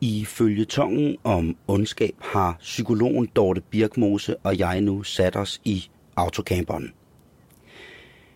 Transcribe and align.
I 0.00 0.24
følgetongen 0.24 1.16
om 1.24 1.56
ondskab 1.66 2.14
har 2.20 2.56
psykologen 2.60 3.28
Dorte 3.36 3.60
Birkmose 3.60 4.36
og 4.36 4.58
jeg 4.58 4.80
nu 4.80 5.02
sat 5.02 5.36
os 5.36 5.60
i 5.64 5.90
autocamperen. 6.16 6.92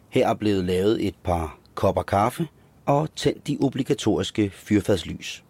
Her 0.08 0.28
er 0.28 0.34
blevet 0.34 0.64
lavet 0.64 1.06
et 1.06 1.14
par 1.24 1.58
kopper 1.74 2.02
kaffe 2.02 2.48
og 2.86 3.14
tændt 3.14 3.46
de 3.46 3.58
obligatoriske 3.60 4.50
fyrfadslys. 4.50 5.44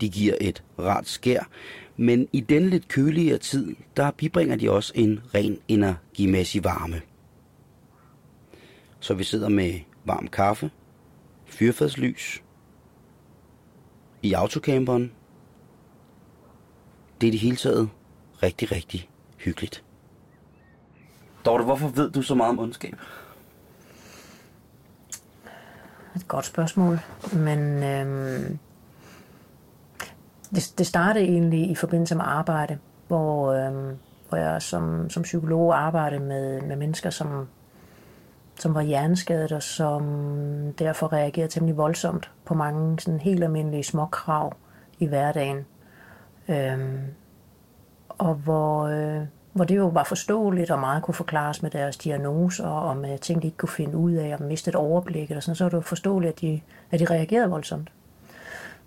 De 0.00 0.08
giver 0.08 0.34
et 0.40 0.64
rart 0.78 1.08
skær, 1.08 1.48
men 1.96 2.28
i 2.32 2.40
denne 2.40 2.70
lidt 2.70 2.88
køligere 2.88 3.38
tid, 3.38 3.76
der 3.96 4.10
bibringer 4.10 4.56
de 4.56 4.70
også 4.70 4.92
en 4.94 5.20
ren 5.34 5.58
energimæssig 5.68 6.64
varme. 6.64 7.00
Så 9.00 9.14
vi 9.14 9.24
sidder 9.24 9.48
med 9.48 9.80
varm 10.04 10.26
kaffe, 10.28 10.70
fyrfadslys, 11.46 12.42
i 14.22 14.32
autocamperen. 14.32 15.12
Det 17.20 17.26
er 17.26 17.30
det 17.30 17.40
hele 17.40 17.56
taget 17.56 17.88
rigtig, 18.42 18.72
rigtig 18.72 19.10
hyggeligt. 19.36 19.84
Dorte, 21.44 21.64
hvorfor 21.64 21.88
ved 21.88 22.10
du 22.10 22.22
så 22.22 22.34
meget 22.34 22.50
om 22.50 22.58
ondskab? 22.58 22.94
Et 26.16 26.28
godt 26.28 26.46
spørgsmål, 26.46 26.98
men 27.32 27.82
øhm, 27.82 28.58
det, 30.54 30.74
det 30.78 30.86
startede 30.86 31.24
egentlig 31.24 31.70
i 31.70 31.74
forbindelse 31.74 32.14
med 32.14 32.24
arbejde, 32.26 32.78
hvor, 33.08 33.52
øhm, 33.52 33.98
hvor 34.28 34.38
jeg 34.38 34.62
som, 34.62 35.10
som 35.10 35.22
psykolog 35.22 35.78
arbejdede 35.78 36.20
med, 36.20 36.60
med 36.62 36.76
mennesker, 36.76 37.10
som, 37.10 37.48
som 38.60 38.74
var 38.74 38.82
hjerneskadet 38.82 39.52
og 39.52 39.62
som 39.62 40.02
derfor 40.78 41.12
reagerede 41.12 41.52
temmelig 41.52 41.76
voldsomt 41.76 42.30
på 42.44 42.54
mange 42.54 43.00
sådan 43.00 43.20
helt 43.20 43.44
almindelige 43.44 43.82
små 43.82 44.06
krav 44.06 44.56
i 44.98 45.06
hverdagen. 45.06 45.66
Øhm, 46.48 47.00
og 48.08 48.34
hvor, 48.34 48.86
øh, 48.86 49.22
hvor 49.52 49.64
det 49.64 49.76
jo 49.76 49.86
var 49.86 50.04
forståeligt 50.04 50.70
og 50.70 50.78
meget 50.78 51.02
kunne 51.02 51.14
forklares 51.14 51.62
med 51.62 51.70
deres 51.70 51.96
diagnoser 51.96 52.66
og 52.66 52.96
med 52.96 53.18
ting, 53.18 53.42
de 53.42 53.46
ikke 53.46 53.58
kunne 53.58 53.68
finde 53.68 53.96
ud 53.96 54.12
af 54.12 54.36
og 54.40 54.42
miste 54.42 54.76
overblikket 54.76 55.30
og 55.30 55.32
Eller 55.32 55.40
sådan, 55.40 55.54
så 55.54 55.64
var 55.64 55.68
det 55.68 55.76
jo 55.76 55.80
forståeligt, 55.80 56.32
at 56.32 56.40
de, 56.40 56.60
at 56.90 57.00
de 57.00 57.04
reagerede 57.04 57.50
voldsomt. 57.50 57.92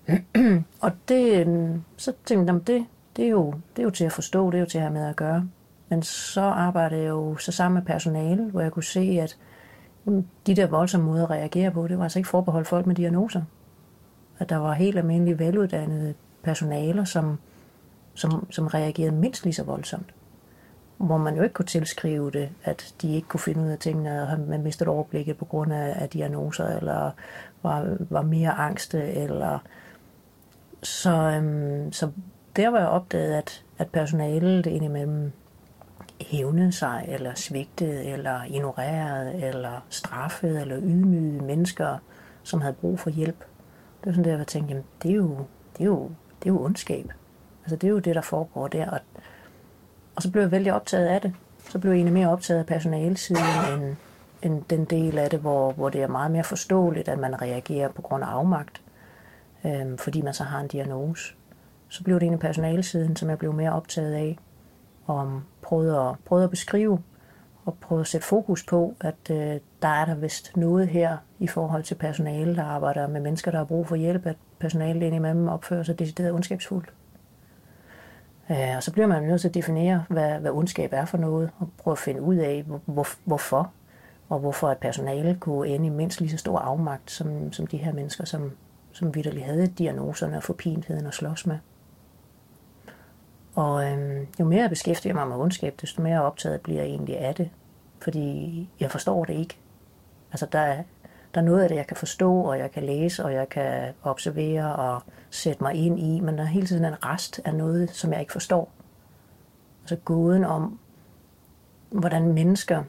og 0.86 0.92
det, 1.08 1.48
øh, 1.48 1.70
så 1.98 2.14
tænkte 2.26 2.54
jeg, 2.54 2.68
det, 2.68 2.86
det, 3.16 3.26
er 3.26 3.30
jo, 3.30 3.52
det 3.52 3.82
er 3.82 3.84
jo 3.84 3.90
til 3.90 4.06
at 4.06 4.12
forstå, 4.12 4.52
det 4.52 4.58
er 4.58 4.60
jo 4.60 4.70
til 4.70 4.78
at 4.78 4.82
have 4.82 4.94
med 4.94 5.06
at 5.06 5.16
gøre. 5.16 5.50
Men 5.90 6.04
så 6.04 6.42
arbejdede 6.42 7.02
jeg 7.02 7.10
jo 7.10 7.38
så 7.38 7.52
sammen 7.52 7.76
med 7.76 7.86
personale, 7.86 8.44
hvor 8.44 8.62
jeg 8.62 8.72
kunne 8.72 8.84
se, 8.84 9.20
at 9.22 9.38
de 10.48 10.56
der 10.56 10.68
voldsomme 10.68 11.06
måder 11.06 11.24
at 11.24 11.30
reagere 11.30 11.72
på, 11.72 11.88
det 11.88 11.98
var 11.98 12.04
altså 12.04 12.20
ikke 12.20 12.30
forbeholdt 12.30 12.68
folk 12.68 12.86
med 12.86 12.96
diagnoser. 12.96 13.42
At 14.40 14.50
der 14.50 14.58
var 14.58 14.74
helt 14.74 14.98
almindelige 14.98 15.40
veluddannede 15.40 16.14
personaler, 16.44 17.04
som, 17.04 17.40
som, 18.14 18.52
som 18.52 18.68
reagerede 18.68 19.16
mindst 19.16 19.44
lige 19.44 19.54
så 19.54 19.64
voldsomt. 19.64 20.14
Hvor 20.98 21.18
man 21.18 21.36
jo 21.36 21.44
ikke 21.44 21.54
kunne 21.54 21.66
tilskrive 21.66 22.32
det, 22.32 22.50
at 22.64 22.96
de 23.02 23.16
ikke 23.16 23.28
kunne 23.28 23.40
finde 23.40 23.64
ud 23.64 23.70
af 23.70 23.78
tingene, 23.78 24.22
og 24.22 24.40
man 24.40 24.64
mistede 24.64 24.90
overblikket 24.90 25.38
på 25.38 25.46
grund 25.46 25.74
af, 25.74 25.94
af 26.02 26.10
diagnoser, 26.10 26.68
eller 26.68 27.12
var, 27.64 27.98
var 28.10 28.22
mere 28.22 28.52
angste, 28.52 29.04
eller 29.14 29.60
så, 30.84 31.16
øhm, 31.16 31.92
så 31.92 32.12
der 32.56 32.70
var 32.70 32.80
jeg 32.80 32.88
opdaget, 32.88 33.34
at, 33.34 33.64
at 33.78 33.90
personalet 33.90 34.66
indimellem 34.66 35.32
hævnede 36.24 36.72
sig, 36.72 37.06
eller 37.08 37.34
svigtede, 37.36 38.04
eller 38.04 38.44
ignorerede, 38.44 39.34
eller 39.34 39.86
straffede, 39.90 40.62
eller 40.62 40.78
ydmygede 40.82 41.44
mennesker, 41.44 41.98
som 42.44 42.62
havde 42.62 42.74
brug 42.74 43.00
for 43.00 43.10
hjælp. 43.10 43.40
Det 44.00 44.06
var 44.06 44.12
sådan 44.12 44.32
der, 44.32 44.38
jeg 44.38 44.48
tænkte, 44.48 44.72
jamen, 44.72 44.86
det 45.04 45.12
er 45.12 45.16
jo, 45.16 45.38
det 45.78 45.82
er 45.82 45.86
jo, 45.86 46.04
det 46.40 46.50
er 46.50 46.54
jo 46.54 46.64
ondskab. 46.64 47.12
Altså, 47.64 47.76
det 47.76 47.88
er 47.88 47.92
jo 47.92 48.00
det, 48.00 48.16
der 48.16 48.22
foregår 48.22 48.68
der. 48.68 48.90
Og, 48.90 49.00
og 50.16 50.22
så 50.22 50.32
blev 50.32 50.42
jeg 50.42 50.52
vældig 50.52 50.74
optaget 50.74 51.08
af 51.08 51.22
det. 51.22 51.34
Så 51.70 51.80
blev 51.80 51.92
jeg 51.92 51.98
egentlig 51.98 52.14
mere 52.14 52.30
optaget 52.30 52.60
af 52.60 52.66
personalsiden, 52.66 53.44
end, 53.74 53.96
end 54.42 54.64
den 54.70 54.86
del 54.86 55.18
af 55.18 55.30
det, 55.30 55.40
hvor, 55.40 55.72
hvor 55.72 55.90
det 55.90 56.02
er 56.02 56.08
meget 56.08 56.32
mere 56.32 56.44
forståeligt, 56.44 57.08
at 57.08 57.20
man 57.20 57.42
reagerer 57.42 57.90
på 57.90 58.02
grund 58.02 58.24
af 58.24 58.28
afmagt, 58.28 58.82
øh, 59.66 59.98
fordi 59.98 60.22
man 60.22 60.34
så 60.34 60.44
har 60.44 60.60
en 60.60 60.68
diagnose. 60.68 61.36
Så 61.90 62.04
blev 62.04 62.16
det 62.16 62.24
egentlig 62.24 62.40
personalsiden, 62.40 63.16
som 63.16 63.30
jeg 63.30 63.38
blev 63.38 63.54
mere 63.54 63.72
optaget 63.74 64.14
af, 64.14 64.38
om 65.08 65.44
prøvede 65.74 66.00
at, 66.00 66.16
prøvede 66.26 66.44
at 66.44 66.50
beskrive 66.50 67.00
og 67.66 67.78
prøvede 67.82 68.02
at 68.02 68.08
sætte 68.08 68.28
fokus 68.28 68.64
på, 68.64 68.96
at 69.02 69.30
øh, 69.32 69.60
der 69.82 69.88
er 69.88 70.06
der 70.06 70.16
vist 70.16 70.58
noget 70.58 70.88
her 70.88 71.18
i 71.40 71.48
forhold 71.48 71.84
til 71.84 71.96
personale, 71.96 72.56
der 72.56 72.64
arbejder 72.64 73.08
med 73.08 73.22
mennesker, 73.22 73.52
der 73.52 73.58
har 73.58 73.66
brug 73.66 73.88
for 73.88 73.96
hjælp, 73.96 74.26
at 74.26 74.36
personalet 74.60 75.04
indimellem 75.04 75.48
opfører 75.48 75.84
sig 75.84 76.00
decideret 76.00 76.32
ondskabsfuldt. 76.32 76.94
Øh, 78.52 78.78
og 78.78 78.84
så 78.84 78.92
bliver 78.92 79.08
man 79.08 79.24
nødt 79.24 79.42
til 79.42 79.48
at 79.48 79.54
definere, 79.54 80.04
hvad, 80.10 80.40
hvad 80.40 80.52
ondskab 80.52 80.94
er 80.94 81.06
for 81.06 81.18
noget, 81.18 81.50
og 81.60 81.70
prøve 81.78 81.92
at 81.92 81.98
finde 81.98 82.22
ud 82.22 82.36
af, 82.36 82.64
hvor, 82.86 83.08
hvorfor, 83.26 83.72
og 84.30 84.40
hvorfor 84.40 84.68
at 84.68 84.78
personale 84.78 85.38
kunne 85.40 85.68
ende 85.68 85.86
i 85.86 85.90
mindst 85.90 86.20
lige 86.20 86.32
så 86.32 86.38
stor 86.38 86.60
afmagt, 86.60 87.12
som, 87.12 87.54
som 87.54 87.68
de 87.68 87.78
her 87.78 87.94
mennesker, 87.94 88.26
som, 88.26 88.52
som 88.92 89.16
vidderligt 89.16 89.46
havde 89.46 89.68
diagnoserne 89.68 90.38
og 90.38 90.44
forpintheden 90.44 91.06
at 91.06 91.14
slås 91.14 91.48
med. 91.48 91.58
Og 93.56 93.86
øhm, 93.86 94.28
jo 94.40 94.46
mere 94.46 94.62
jeg 94.62 94.70
beskæftiger 94.70 95.14
mig 95.14 95.28
med 95.28 95.38
ondskab, 95.38 95.76
desto 95.82 96.02
mere 96.02 96.24
optaget 96.24 96.62
bliver 96.62 96.82
jeg 96.82 96.90
egentlig 96.90 97.18
af 97.20 97.36
det. 97.36 97.50
Fordi 98.00 98.70
jeg 98.80 98.92
forstår 98.92 99.26
det 99.26 99.34
ikke. 99.34 99.58
Altså 100.32 100.46
der 100.46 100.60
er, 100.60 100.84
der 101.34 101.42
er 101.42 101.46
noget 101.46 101.64
af 101.64 101.70
det, 101.70 101.76
jeg 101.76 101.88
kan 101.88 101.98
forstå, 101.98 102.42
og 102.42 102.60
jeg 102.60 102.72
kan 102.72 102.84
læse, 102.84 103.26
og 103.26 103.34
jeg 103.34 103.50
kan 103.50 103.94
observere 104.04 104.76
og 104.76 105.02
sætte 105.30 105.64
mig 105.64 105.74
ind 105.76 106.00
i, 106.00 106.20
men 106.20 106.38
der 106.38 106.44
er 106.44 106.48
hele 106.48 106.68
tiden 106.68 106.86
en 106.86 107.06
rest 107.06 107.42
af 107.46 107.56
noget, 107.56 107.92
som 107.92 108.12
jeg 108.12 108.20
ikke 108.20 108.32
forstår. 108.32 108.72
Altså 109.82 109.96
gåden 109.96 110.44
om, 110.44 110.80
hvordan 111.90 112.34
mennesker, 112.34 112.84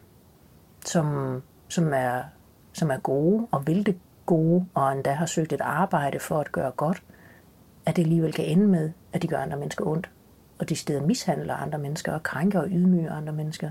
som, 0.84 1.42
som, 1.68 1.92
er, 1.94 2.22
som 2.72 2.90
er 2.90 2.98
gode 2.98 3.46
og 3.50 3.66
vil 3.66 3.86
det 3.86 3.98
gode, 4.26 4.66
og 4.74 4.92
endda 4.92 5.12
har 5.12 5.26
søgt 5.26 5.52
et 5.52 5.60
arbejde 5.60 6.18
for 6.18 6.40
at 6.40 6.52
gøre 6.52 6.70
godt, 6.70 7.02
at 7.86 7.96
det 7.96 8.02
alligevel 8.02 8.32
kan 8.32 8.44
ende 8.44 8.66
med, 8.66 8.90
at 9.12 9.22
de 9.22 9.28
gør 9.28 9.38
andre 9.38 9.58
mennesker 9.58 9.86
ondt 9.86 10.10
og 10.58 10.68
de 10.68 10.76
steder 10.76 11.06
mishandler 11.06 11.54
andre 11.54 11.78
mennesker 11.78 12.12
og 12.12 12.22
krænker 12.22 12.60
og 12.60 12.68
ydmyger 12.70 13.12
andre 13.12 13.32
mennesker. 13.32 13.70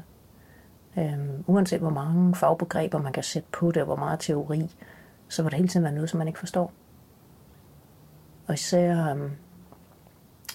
Øhm, 0.98 1.44
uanset 1.48 1.80
hvor 1.80 1.90
mange 1.90 2.36
fagbegreber 2.36 3.02
man 3.02 3.14
kan 3.14 3.24
sætte 3.24 3.50
på 3.52 3.72
det, 3.72 3.82
og 3.82 3.86
hvor 3.86 3.96
meget 3.96 4.20
teori, 4.20 4.76
så 5.28 5.44
vil 5.44 5.52
det 5.52 5.58
hele 5.58 5.68
tiden 5.68 5.84
være 5.84 5.94
noget, 5.94 6.10
som 6.10 6.18
man 6.18 6.28
ikke 6.28 6.40
forstår. 6.40 6.74
Og 8.48 8.54
især, 8.54 9.10
øhm, 9.10 9.32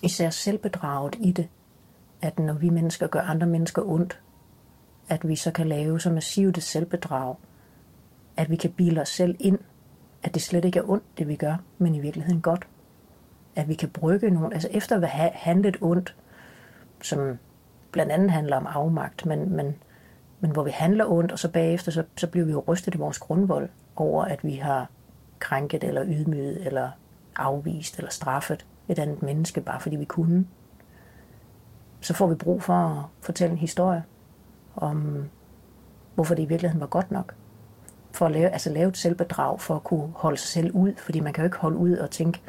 især 0.02 0.30
selvbedraget 0.30 1.16
i 1.20 1.32
det, 1.32 1.48
at 2.22 2.38
når 2.38 2.54
vi 2.54 2.70
mennesker 2.70 3.06
gør 3.06 3.20
andre 3.20 3.46
mennesker 3.46 3.82
ondt, 3.82 4.20
at 5.08 5.28
vi 5.28 5.36
så 5.36 5.50
kan 5.50 5.68
lave 5.68 6.00
så 6.00 6.10
massivt 6.10 6.58
et 6.58 6.62
selvbedrag, 6.62 7.34
at 8.36 8.50
vi 8.50 8.56
kan 8.56 8.72
bilde 8.72 9.00
os 9.00 9.08
selv 9.08 9.36
ind, 9.40 9.58
at 10.22 10.34
det 10.34 10.42
slet 10.42 10.64
ikke 10.64 10.78
er 10.78 10.90
ondt, 10.90 11.18
det 11.18 11.28
vi 11.28 11.36
gør, 11.36 11.56
men 11.78 11.94
i 11.94 12.00
virkeligheden 12.00 12.40
godt 12.40 12.68
at 13.58 13.68
vi 13.68 13.74
kan 13.74 13.88
brygge 13.88 14.30
nogle, 14.30 14.54
altså 14.54 14.68
efter 14.70 14.96
at 14.96 15.08
have 15.08 15.30
handlet 15.34 15.76
ondt, 15.80 16.16
som 17.02 17.38
blandt 17.92 18.12
andet 18.12 18.30
handler 18.30 18.56
om 18.56 18.66
afmagt, 18.66 19.26
men, 19.26 19.56
men, 19.56 19.74
men 20.40 20.50
hvor 20.50 20.62
vi 20.62 20.70
handler 20.70 21.06
ondt, 21.06 21.32
og 21.32 21.38
så 21.38 21.50
bagefter, 21.50 21.92
så, 21.92 22.04
så 22.16 22.26
bliver 22.26 22.46
vi 22.46 22.52
jo 22.52 22.64
rystet 22.68 22.94
i 22.94 22.98
vores 22.98 23.18
grundvold 23.18 23.68
over, 23.96 24.24
at 24.24 24.44
vi 24.44 24.54
har 24.54 24.90
krænket 25.38 25.84
eller 25.84 26.04
ydmyget 26.06 26.66
eller 26.66 26.90
afvist 27.36 27.96
eller 27.96 28.10
straffet 28.10 28.66
et 28.88 28.98
andet 28.98 29.22
menneske, 29.22 29.60
bare 29.60 29.80
fordi 29.80 29.96
vi 29.96 30.04
kunne. 30.04 30.46
Så 32.00 32.14
får 32.14 32.26
vi 32.26 32.34
brug 32.34 32.62
for 32.62 32.74
at 32.74 33.04
fortælle 33.20 33.52
en 33.52 33.58
historie 33.58 34.04
om, 34.76 35.24
hvorfor 36.14 36.34
det 36.34 36.42
i 36.42 36.46
virkeligheden 36.46 36.80
var 36.80 36.86
godt 36.86 37.10
nok. 37.10 37.34
For 38.12 38.26
at 38.26 38.32
lave, 38.32 38.48
altså 38.48 38.70
lave 38.70 38.88
et 38.88 38.96
selvbedrag, 38.96 39.60
for 39.60 39.76
at 39.76 39.84
kunne 39.84 40.12
holde 40.14 40.36
sig 40.36 40.48
selv 40.48 40.72
ud, 40.72 40.94
fordi 40.96 41.20
man 41.20 41.32
kan 41.32 41.42
jo 41.42 41.46
ikke 41.46 41.58
holde 41.58 41.76
ud 41.76 41.96
og 41.96 42.10
tænke, 42.10 42.40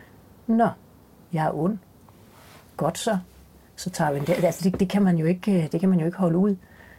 nå, 0.47 0.69
jeg 1.33 1.45
er 1.45 1.51
ond. 1.55 1.77
Godt 2.77 2.97
så. 2.97 3.17
Så 3.75 3.89
tager 3.89 4.11
vi 4.11 4.19
det. 4.19 4.43
Altså 4.43 4.69
det, 4.69 4.79
det, 4.79 4.89
kan 4.89 5.01
man 5.01 5.17
jo 5.17 5.25
ikke, 5.25 5.63
øh, 5.63 5.71
det 5.71 5.79
kan 5.79 5.89
man 5.89 5.99
jo 5.99 6.05
ikke 6.05 6.17
holde 6.17 6.37
ud. 6.37 6.55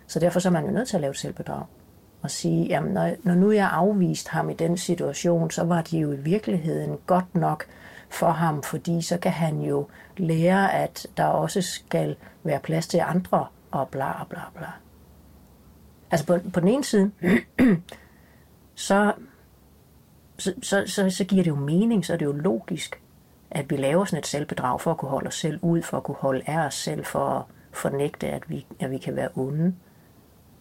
Så 0.06 0.18
derfor 0.18 0.40
så 0.40 0.48
er 0.48 0.52
man 0.52 0.64
jo 0.64 0.70
nødt 0.70 0.88
til 0.88 0.96
at 0.96 1.00
lave 1.00 1.10
et 1.10 1.16
selvbedrag. 1.16 1.64
Og 2.22 2.30
sige, 2.30 2.66
jamen 2.66 2.92
når, 2.92 3.10
når 3.22 3.34
nu 3.34 3.50
jeg 3.50 3.70
afvist 3.72 4.28
ham 4.28 4.50
i 4.50 4.54
den 4.54 4.76
situation, 4.76 5.50
så 5.50 5.64
var 5.64 5.82
det 5.82 6.02
jo 6.02 6.12
i 6.12 6.16
virkeligheden 6.16 6.98
godt 7.06 7.34
nok 7.34 7.64
for 8.08 8.30
ham, 8.30 8.62
fordi 8.62 9.02
så 9.02 9.18
kan 9.18 9.32
han 9.32 9.60
jo 9.60 9.86
lære, 10.16 10.74
at 10.74 11.06
der 11.16 11.24
også 11.24 11.62
skal 11.62 12.16
være 12.42 12.60
plads 12.60 12.86
til 12.86 13.00
andre, 13.06 13.46
og 13.70 13.88
bla 13.88 14.24
bla 14.28 14.40
bla. 14.54 14.66
Altså 16.10 16.26
på, 16.26 16.38
på 16.52 16.60
den 16.60 16.68
ene 16.68 16.84
side, 16.84 17.10
så, 18.74 19.12
så, 20.38 20.52
så, 20.62 20.82
så, 20.86 21.10
så 21.10 21.24
giver 21.24 21.42
det 21.42 21.50
jo 21.50 21.56
mening, 21.56 22.06
så 22.06 22.12
er 22.12 22.16
det 22.16 22.24
jo 22.24 22.32
logisk, 22.32 22.99
at 23.50 23.70
vi 23.70 23.76
laver 23.76 24.04
sådan 24.04 24.18
et 24.18 24.26
selvbedrag 24.26 24.80
for 24.80 24.90
at 24.90 24.96
kunne 24.96 25.10
holde 25.10 25.28
os 25.28 25.34
selv 25.38 25.58
ud, 25.62 25.82
for 25.82 25.96
at 25.96 26.02
kunne 26.02 26.16
holde 26.18 26.42
af 26.46 26.66
os 26.66 26.74
selv, 26.74 27.04
for 27.04 27.28
at 27.28 27.42
fornægte, 27.72 28.26
at 28.26 28.50
vi, 28.50 28.66
at 28.80 28.90
vi 28.90 28.98
kan 28.98 29.16
være 29.16 29.28
onde. 29.34 29.74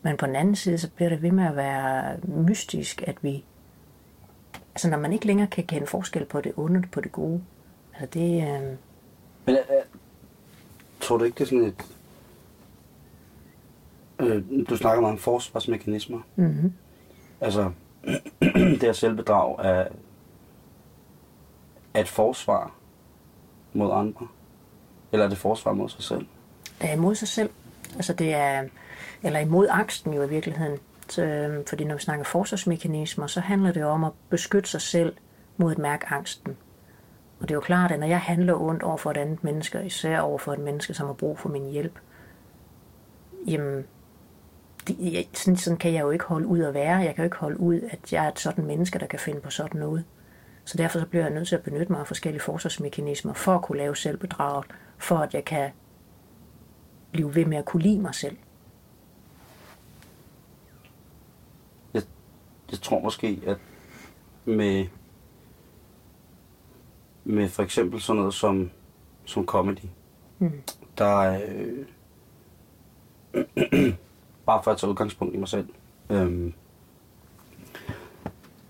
Men 0.01 0.17
på 0.17 0.25
den 0.25 0.35
anden 0.35 0.55
side, 0.55 0.77
så 0.77 0.89
bliver 0.89 1.09
det 1.09 1.21
ved 1.21 1.31
med 1.31 1.45
at 1.45 1.55
være 1.55 2.17
mystisk, 2.23 3.03
at 3.07 3.15
vi, 3.21 3.43
altså 4.75 4.89
når 4.89 4.97
man 4.97 5.13
ikke 5.13 5.27
længere 5.27 5.47
kan 5.47 5.63
kende 5.63 5.87
forskel 5.87 6.25
på 6.25 6.41
det 6.41 6.53
onde 6.57 6.79
og 6.79 6.91
på 6.91 7.01
det 7.01 7.11
gode, 7.11 7.41
Altså 7.99 8.19
det, 8.19 8.43
øh, 8.43 8.77
Men 9.45 9.55
øh, 9.55 9.83
tror 11.01 11.17
du 11.17 11.23
ikke, 11.23 11.35
det 11.35 11.41
er 11.41 11.45
sådan 11.45 11.63
et... 11.63 11.85
Øh, 14.19 14.67
du 14.69 14.77
snakker 14.77 15.01
meget 15.01 15.13
om 15.13 15.19
forsvarsmekanismer. 15.19 16.21
mm-hmm. 16.35 16.73
Altså, 17.41 17.71
det 18.41 18.81
her 18.81 18.93
selvbedrag 18.93 19.55
er, 19.59 19.87
er 21.93 22.01
et 22.01 22.07
forsvar 22.07 22.75
mod 23.73 23.91
andre? 23.93 24.27
Eller 25.11 25.25
er 25.25 25.29
det 25.29 25.37
forsvar 25.37 25.73
mod 25.73 25.89
sig 25.89 26.03
selv? 26.03 26.25
det 26.81 26.89
er 26.89 26.93
imod 26.93 27.15
sig 27.15 27.27
selv. 27.27 27.49
Altså 27.95 28.13
det 28.13 28.33
er, 28.33 28.63
eller 29.23 29.39
imod 29.39 29.67
angsten 29.69 30.13
jo 30.13 30.23
i 30.23 30.29
virkeligheden. 30.29 30.77
Så, 31.09 31.23
øhm, 31.23 31.65
fordi 31.67 31.83
når 31.83 31.95
vi 31.95 32.01
snakker 32.01 32.25
forsvarsmekanismer, 32.25 33.27
så 33.27 33.39
handler 33.39 33.71
det 33.71 33.81
jo 33.81 33.87
om 33.87 34.03
at 34.03 34.11
beskytte 34.29 34.69
sig 34.69 34.81
selv 34.81 35.13
mod 35.57 35.71
at 35.71 35.77
mærke 35.77 36.05
angsten. 36.09 36.57
Og 37.39 37.47
det 37.47 37.51
er 37.51 37.55
jo 37.55 37.61
klart, 37.61 37.91
at 37.91 37.99
når 37.99 38.07
jeg 38.07 38.19
handler 38.19 38.61
ondt 38.61 38.83
over 38.83 38.97
for 38.97 39.11
et 39.11 39.17
andet 39.17 39.43
menneske, 39.43 39.85
især 39.85 40.19
over 40.19 40.37
for 40.37 40.53
et 40.53 40.59
menneske, 40.59 40.93
som 40.93 41.07
har 41.07 41.13
brug 41.13 41.39
for 41.39 41.49
min 41.49 41.71
hjælp, 41.71 41.99
jamen, 43.47 43.85
det, 44.87 44.97
jeg, 44.99 45.27
sådan, 45.33 45.57
sådan 45.57 45.77
kan 45.77 45.93
jeg 45.93 46.01
jo 46.01 46.11
ikke 46.11 46.25
holde 46.25 46.47
ud 46.47 46.59
at 46.59 46.73
være. 46.73 46.97
Jeg 46.97 47.15
kan 47.15 47.23
jo 47.23 47.23
ikke 47.23 47.37
holde 47.37 47.59
ud, 47.59 47.81
at 47.91 48.13
jeg 48.13 48.25
er 48.25 48.29
et 48.29 48.39
sådan 48.39 48.65
menneske, 48.65 48.99
der 48.99 49.07
kan 49.07 49.19
finde 49.19 49.41
på 49.41 49.49
sådan 49.49 49.79
noget. 49.79 50.03
Så 50.69 50.77
derfor 50.77 50.99
så 50.99 51.05
bliver 51.05 51.23
jeg 51.23 51.33
nødt 51.33 51.47
til 51.47 51.55
at 51.55 51.63
benytte 51.63 51.91
mig 51.91 51.99
af 52.01 52.07
forskellige 52.07 52.41
forsvarsmekanismer 52.41 53.33
for 53.33 53.55
at 53.55 53.61
kunne 53.61 53.77
lave 53.77 53.95
selvbedraget, 53.95 54.65
for 54.97 55.17
at 55.17 55.33
jeg 55.33 55.45
kan 55.45 55.71
blive 57.11 57.35
ved 57.35 57.45
med 57.45 57.57
at 57.57 57.65
kunne 57.65 57.83
lide 57.83 57.99
mig 57.99 58.15
selv. 58.15 58.37
Jeg, 61.93 62.01
jeg 62.71 62.79
tror 62.79 62.99
måske, 62.99 63.41
at 63.47 63.57
med, 64.45 64.87
med 67.23 67.49
for 67.49 67.63
eksempel 67.63 68.01
sådan 68.01 68.17
noget 68.19 68.33
som, 68.33 68.71
som 69.25 69.45
comedy, 69.45 69.85
Mm. 70.39 70.61
der 70.97 71.21
er... 71.21 71.41
Øh, 71.47 71.85
bare 74.45 74.63
for 74.63 74.71
at 74.71 74.77
tage 74.77 74.89
udgangspunkt 74.89 75.35
i 75.35 75.37
mig 75.37 75.47
selv. 75.47 75.69
Øhm, 76.09 76.53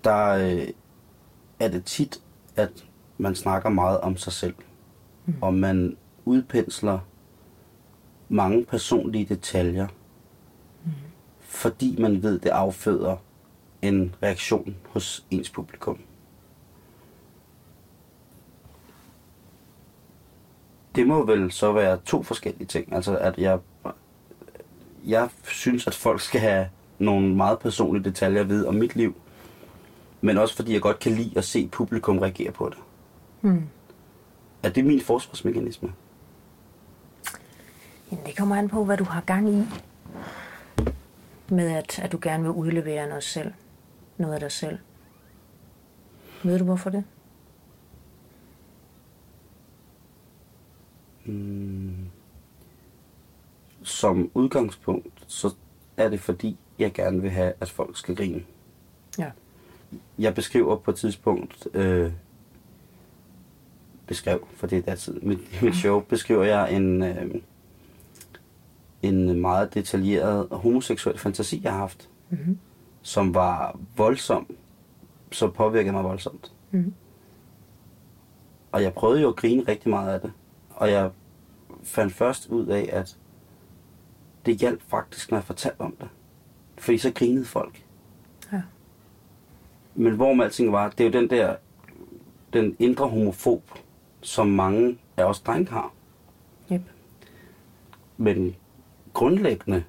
der 0.03 0.27
øh, 0.27 0.67
er 1.59 1.67
det 1.67 1.85
tit, 1.85 2.21
at 2.55 2.85
man 3.17 3.35
snakker 3.35 3.69
meget 3.69 3.99
om 4.01 4.17
sig 4.17 4.33
selv. 4.33 4.55
Mm. 5.25 5.33
Og 5.41 5.53
man 5.53 5.97
udpensler 6.25 6.99
mange 8.29 8.65
personlige 8.65 9.25
detaljer, 9.25 9.87
mm. 10.85 10.91
fordi 11.39 12.01
man 12.01 12.23
ved, 12.23 12.39
det 12.39 12.49
afføder 12.49 13.17
en 13.81 14.15
reaktion 14.23 14.75
hos 14.89 15.25
ens 15.31 15.49
publikum. 15.49 15.99
Det 20.95 21.07
må 21.07 21.25
vel 21.25 21.51
så 21.51 21.71
være 21.71 21.97
to 22.05 22.23
forskellige 22.23 22.65
ting. 22.65 22.93
Altså, 22.93 23.17
at 23.17 23.37
jeg, 23.37 23.59
jeg 25.05 25.29
synes, 25.43 25.87
at 25.87 25.95
folk 25.95 26.21
skal 26.21 26.41
have 26.41 26.69
nogle 26.99 27.35
meget 27.35 27.59
personlige 27.59 28.03
detaljer 28.03 28.41
at 28.41 28.49
vide 28.49 28.67
om 28.67 28.75
mit 28.75 28.95
liv, 28.95 29.15
men 30.21 30.37
også 30.37 30.55
fordi 30.55 30.73
jeg 30.73 30.81
godt 30.81 30.99
kan 30.99 31.11
lide 31.11 31.37
at 31.37 31.43
se 31.43 31.67
publikum 31.67 32.19
reagere 32.19 32.51
på 32.51 32.69
det. 32.69 32.77
Mm. 33.41 33.63
Er 34.63 34.69
det 34.69 34.85
min 34.85 35.01
forsvarsmekanisme? 35.01 35.93
Jamen, 38.11 38.25
det 38.25 38.37
kommer 38.37 38.55
an 38.55 38.69
på, 38.69 38.83
hvad 38.85 38.97
du 38.97 39.03
har 39.03 39.21
gang 39.21 39.49
i. 39.49 39.63
Med 41.49 41.71
at, 41.71 41.99
at 41.99 42.11
du 42.11 42.19
gerne 42.21 42.43
vil 42.43 42.51
udlevere 42.51 43.07
noget 43.07 43.23
selv. 43.23 43.51
Noget 44.17 44.33
af 44.33 44.39
dig 44.39 44.51
selv. 44.51 44.77
Ved 46.43 46.59
du 46.59 46.65
hvorfor 46.65 46.89
det? 46.89 47.03
Som 53.83 54.31
udgangspunkt, 54.33 55.23
så 55.27 55.55
er 55.97 56.09
det 56.09 56.19
fordi, 56.19 56.57
jeg 56.79 56.93
gerne 56.93 57.21
vil 57.21 57.31
have, 57.31 57.53
at 57.59 57.69
folk 57.69 57.97
skal 57.97 58.15
grine. 58.15 58.35
Ja. 58.37 58.58
Jeg 60.19 60.35
beskriver 60.35 60.75
på 60.75 60.91
et 60.91 60.97
tidspunkt, 60.97 61.67
øh, 61.73 62.11
beskrev, 64.07 64.47
for 64.53 64.67
det 64.67 64.77
er 64.77 64.81
datid, 64.81 65.13
mit, 65.21 65.39
mit 65.63 65.75
show, 65.75 65.99
beskriver 65.99 66.43
jeg 66.43 66.73
en, 66.73 67.03
øh, 67.03 67.35
en 69.01 69.41
meget 69.41 69.73
detaljeret 69.73 70.47
homoseksuel 70.51 71.17
fantasi, 71.17 71.61
jeg 71.63 71.71
har 71.71 71.79
haft, 71.79 72.09
Mm-hmm. 72.31 72.57
som 73.01 73.33
var 73.33 73.79
voldsom, 73.97 74.55
så 75.31 75.47
påvirkede 75.49 75.93
mig 75.93 76.03
voldsomt. 76.03 76.51
Mm-hmm. 76.71 76.93
Og 78.71 78.83
jeg 78.83 78.93
prøvede 78.93 79.21
jo 79.21 79.29
at 79.29 79.35
grine 79.35 79.63
rigtig 79.67 79.89
meget 79.89 80.13
af 80.13 80.21
det. 80.21 80.31
Og 80.69 80.91
jeg 80.91 81.11
fandt 81.83 82.13
først 82.13 82.47
ud 82.47 82.65
af, 82.67 82.89
at 82.91 83.17
det 84.45 84.57
hjalp 84.57 84.81
faktisk, 84.87 85.31
når 85.31 85.37
jeg 85.37 85.43
fortalte 85.43 85.81
om 85.81 85.95
det. 85.99 86.09
Fordi 86.77 86.97
så 86.97 87.11
grinede 87.11 87.45
folk. 87.45 87.85
Men 89.95 90.15
hvor 90.15 90.33
med 90.33 90.45
alting 90.45 90.71
var, 90.71 90.89
det 90.89 90.99
er 90.99 91.05
jo 91.05 91.21
den 91.21 91.29
der, 91.29 91.55
den 92.53 92.75
indre 92.79 93.07
homofob, 93.07 93.63
som 94.21 94.47
mange 94.47 94.97
af 95.17 95.23
os 95.23 95.39
drenge 95.39 95.71
har. 95.71 95.91
Yep. 96.71 96.81
Men 98.17 98.55
grundlæggende 99.13 99.83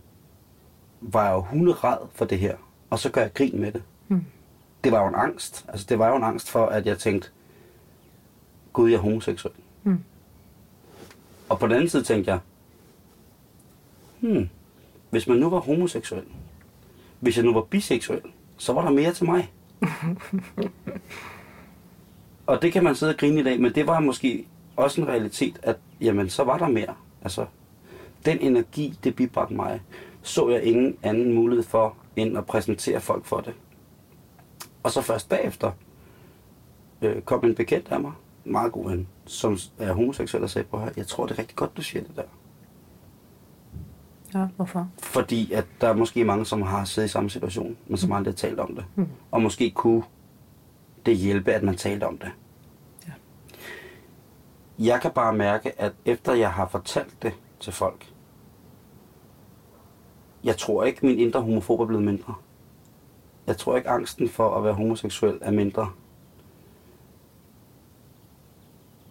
var 1.01 1.25
jeg 1.25 1.35
jo 1.35 1.41
hunderad 1.41 1.99
for 2.13 2.25
det 2.25 2.39
her, 2.39 2.57
og 2.91 2.99
så 2.99 3.11
gør 3.11 3.21
jeg 3.21 3.35
grin 3.35 3.61
med 3.61 3.73
det. 3.73 3.83
Mm. 4.09 4.25
Det 4.85 4.93
var 4.93 5.03
jo 5.03 5.09
en 5.09 5.15
angst. 5.15 5.65
Altså, 5.69 5.87
det 5.89 5.99
var 5.99 6.09
jo 6.09 6.17
en 6.17 6.23
angst 6.23 6.51
for, 6.51 6.67
at 6.67 6.87
jeg 6.87 6.99
tænkte, 6.99 7.29
Gud, 8.73 8.91
jeg 8.91 8.97
er 8.97 9.01
homoseksuel. 9.01 9.55
Mm. 9.83 10.05
Og 11.49 11.59
på 11.59 11.67
den 11.67 11.75
anden 11.75 11.89
side 11.89 12.03
tænkte 12.03 12.31
jeg, 12.31 12.41
hmm, 14.21 14.49
hvis 15.11 15.27
man 15.27 15.39
nu 15.39 15.51
var 15.51 15.59
homoseksuel, 15.59 16.25
hvis 17.21 17.37
jeg 17.37 17.45
nu 17.45 17.53
var 17.53 17.61
biseksuel, 17.63 18.21
så 18.57 18.73
var 18.73 18.83
der 18.83 18.91
mere 18.91 19.13
til 19.13 19.27
mig 19.27 19.53
og 22.47 22.63
det 22.63 22.73
kan 22.73 22.85
man 22.85 22.95
sidde 22.95 23.13
og 23.13 23.19
grine 23.19 23.41
i 23.41 23.45
dag, 23.45 23.61
men 23.61 23.75
det 23.75 23.87
var 23.87 24.01
måske 24.01 24.47
også 24.77 25.01
en 25.01 25.09
realitet, 25.09 25.59
at 25.63 25.77
jamen, 26.01 26.29
så 26.29 26.45
var 26.45 26.59
der 26.59 26.69
mere. 26.69 26.95
Altså, 27.23 27.47
den 28.25 28.39
energi, 28.41 28.99
det 29.05 29.17
bibragte 29.17 29.55
mig, 29.55 29.81
så 30.23 30.49
jeg 30.49 30.63
ingen 30.63 30.97
anden 31.03 31.35
mulighed 31.35 31.65
for, 31.65 31.97
end 32.17 32.39
at 32.39 32.47
præsentere 32.47 33.01
folk 33.01 33.25
for 33.25 33.41
det. 33.41 33.55
Og 34.83 34.91
så 34.91 35.03
først 35.03 35.29
bagefter 35.29 35.73
øh, 37.03 37.23
kom 37.23 37.45
en 37.45 37.55
bekendt 37.55 37.89
af 37.93 38.01
mig, 38.01 38.13
meget 38.45 38.73
god 38.73 38.91
ven, 38.91 39.09
som 39.27 39.59
er 39.79 39.93
homoseksuel 39.93 40.43
og 40.43 40.51
sagde 40.51 40.69
på 40.69 40.81
her, 40.81 40.91
jeg 40.97 41.07
tror 41.07 41.27
det 41.27 41.35
er 41.35 41.39
rigtig 41.39 41.57
godt, 41.57 41.77
du 41.77 41.83
siger 41.83 42.03
det 42.03 42.17
der. 42.17 42.23
Ja, 44.35 44.47
hvorfor? 44.57 44.89
Fordi 44.99 45.53
at 45.53 45.67
der 45.81 45.89
er 45.89 45.95
måske 45.95 46.25
mange, 46.25 46.47
som 46.47 46.63
har 46.63 46.85
siddet 46.85 47.09
i 47.09 47.13
samme 47.13 47.31
situation, 47.31 47.77
men 47.87 47.97
som 47.97 48.13
aldrig 48.13 48.33
har 48.33 48.37
talt 48.37 48.61
om 48.61 48.75
det. 48.75 48.85
Mm. 48.95 49.09
Og 49.31 49.43
måske 49.43 49.71
kunne 49.71 50.03
det 51.07 51.17
hjælpe, 51.17 51.53
at 51.53 51.63
man 51.63 51.77
talte 51.77 52.07
om 52.07 52.19
det. 52.19 52.31
Ja. 53.07 53.13
Jeg 54.79 55.01
kan 55.01 55.11
bare 55.11 55.35
mærke, 55.35 55.81
at 55.81 55.93
efter 56.05 56.35
jeg 56.35 56.53
har 56.53 56.69
fortalt 56.69 57.23
det 57.23 57.33
til 57.61 57.73
folk, 57.73 58.07
jeg 60.45 60.57
tror 60.57 60.85
ikke, 60.85 61.07
min 61.07 61.19
indre 61.19 61.41
homofob 61.41 61.81
er 61.81 61.87
blevet 61.87 62.05
mindre. 62.05 62.35
Jeg 63.47 63.57
tror 63.57 63.77
ikke, 63.77 63.89
angsten 63.89 64.29
for 64.29 64.57
at 64.57 64.65
være 64.65 64.73
homoseksuel 64.73 65.39
er 65.41 65.51
mindre. 65.51 65.91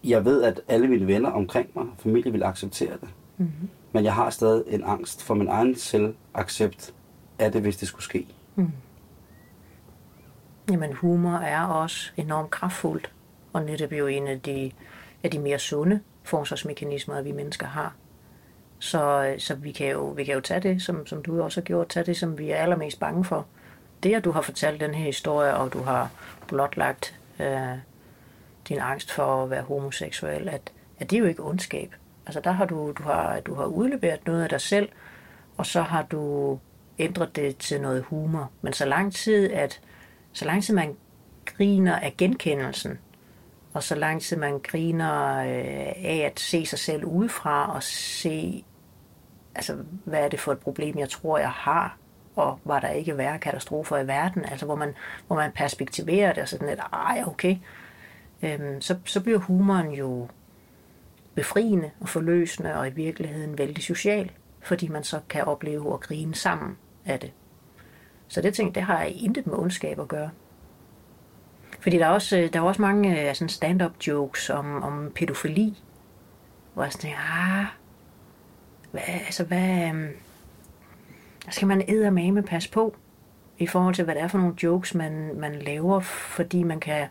Jeg 0.04 0.24
ved, 0.24 0.42
at 0.42 0.60
alle 0.68 0.88
mine 0.88 1.06
venner 1.06 1.30
omkring 1.30 1.70
mig, 1.74 1.86
familie 1.98 2.32
vil 2.32 2.42
acceptere 2.42 2.92
det. 2.92 3.08
Mm-hmm. 3.36 3.68
Men 3.92 4.04
jeg 4.04 4.14
har 4.14 4.30
stadig 4.30 4.64
en 4.66 4.84
angst 4.84 5.22
for 5.22 5.34
min 5.34 5.48
egen 5.48 5.76
selvaccept 5.76 6.94
af 7.38 7.52
det, 7.52 7.62
hvis 7.62 7.76
det 7.76 7.88
skulle 7.88 8.04
ske. 8.04 8.26
Mm. 8.54 8.72
Jamen, 10.70 10.92
humor 10.92 11.36
er 11.36 11.64
også 11.64 12.10
enormt 12.16 12.50
kraftfuldt, 12.50 13.12
og 13.52 13.64
netop 13.64 13.92
jo 13.92 14.06
en 14.06 14.26
af 14.28 14.40
de, 14.40 14.70
af 15.22 15.30
de 15.30 15.38
mere 15.38 15.58
sunde 15.58 16.00
forsvarsmekanismer, 16.22 17.22
vi 17.22 17.32
mennesker 17.32 17.66
har. 17.66 17.94
Så, 18.78 19.34
så 19.38 19.54
vi, 19.54 19.72
kan 19.72 19.90
jo, 19.90 20.06
vi 20.06 20.24
kan 20.24 20.34
jo 20.34 20.40
tage 20.40 20.60
det, 20.60 20.82
som, 20.82 21.06
som 21.06 21.22
du 21.22 21.42
også 21.42 21.60
har 21.60 21.64
gjort, 21.64 21.88
tage 21.88 22.06
det, 22.06 22.16
som 22.16 22.38
vi 22.38 22.50
er 22.50 22.56
allermest 22.56 23.00
bange 23.00 23.24
for. 23.24 23.46
Det, 24.02 24.14
at 24.14 24.24
du 24.24 24.30
har 24.30 24.40
fortalt 24.40 24.80
den 24.80 24.94
her 24.94 25.04
historie, 25.04 25.56
og 25.56 25.72
du 25.72 25.82
har 25.82 26.10
blotlagt 26.48 27.18
øh, 27.40 27.78
din 28.68 28.78
angst 28.78 29.12
for 29.12 29.42
at 29.42 29.50
være 29.50 29.62
homoseksuel, 29.62 30.48
at, 30.48 30.72
at 30.98 31.10
det 31.10 31.16
er 31.16 31.20
jo 31.20 31.26
ikke 31.26 31.44
ondskab. 31.44 31.94
Altså 32.26 32.40
der 32.40 32.50
har 32.50 32.64
du, 32.64 32.92
du 32.98 33.02
har, 33.02 33.40
du 33.40 33.54
har 33.54 33.64
udleveret 33.64 34.26
noget 34.26 34.42
af 34.42 34.48
dig 34.48 34.60
selv, 34.60 34.88
og 35.56 35.66
så 35.66 35.82
har 35.82 36.02
du 36.02 36.58
ændret 36.98 37.36
det 37.36 37.56
til 37.56 37.80
noget 37.80 38.02
humor. 38.02 38.50
Men 38.62 38.72
så 38.72 38.84
lang 38.84 39.12
tid, 39.14 39.52
at 39.52 39.80
så 40.32 40.44
lang 40.44 40.64
tid 40.64 40.74
man 40.74 40.96
griner 41.44 41.96
af 41.96 42.14
genkendelsen, 42.18 42.98
og 43.72 43.82
så 43.82 43.94
lang 43.94 44.22
tid 44.22 44.36
man 44.36 44.58
griner 44.58 45.36
øh, 45.36 45.92
af 46.04 46.22
at 46.26 46.40
se 46.40 46.66
sig 46.66 46.78
selv 46.78 47.04
udefra 47.04 47.74
og 47.74 47.82
se, 47.82 48.64
altså, 49.54 49.76
hvad 50.04 50.24
er 50.24 50.28
det 50.28 50.40
for 50.40 50.52
et 50.52 50.58
problem, 50.58 50.98
jeg 50.98 51.08
tror, 51.08 51.38
jeg 51.38 51.50
har, 51.50 51.96
og 52.36 52.58
var 52.64 52.80
der 52.80 52.88
ikke 52.88 53.18
værre 53.18 53.38
katastrofer 53.38 53.98
i 53.98 54.06
verden, 54.06 54.44
altså 54.44 54.66
hvor 54.66 54.74
man, 54.74 54.94
hvor 55.26 55.36
man 55.36 55.52
perspektiverer 55.52 56.32
det 56.32 56.42
og 56.42 56.48
sådan 56.48 56.68
lidt, 56.68 56.80
ah, 56.92 57.16
ej, 57.16 57.24
okay, 57.26 57.56
øhm, 58.42 58.80
så, 58.80 58.96
så 59.04 59.20
bliver 59.20 59.38
humoren 59.38 59.90
jo 59.90 60.28
befriende 61.40 61.90
og 62.00 62.08
forløsende 62.08 62.74
og 62.74 62.88
i 62.88 62.90
virkeligheden 62.90 63.58
vældig 63.58 63.84
social, 63.84 64.30
fordi 64.62 64.88
man 64.88 65.04
så 65.04 65.20
kan 65.28 65.44
opleve 65.44 65.94
at 65.94 66.00
grine 66.00 66.34
sammen 66.34 66.76
af 67.06 67.20
det. 67.20 67.32
Så 68.28 68.40
det 68.40 68.54
ting, 68.54 68.74
det 68.74 68.82
har 68.82 69.02
intet 69.02 69.46
med 69.46 69.54
ondskab 69.54 70.00
at 70.00 70.08
gøre. 70.08 70.30
Fordi 71.80 71.98
der 71.98 72.06
er 72.06 72.10
også, 72.10 72.38
øh, 72.38 72.52
der 72.52 72.58
er 72.58 72.64
også 72.64 72.82
mange 72.82 73.28
øh, 73.28 73.34
sådan 73.34 73.48
stand-up 73.48 73.92
jokes 74.06 74.50
om, 74.50 74.82
om 74.82 75.12
pædofili, 75.14 75.82
hvor 76.74 76.82
jeg 76.82 76.92
sådan 76.92 77.02
tænker, 77.02 77.18
ah, 77.18 77.66
hvad, 78.90 79.02
altså 79.26 79.44
hvad, 79.44 79.88
øhm, 79.88 80.08
der 81.44 81.50
skal 81.50 81.68
man 81.68 81.84
eddermame 81.88 82.42
passe 82.42 82.70
på, 82.70 82.96
i 83.58 83.66
forhold 83.66 83.94
til, 83.94 84.04
hvad 84.04 84.14
det 84.14 84.22
er 84.22 84.28
for 84.28 84.38
nogle 84.38 84.54
jokes, 84.62 84.94
man, 84.94 85.34
man 85.34 85.54
laver, 85.54 86.00
fordi 86.00 86.62
man 86.62 86.80
kan, 86.80 87.06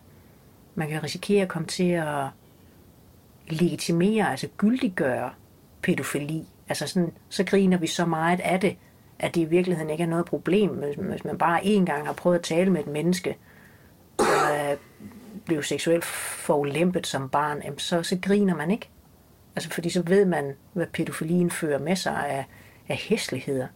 man 0.76 0.90
kan 0.90 1.04
risikere 1.04 1.42
at 1.42 1.48
komme 1.48 1.68
til 1.68 1.90
at 1.92 2.26
legitimere, 3.52 4.32
altså 4.32 4.48
gyldiggøre 4.58 5.30
pædofili. 5.82 6.48
Altså 6.70 6.88
sådan, 6.88 7.12
så 7.30 7.44
griner 7.44 7.78
vi 7.78 7.88
så 7.88 8.06
meget 8.06 8.40
af 8.40 8.60
det, 8.60 8.78
at 9.20 9.36
det 9.36 9.42
i 9.42 9.46
virkeligheden 9.46 9.90
ikke 9.90 10.04
er 10.04 10.08
noget 10.08 10.26
problem, 10.26 10.70
hvis, 10.70 11.24
man 11.24 11.38
bare 11.38 11.66
en 11.66 11.86
gang 11.86 12.06
har 12.06 12.14
prøvet 12.14 12.38
at 12.38 12.44
tale 12.44 12.72
med 12.72 12.82
et 12.82 12.88
menneske, 12.88 13.38
som 14.20 14.28
øh, 14.28 14.78
blev 15.46 15.64
seksuelt 15.64 16.06
forulæmpet 16.06 17.08
som 17.08 17.30
barn, 17.30 17.62
så, 17.78 18.04
så 18.04 18.18
griner 18.22 18.56
man 18.56 18.72
ikke. 18.72 18.90
Altså 19.56 19.70
fordi 19.70 19.90
så 19.90 20.04
ved 20.06 20.26
man, 20.26 20.56
hvad 20.74 20.88
pædofilien 20.88 21.52
fører 21.52 21.80
med 21.80 21.96
sig 21.96 22.30
af, 22.30 22.46
af 22.90 22.96
hæsligheder. 22.96 23.68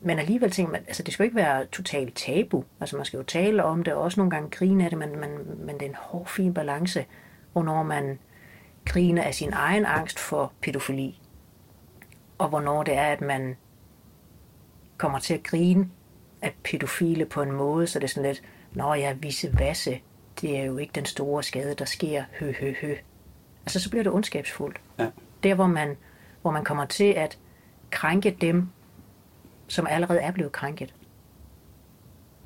Men 0.00 0.18
alligevel 0.18 0.50
tænker 0.50 0.72
man, 0.72 0.84
altså 0.86 1.02
det 1.02 1.12
skal 1.12 1.24
jo 1.24 1.26
ikke 1.26 1.36
være 1.36 1.66
totalt 1.66 2.14
tabu. 2.14 2.64
Altså 2.80 2.96
man 2.96 3.04
skal 3.04 3.16
jo 3.16 3.22
tale 3.22 3.64
om 3.64 3.82
det, 3.82 3.94
og 3.94 4.02
også 4.02 4.20
nogle 4.20 4.30
gange 4.30 4.50
grine 4.50 4.84
af 4.84 4.90
det, 4.90 4.98
men, 4.98 5.20
men, 5.20 5.30
men 5.66 5.74
det 5.74 5.82
er 5.82 5.88
en 5.88 5.96
hård, 5.98 6.26
fin 6.26 6.54
balance, 6.54 7.04
hvornår 7.52 7.82
man 7.82 8.18
griner 8.86 9.22
af 9.22 9.34
sin 9.34 9.52
egen 9.52 9.86
angst 9.86 10.18
for 10.18 10.52
pædofili, 10.62 11.20
og 12.38 12.48
hvornår 12.48 12.82
det 12.82 12.94
er, 12.94 13.06
at 13.06 13.20
man 13.20 13.56
kommer 14.96 15.18
til 15.18 15.34
at 15.34 15.42
grine 15.42 15.90
af 16.42 16.54
pædofile 16.64 17.26
på 17.26 17.42
en 17.42 17.52
måde, 17.52 17.86
så 17.86 17.98
det 17.98 18.04
er 18.04 18.08
sådan 18.08 18.30
lidt, 18.30 18.42
nå 18.72 18.94
ja, 18.94 19.12
vise 19.12 19.58
vasse, 19.58 20.00
det 20.40 20.58
er 20.58 20.64
jo 20.64 20.76
ikke 20.76 20.92
den 20.92 21.04
store 21.04 21.42
skade, 21.42 21.74
der 21.74 21.84
sker, 21.84 22.24
hø, 22.38 22.52
hø, 22.60 22.74
hø. 22.80 22.94
Altså 23.60 23.80
så 23.80 23.90
bliver 23.90 24.02
det 24.02 24.12
ondskabsfuldt. 24.12 24.80
Ja. 24.98 25.10
Der, 25.42 25.54
hvor 25.54 25.66
man, 25.66 25.96
hvor 26.42 26.50
man 26.50 26.64
kommer 26.64 26.84
til 26.84 27.12
at 27.12 27.38
krænke 27.90 28.36
dem, 28.40 28.68
som 29.68 29.86
allerede 29.90 30.20
er 30.20 30.30
blevet 30.30 30.52
krænket, 30.52 30.94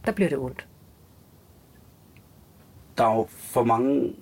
der 0.06 0.12
bliver 0.12 0.28
det 0.28 0.38
ondt. 0.38 0.66
Der 2.98 3.04
er 3.04 3.14
jo 3.14 3.26
for 3.28 3.64
mange 3.64 4.14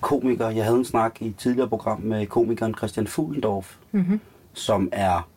komikere. 0.00 0.48
Jeg 0.54 0.64
havde 0.64 0.78
en 0.78 0.84
snak 0.84 1.22
i 1.22 1.26
et 1.26 1.36
tidligere 1.36 1.68
program 1.68 2.00
med 2.00 2.26
komikeren 2.26 2.74
Christian 2.74 3.06
Fuglendorf, 3.06 3.76
Mm-hmm. 3.92 4.20
som 4.52 4.88
er 4.92 5.28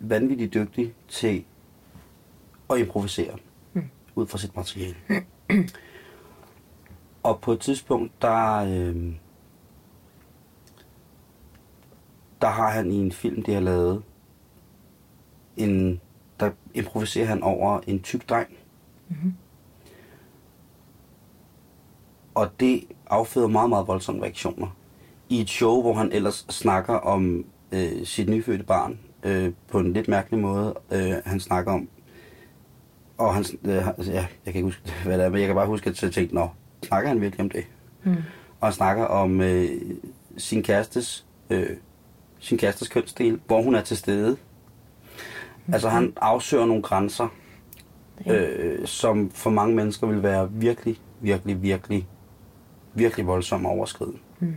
vanvittigt 0.00 0.54
dygtig 0.54 0.94
til 1.08 1.44
at 2.70 2.78
improvisere 2.78 3.36
Mm. 3.72 3.82
ud 4.14 4.26
fra 4.26 4.38
sit 4.38 4.56
materiale. 4.56 4.96
Og 7.22 7.40
på 7.40 7.52
et 7.52 7.60
tidspunkt, 7.60 8.22
der, 8.22 8.56
øh, 8.56 9.14
der 12.40 12.48
har 12.48 12.70
han 12.70 12.90
i 12.92 12.96
en 12.96 13.12
film, 13.12 13.42
de 13.42 13.52
har 13.52 13.60
lavet, 13.60 14.02
en, 15.56 16.00
der 16.40 16.50
improviserer 16.74 17.26
han 17.26 17.42
over 17.42 17.80
en 17.86 18.02
tyk 18.02 18.28
dreng. 18.28 18.48
Mhm. 19.08 19.34
Og 22.38 22.60
det 22.60 22.84
afføder 23.10 23.48
meget, 23.48 23.68
meget 23.68 23.88
voldsomme 23.88 24.22
reaktioner. 24.22 24.76
I 25.28 25.40
et 25.40 25.50
show, 25.50 25.80
hvor 25.80 25.94
han 25.94 26.12
ellers 26.12 26.46
snakker 26.50 26.94
om 26.94 27.44
øh, 27.72 28.04
sit 28.04 28.28
nyfødte 28.28 28.64
barn 28.64 28.98
øh, 29.22 29.52
på 29.68 29.78
en 29.78 29.92
lidt 29.92 30.08
mærkelig 30.08 30.40
måde. 30.40 30.74
Øh, 30.92 31.14
han 31.24 31.40
snakker 31.40 31.72
om, 31.72 31.88
og 33.18 33.34
han, 33.34 33.44
øh, 33.64 33.88
altså, 33.88 34.12
ja, 34.12 34.26
jeg 34.46 34.52
kan 34.52 34.54
ikke 34.54 34.62
huske, 34.62 34.82
hvad 35.04 35.18
det 35.18 35.24
er, 35.24 35.30
men 35.30 35.38
jeg 35.38 35.46
kan 35.46 35.56
bare 35.56 35.66
huske, 35.66 35.90
at 35.90 36.02
jeg 36.02 36.12
tænkte, 36.12 36.34
nå, 36.34 36.48
snakker 36.82 37.08
han 37.08 37.20
virkelig 37.20 37.40
om 37.40 37.50
det? 37.50 37.66
Mm. 38.04 38.16
Og 38.60 38.66
han 38.66 38.72
snakker 38.72 39.04
om 39.04 39.40
øh, 39.40 39.68
sin 40.36 40.62
kærestes, 40.62 41.26
øh, 41.50 41.70
sin 42.38 42.58
kærestes 42.58 42.88
kønsdel, 42.88 43.40
hvor 43.46 43.62
hun 43.62 43.74
er 43.74 43.82
til 43.82 43.96
stede. 43.96 44.36
Altså 45.72 45.88
han 45.88 46.12
afsøger 46.16 46.66
nogle 46.66 46.82
grænser, 46.82 47.28
øh, 48.26 48.86
som 48.86 49.30
for 49.30 49.50
mange 49.50 49.76
mennesker 49.76 50.06
vil 50.06 50.22
være 50.22 50.52
virkelig, 50.52 51.00
virkelig, 51.20 51.62
virkelig, 51.62 52.08
virkelig 52.98 53.26
voldsomme 53.26 53.68
overskrid. 53.68 54.12
Mm. 54.38 54.56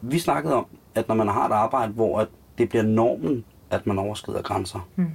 Vi 0.00 0.18
snakkede 0.18 0.54
om, 0.54 0.66
at 0.94 1.08
når 1.08 1.14
man 1.14 1.28
har 1.28 1.48
et 1.48 1.52
arbejde, 1.52 1.92
hvor 1.92 2.20
at 2.20 2.28
det 2.58 2.68
bliver 2.68 2.82
normen, 2.82 3.44
at 3.70 3.86
man 3.86 3.98
overskrider 3.98 4.42
grænser. 4.42 4.88
Mm. 4.96 5.10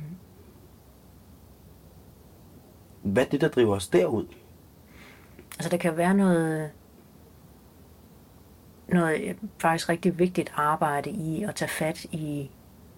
Hvad 3.03 3.25
er 3.25 3.29
det, 3.29 3.41
der 3.41 3.47
driver 3.47 3.75
os 3.75 3.87
derud? 3.87 4.25
Altså 5.53 5.69
der 5.69 5.77
kan 5.77 5.97
være 5.97 6.13
noget, 6.13 6.71
noget 8.87 9.37
faktisk 9.57 9.89
rigtig 9.89 10.19
vigtigt 10.19 10.53
arbejde 10.55 11.09
i 11.09 11.43
at 11.43 11.55
tage 11.55 11.69
fat 11.69 12.03
i, 12.03 12.51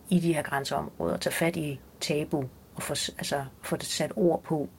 i 0.10 0.20
de 0.20 0.34
her 0.34 0.42
grænseområder, 0.42 1.18
tage 1.18 1.34
fat 1.34 1.56
i 1.56 1.80
tabu 2.00 2.44
og 2.76 2.84
få, 2.84 2.94
altså, 3.18 3.46
få 3.62 3.76
det 3.76 3.86
sat 3.86 4.12
ord 4.16 4.44
på, 4.44 4.70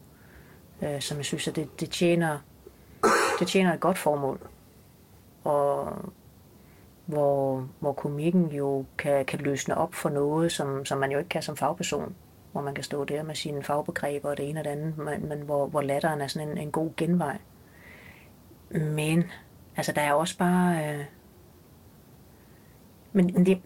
øh, 0.82 1.00
som 1.00 1.16
jeg 1.16 1.24
synes, 1.24 1.48
at 1.48 1.56
det, 1.56 1.80
det, 1.80 1.90
tjener, 1.90 2.38
det 3.38 3.48
tjener 3.48 3.74
et 3.74 3.80
godt 3.80 3.98
formål. 3.98 4.40
Og 5.44 5.92
hvor, 7.06 7.68
hvor 7.80 7.92
komikken 7.92 8.46
jo 8.46 8.84
kan, 8.98 9.24
kan 9.24 9.38
løsne 9.38 9.76
op 9.76 9.94
for 9.94 10.08
noget, 10.08 10.52
som, 10.52 10.84
som 10.84 10.98
man 10.98 11.12
jo 11.12 11.18
ikke 11.18 11.28
kan 11.28 11.42
som 11.42 11.56
fagperson. 11.56 12.14
Hvor 12.52 12.60
man 12.60 12.74
kan 12.74 12.84
stå 12.84 13.04
der 13.04 13.22
med 13.22 13.34
sine 13.34 13.62
fagbegreber 13.62 14.30
og 14.30 14.36
det 14.36 14.48
ene 14.48 14.60
og 14.60 14.64
det 14.64 14.70
andet, 14.70 14.98
men, 14.98 15.28
men 15.28 15.40
hvor, 15.40 15.66
hvor 15.66 15.80
latteren 15.80 16.20
er 16.20 16.26
sådan 16.26 16.48
en, 16.48 16.58
en 16.58 16.72
god 16.72 16.90
genvej. 16.96 17.38
Men, 18.70 19.24
altså 19.76 19.92
der 19.92 20.00
er 20.00 20.12
også 20.12 20.38
bare... 20.38 20.94
Øh, 20.94 21.04
men 23.12 23.46
det, 23.46 23.62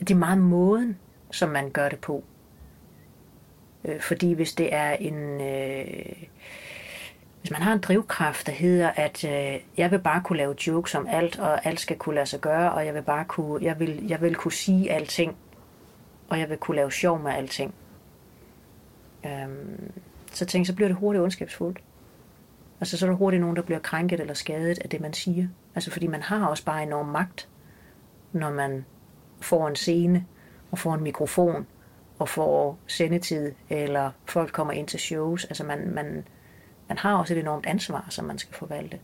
det 0.00 0.10
er 0.10 0.14
meget 0.14 0.38
måden, 0.38 0.98
som 1.30 1.48
man 1.48 1.70
gør 1.70 1.88
det 1.88 1.98
på. 1.98 2.24
Øh, 3.84 4.00
fordi 4.00 4.32
hvis 4.32 4.54
det 4.54 4.74
er 4.74 4.90
en... 4.90 5.40
Øh, 5.40 6.22
hvis 7.40 7.50
man 7.50 7.62
har 7.62 7.72
en 7.72 7.78
drivkraft, 7.78 8.46
der 8.46 8.52
hedder, 8.52 8.90
at 8.90 9.24
øh, 9.24 9.60
jeg 9.76 9.90
vil 9.90 9.98
bare 9.98 10.22
kunne 10.24 10.38
lave 10.38 10.54
jokes 10.66 10.94
om 10.94 11.06
alt, 11.10 11.38
og 11.38 11.66
alt 11.66 11.80
skal 11.80 11.96
kunne 11.96 12.14
lade 12.14 12.26
sig 12.26 12.40
gøre, 12.40 12.72
og 12.72 12.86
jeg 12.86 12.94
vil 12.94 13.02
bare 13.02 13.24
kunne, 13.24 13.64
jeg 13.64 13.80
vil, 13.80 14.06
jeg 14.08 14.20
vil 14.20 14.34
kunne 14.34 14.52
sige 14.52 14.92
alting, 14.92 15.36
og 16.28 16.38
jeg 16.38 16.50
vil 16.50 16.58
kunne 16.58 16.76
lave 16.76 16.92
sjov 16.92 17.22
med 17.22 17.32
alting. 17.32 17.74
Øhm, 19.26 19.92
så 20.32 20.46
tænk, 20.46 20.66
så 20.66 20.74
bliver 20.74 20.88
det 20.88 20.96
hurtigt 20.96 21.22
ondskabsfuldt. 21.22 21.78
Altså 22.80 22.98
så 22.98 23.06
er 23.06 23.10
der 23.10 23.16
hurtigt 23.16 23.40
nogen, 23.40 23.56
der 23.56 23.62
bliver 23.62 23.78
krænket 23.80 24.20
eller 24.20 24.34
skadet 24.34 24.78
af 24.78 24.88
det, 24.88 25.00
man 25.00 25.12
siger. 25.12 25.48
Altså 25.74 25.90
fordi 25.90 26.06
man 26.06 26.22
har 26.22 26.46
også 26.46 26.64
bare 26.64 26.82
enorm 26.82 27.06
magt, 27.06 27.48
når 28.32 28.50
man 28.50 28.84
får 29.40 29.68
en 29.68 29.76
scene, 29.76 30.26
og 30.70 30.78
får 30.78 30.94
en 30.94 31.02
mikrofon, 31.02 31.66
og 32.18 32.28
får 32.28 32.78
sendetid, 32.86 33.52
eller 33.68 34.10
folk 34.24 34.52
kommer 34.52 34.72
ind 34.72 34.88
til 34.88 35.00
shows. 35.00 35.44
Altså 35.44 35.64
man, 35.64 35.90
man, 35.94 36.24
man 36.90 36.98
har 36.98 37.14
også 37.14 37.34
et 37.34 37.40
enormt 37.40 37.66
ansvar, 37.66 38.06
som 38.08 38.24
man 38.24 38.38
skal 38.38 38.54
forvalte. 38.54 39.00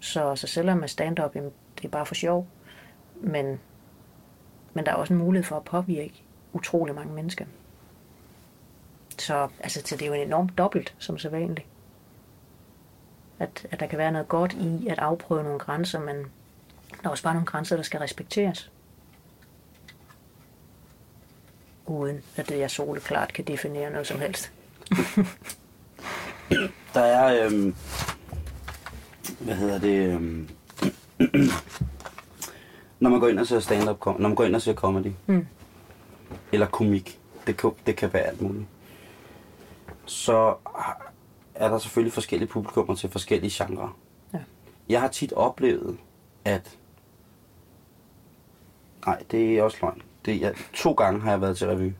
Så, 0.00 0.36
så 0.36 0.46
selvom 0.46 0.78
med 0.78 0.88
stand-up, 0.88 1.36
jamen, 1.36 1.52
det 1.76 1.84
er 1.84 1.88
bare 1.88 2.06
for 2.06 2.14
sjov, 2.14 2.46
men, 3.20 3.60
men 4.74 4.86
der 4.86 4.92
er 4.92 4.96
også 4.96 5.14
en 5.14 5.18
mulighed 5.18 5.44
for 5.44 5.56
at 5.56 5.64
påvirke 5.64 6.22
utrolig 6.52 6.94
mange 6.94 7.14
mennesker. 7.14 7.44
Så, 9.18 9.48
altså, 9.60 9.82
så 9.84 9.96
det 9.96 10.02
er 10.02 10.06
jo 10.06 10.12
enormt 10.12 10.58
dobbelt, 10.58 10.94
som 10.98 11.18
så 11.18 11.28
vanligt. 11.28 11.66
At, 13.38 13.66
at 13.70 13.80
der 13.80 13.86
kan 13.86 13.98
være 13.98 14.12
noget 14.12 14.28
godt 14.28 14.52
i 14.52 14.88
at 14.88 14.98
afprøve 14.98 15.42
nogle 15.42 15.58
grænser, 15.58 16.00
men 16.00 16.16
der 16.90 17.04
er 17.04 17.08
også 17.08 17.24
bare 17.24 17.34
nogle 17.34 17.46
grænser, 17.46 17.76
der 17.76 17.82
skal 17.82 18.00
respekteres. 18.00 18.72
Uden 21.86 22.22
at 22.36 22.50
jeg 22.50 22.70
soleklart 22.70 23.32
kan 23.32 23.44
definere 23.44 23.90
noget 23.90 24.06
som 24.06 24.20
helst. 24.20 24.52
Der 26.94 27.00
er, 27.00 27.46
øhm, 27.46 27.74
hvad 29.40 29.54
hedder 29.54 29.78
det, 29.78 30.14
øhm, 30.14 30.48
når 33.00 33.10
man 33.10 33.20
går 33.20 33.28
ind 33.28 33.38
og 33.38 33.46
ser 33.46 33.60
stand-up, 33.60 34.06
når 34.06 34.18
man 34.28 34.34
går 34.34 34.44
ind 34.44 34.54
og 34.54 34.62
ser 34.62 34.74
comedy, 34.74 35.12
Mm. 35.26 35.46
eller 36.52 36.66
komik, 36.66 37.20
det 37.46 37.56
kan, 37.56 37.70
det 37.86 37.96
kan 37.96 38.12
være 38.12 38.22
alt 38.22 38.40
muligt, 38.42 38.64
så 40.06 40.54
er 41.54 41.68
der 41.68 41.78
selvfølgelig 41.78 42.12
forskellige 42.12 42.48
publikummer 42.48 42.94
til 42.94 43.10
forskellige 43.10 43.64
genrer. 43.64 43.96
Ja. 44.34 44.38
Jeg 44.88 45.00
har 45.00 45.08
tit 45.08 45.32
oplevet, 45.32 45.98
at... 46.44 46.78
Nej, 49.06 49.22
det 49.30 49.58
er 49.58 49.62
også 49.62 49.78
løgn. 49.82 50.02
Det 50.24 50.44
er, 50.44 50.52
to 50.74 50.92
gange 50.92 51.20
har 51.20 51.30
jeg 51.30 51.40
været 51.40 51.56
til 51.58 51.66
revy, 51.66 51.92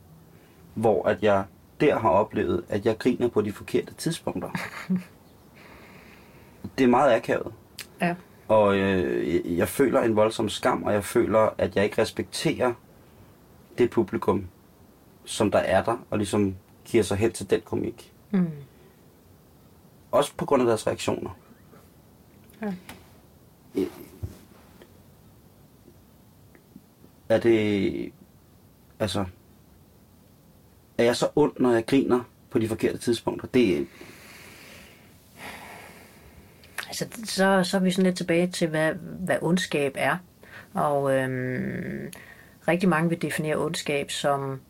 hvor 0.73 1.07
at 1.07 1.23
jeg 1.23 1.43
der 1.79 1.99
har 1.99 2.09
oplevet, 2.09 2.65
at 2.69 2.85
jeg 2.85 2.97
griner 2.97 3.27
på 3.27 3.41
de 3.41 3.51
forkerte 3.51 3.93
tidspunkter. 3.93 4.49
det 6.77 6.83
er 6.83 6.87
meget 6.87 7.13
akavet. 7.15 7.53
Ja. 8.01 8.15
Og 8.47 8.77
øh, 8.77 9.57
jeg- 9.57 9.67
føler 9.67 10.01
en 10.01 10.15
voldsom 10.15 10.49
skam, 10.49 10.83
og 10.83 10.93
jeg 10.93 11.03
føler, 11.03 11.49
at 11.57 11.75
jeg 11.75 11.83
ikke 11.83 12.01
respekterer 12.01 12.73
det 13.77 13.89
publikum, 13.89 14.47
som 15.25 15.51
der 15.51 15.59
er 15.59 15.83
der, 15.83 15.97
og 16.09 16.17
ligesom 16.17 16.55
giver 16.85 17.03
sig 17.03 17.17
hen 17.17 17.31
til 17.31 17.49
den 17.49 17.61
komik. 17.61 18.13
Mm. 18.31 18.49
Også 20.11 20.33
på 20.37 20.45
grund 20.45 20.61
af 20.61 20.67
deres 20.67 20.87
reaktioner. 20.87 21.29
Ja. 22.61 22.73
Øh, 23.75 23.85
Er 27.29 27.39
det... 27.39 28.11
Altså... 28.99 29.25
Er 30.99 31.03
jeg 31.03 31.15
så 31.15 31.29
ond, 31.35 31.51
når 31.59 31.73
jeg 31.73 31.85
griner 31.85 32.19
på 32.49 32.59
de 32.59 32.67
forkerte 32.67 32.97
tidspunkter? 32.97 33.47
Det, 33.47 33.87
Altså, 36.87 37.05
så, 37.25 37.63
så 37.63 37.77
er 37.77 37.81
vi 37.81 37.91
sådan 37.91 38.03
lidt 38.03 38.17
tilbage 38.17 38.47
til, 38.47 38.67
hvad, 38.67 38.93
hvad 39.19 39.37
ondskab 39.41 39.95
er. 39.97 40.17
Og 40.73 41.13
øhm, 41.13 42.11
rigtig 42.67 42.89
mange 42.89 43.09
vil 43.09 43.21
definere 43.21 43.55
ondskab 43.55 44.11
som 44.11 44.61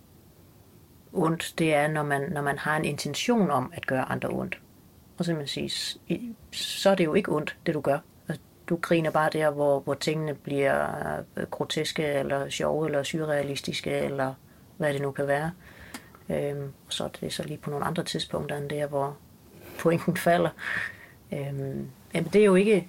ondt. 1.14 1.54
Det 1.58 1.74
er, 1.74 1.88
når 1.88 2.04
man, 2.04 2.32
når 2.32 2.42
man 2.42 2.58
har 2.58 2.78
en 2.78 2.86
intention 2.86 3.52
om 3.52 3.72
at 3.76 3.88
gøre 3.88 4.12
andre 4.12 4.30
ondt. 4.30 4.60
Og 5.18 5.26
så, 5.26 5.34
man 5.34 5.48
sige, 5.48 5.70
så 6.52 6.90
er 6.90 6.96
det 6.96 7.06
jo 7.06 7.14
ikke 7.14 7.32
ondt, 7.32 7.58
det 7.66 7.74
du 7.74 7.82
gør. 7.82 8.00
Altså, 8.28 8.42
Du 8.70 8.76
griner 8.76 9.12
bare 9.12 9.30
der, 9.34 9.50
hvor, 9.50 9.80
hvor 9.80 9.94
tingene 9.94 10.34
bliver 10.34 10.88
øh, 11.38 11.44
groteske, 11.52 12.04
eller 12.04 12.50
sjove, 12.50 12.86
eller 12.86 13.04
surrealistiske, 13.04 13.92
eller 13.92 14.34
hvad 14.78 14.94
det 14.94 15.02
nu 15.02 15.12
kan 15.12 15.28
være. 15.28 15.52
Øhm, 16.30 16.74
så 16.90 17.04
er 17.04 17.08
det 17.08 17.34
så 17.34 17.44
lige 17.44 17.58
på 17.58 17.70
nogle 17.70 17.86
andre 17.86 18.04
tidspunkter 18.04 18.58
end 18.58 18.70
der, 18.70 18.88
hvor 18.88 19.18
pointen 19.80 20.18
falder. 20.18 20.50
Øhm, 21.34 21.90
jamen 22.14 22.30
det 22.34 22.42
er 22.42 22.46
jo 22.46 22.56
ikke... 22.56 22.88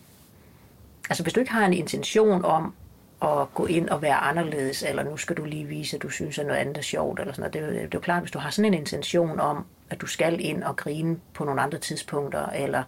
Altså 1.11 1.23
hvis 1.23 1.33
du 1.33 1.41
ikke 1.41 1.53
har 1.53 1.67
en 1.67 1.73
intention 1.73 2.45
om 2.45 2.75
at 3.23 3.55
gå 3.55 3.67
ind 3.67 3.89
og 3.89 4.03
være 4.03 4.17
anderledes, 4.17 4.83
eller 4.83 5.03
nu 5.03 5.17
skal 5.17 5.37
du 5.37 5.45
lige 5.45 5.65
vise, 5.65 5.97
at 5.97 6.03
du 6.03 6.09
synes, 6.09 6.39
at 6.39 6.47
noget 6.47 6.59
andet 6.59 6.79
er 6.79 6.83
sjovt, 6.83 7.21
eller 7.21 7.33
sådan 7.33 7.51
noget. 7.55 7.71
Det, 7.71 7.75
det 7.75 7.85
er 7.85 7.89
jo 7.95 8.01
klart, 8.01 8.23
hvis 8.23 8.31
du 8.31 8.39
har 8.39 8.51
sådan 8.51 8.75
en 8.75 8.81
intention 8.81 9.41
om, 9.41 9.65
at 9.91 10.01
du 10.01 10.07
skal 10.07 10.41
ind 10.41 10.63
og 10.63 10.77
grine 10.77 11.17
på 11.35 11.45
nogle 11.45 11.61
andre 11.61 11.79
tidspunkter, 11.79 12.47
eller 12.47 12.83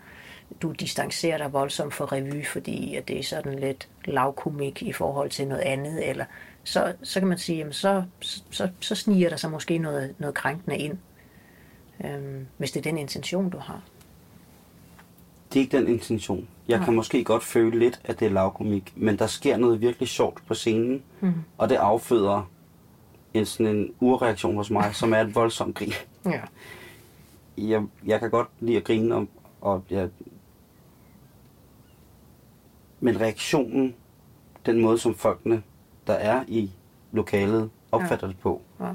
du 0.63 0.73
distancerer 0.73 1.39
dig 1.39 1.53
voldsomt 1.53 1.95
fra 1.95 2.05
revy, 2.05 2.47
fordi 2.47 2.97
at 2.97 3.09
det 3.09 3.19
er 3.19 3.23
sådan 3.23 3.59
lidt 3.59 3.89
lavkomik 4.05 4.83
i 4.83 4.93
forhold 4.93 5.31
til 5.31 5.49
noget 5.49 5.63
andet, 5.63 6.09
eller 6.09 6.25
så, 6.65 6.95
så 7.03 7.21
kan 7.21 7.29
man 7.29 7.39
sige, 7.39 7.59
jamen 7.59 7.73
så, 7.73 8.05
så, 8.51 8.69
så 8.81 8.95
sniger 8.95 9.29
der 9.29 9.37
sig 9.37 9.51
måske 9.51 9.79
noget, 9.79 10.15
noget 10.19 10.35
krænkende 10.35 10.77
ind, 10.79 10.99
øhm, 12.05 12.47
hvis 12.59 12.73
det 12.73 12.81
er 12.81 12.91
den 12.91 12.99
intention, 12.99 13.51
du 13.51 13.59
har. 13.59 13.83
det 15.53 15.59
er 15.59 15.63
ikke 15.65 15.77
den 15.77 15.89
intention. 15.89 16.49
Jeg 16.69 16.81
kan 16.81 16.95
måske 16.95 17.25
godt 17.25 17.45
føle 17.45 17.79
lidt, 17.79 18.01
at 18.05 18.21
det 18.21 18.27
er 18.27 18.31
lavkomik, 18.31 18.93
men 18.97 19.19
der 19.19 19.27
sker 19.27 19.57
noget 19.57 19.81
virkelig 19.81 20.09
sjovt 20.09 20.43
på 20.47 20.55
scenen, 20.55 21.03
mm. 21.21 21.33
og 21.59 21.69
det 21.69 21.77
afføder 21.77 22.51
en 23.35 23.47
sådan 23.47 23.77
en 23.77 23.95
urreaktion 24.01 24.57
hos 24.57 24.71
mig, 24.71 24.95
som 24.95 25.13
er 25.13 25.19
et 25.21 25.35
voldsomt 25.35 25.77
grin. 25.77 25.93
Ja. 26.27 26.41
Jeg, 27.59 27.83
jeg 28.07 28.21
kan 28.21 28.31
godt 28.31 28.49
lide 28.61 28.77
at 28.77 28.85
grine, 28.85 29.15
og, 29.15 29.27
og 29.61 29.85
jeg... 29.91 30.09
men 33.01 33.21
reaktionen, 33.21 33.95
den 34.67 34.81
måde 34.81 34.99
som 34.99 35.15
folkene, 35.15 35.63
der 36.07 36.13
er 36.13 36.45
i 36.49 36.71
lokalet, 37.13 37.71
opfatter 37.93 38.27
det 38.27 38.39
på, 38.39 38.63
Ja. 38.81 38.87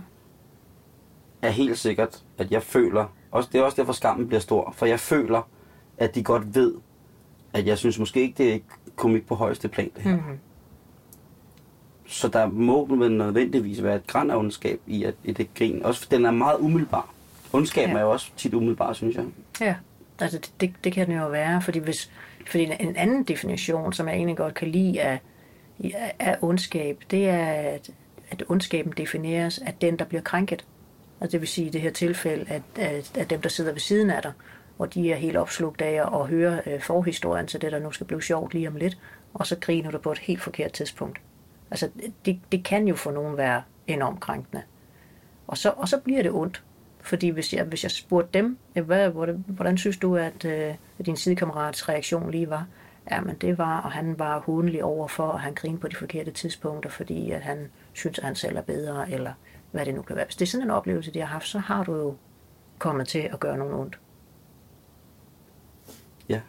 er 1.42 1.50
helt 1.50 1.78
sikkert, 1.78 2.24
at 2.38 2.52
jeg 2.52 2.64
føler, 2.64 3.06
også, 3.32 3.50
det 3.54 3.60
er 3.60 3.64
også 3.64 3.76
derfor 3.82 3.94
skammen 3.94 4.28
bliver 4.28 4.40
stor, 4.42 4.72
for 4.78 4.86
jeg 4.86 5.00
føler, 5.00 5.42
at 5.98 6.16
de 6.16 6.24
godt 6.24 6.56
ved, 6.56 6.74
at 7.54 7.68
jeg 7.68 7.78
synes 7.78 8.00
måske 8.00 8.22
ikke, 8.22 8.44
det 8.44 8.56
er 8.56 8.60
komik 8.96 9.28
på 9.28 9.36
højeste 9.36 9.68
plan, 9.68 9.90
det 9.96 10.04
her. 10.04 10.16
Mm-hmm. 10.16 10.40
Så 12.06 12.28
der 12.28 12.46
må 12.46 12.86
vel 12.96 13.12
nødvendigvis 13.12 13.84
være 13.84 13.96
et 13.96 14.08
græn 14.08 14.32
af 14.32 14.36
ondskab 14.38 14.80
i, 14.88 15.04
at, 15.04 15.14
i 15.24 15.32
det 15.32 15.54
grin. 15.54 15.84
Også 15.84 16.02
for 16.02 16.10
den 16.10 16.26
er 16.26 16.32
meget 16.32 16.58
umiddelbar. 16.60 17.10
Ondskaben 17.54 17.90
Ja. 17.90 17.96
ja. 17.96 18.00
er 18.02 18.06
jo 18.06 18.12
også 18.12 18.32
tit 18.38 18.54
umiddelbar, 18.54 18.94
synes 18.94 19.16
jeg. 19.16 19.26
Ja, 19.62 19.76
altså 20.20 20.38
det, 20.38 20.52
det, 20.62 20.74
det 20.84 20.94
kan 20.94 21.10
det 21.10 21.18
jo 21.18 21.28
være, 21.28 21.62
fordi 21.62 21.80
hvis 21.80 22.12
fordi 22.48 22.64
en, 22.64 22.72
en 22.88 22.96
anden 22.96 23.24
definition, 23.24 23.94
som 23.94 24.08
jeg 24.08 24.16
egentlig 24.16 24.38
godt 24.38 24.54
kan 24.54 24.68
lide 24.68 25.02
af, 25.02 25.20
af, 26.20 26.38
ondskab, 26.42 27.04
det 27.12 27.30
er, 27.30 27.48
at, 27.48 27.90
at 28.30 28.44
ondskaben 28.50 28.94
defineres 28.98 29.60
af 29.60 29.74
den, 29.82 30.00
der 30.00 30.06
bliver 30.06 30.22
krænket. 30.22 30.66
Altså 31.22 31.32
det 31.32 31.42
vil 31.42 31.48
sige 31.48 31.68
i 31.68 31.70
det 31.70 31.82
her 31.82 31.92
tilfælde, 31.92 32.46
at, 32.48 32.62
at, 32.76 33.18
at 33.18 33.30
dem, 33.30 33.42
der 33.42 33.50
sidder 33.50 33.72
ved 33.72 33.80
siden 33.80 34.10
af 34.10 34.22
dig, 34.22 34.32
hvor 34.78 34.86
de 34.86 35.12
er 35.12 35.16
helt 35.16 35.38
opslugt 35.38 35.82
af 35.82 36.20
at 36.22 36.28
høre 36.28 36.62
øh, 36.66 36.82
forhistorien 36.82 37.48
til 37.48 37.62
det, 37.62 37.72
der 37.72 37.80
nu 37.80 37.92
skal 37.92 38.08
blive 38.08 38.22
sjovt 38.22 38.54
lige 38.54 38.68
om 38.68 38.76
lidt, 38.76 38.98
og 39.34 39.48
så 39.48 39.56
griner 39.60 39.92
du 39.92 39.98
på 39.98 40.12
et 40.12 40.18
helt 40.18 40.42
forkert 40.42 40.72
tidspunkt. 40.72 41.22
Altså 41.72 41.90
det, 42.26 42.40
det 42.52 42.64
kan 42.64 42.88
jo 42.88 42.96
for 42.96 43.12
nogen 43.12 43.38
være 43.38 43.64
enormt 43.88 44.20
krænkende. 44.20 44.62
Og 45.48 45.58
så, 45.58 45.74
og 45.78 45.90
så 45.90 46.00
bliver 46.00 46.24
det 46.24 46.32
ondt. 46.32 46.64
Fordi 47.02 47.30
hvis 47.30 47.54
jeg, 47.54 47.64
hvis 47.64 47.84
jeg 47.84 47.92
spurgte 47.92 48.40
dem, 48.40 48.58
hvad, 48.74 49.10
hvordan, 49.10 49.46
hvordan 49.48 49.78
synes 49.78 49.98
du, 49.98 50.16
at, 50.16 50.46
øh, 50.46 50.74
at 51.00 51.06
din 51.06 51.18
sidekammerats 51.18 51.90
reaktion 51.90 52.32
lige 52.32 52.50
var? 52.50 52.68
Jamen 53.12 53.36
det 53.36 53.58
var, 53.58 53.82
og 53.82 53.92
han 53.92 54.20
var 54.20 54.40
hundelig 54.40 54.84
overfor, 54.84 55.24
og 55.24 55.40
han 55.40 55.54
grinede 55.54 55.82
på 55.82 55.88
de 55.88 55.96
forkerte 55.96 56.32
tidspunkter, 56.32 56.90
fordi 56.90 57.32
at 57.32 57.42
han 57.42 57.70
synes, 57.94 58.20
at 58.20 58.26
han 58.26 58.36
selv 58.36 58.58
er 58.58 58.62
bedre, 58.62 59.12
eller 59.12 59.34
hvad 59.72 59.86
det 59.86 59.96
nu 59.96 60.02
kan 60.02 60.16
være. 60.16 60.26
Hvis 60.26 60.36
det 60.36 60.46
er 60.46 60.50
sådan 60.50 60.68
en 60.68 60.72
oplevelse, 60.72 61.14
de 61.14 61.20
har 61.20 61.26
haft, 61.26 61.48
så 61.48 61.60
har 61.60 61.84
du 61.84 61.96
jo 61.96 62.16
kommet 62.78 63.08
til 63.08 63.20
at 63.20 63.40
gøre 63.40 63.58
nogen 63.58 63.74
ondt. 63.74 64.00
Ja. 66.30 66.42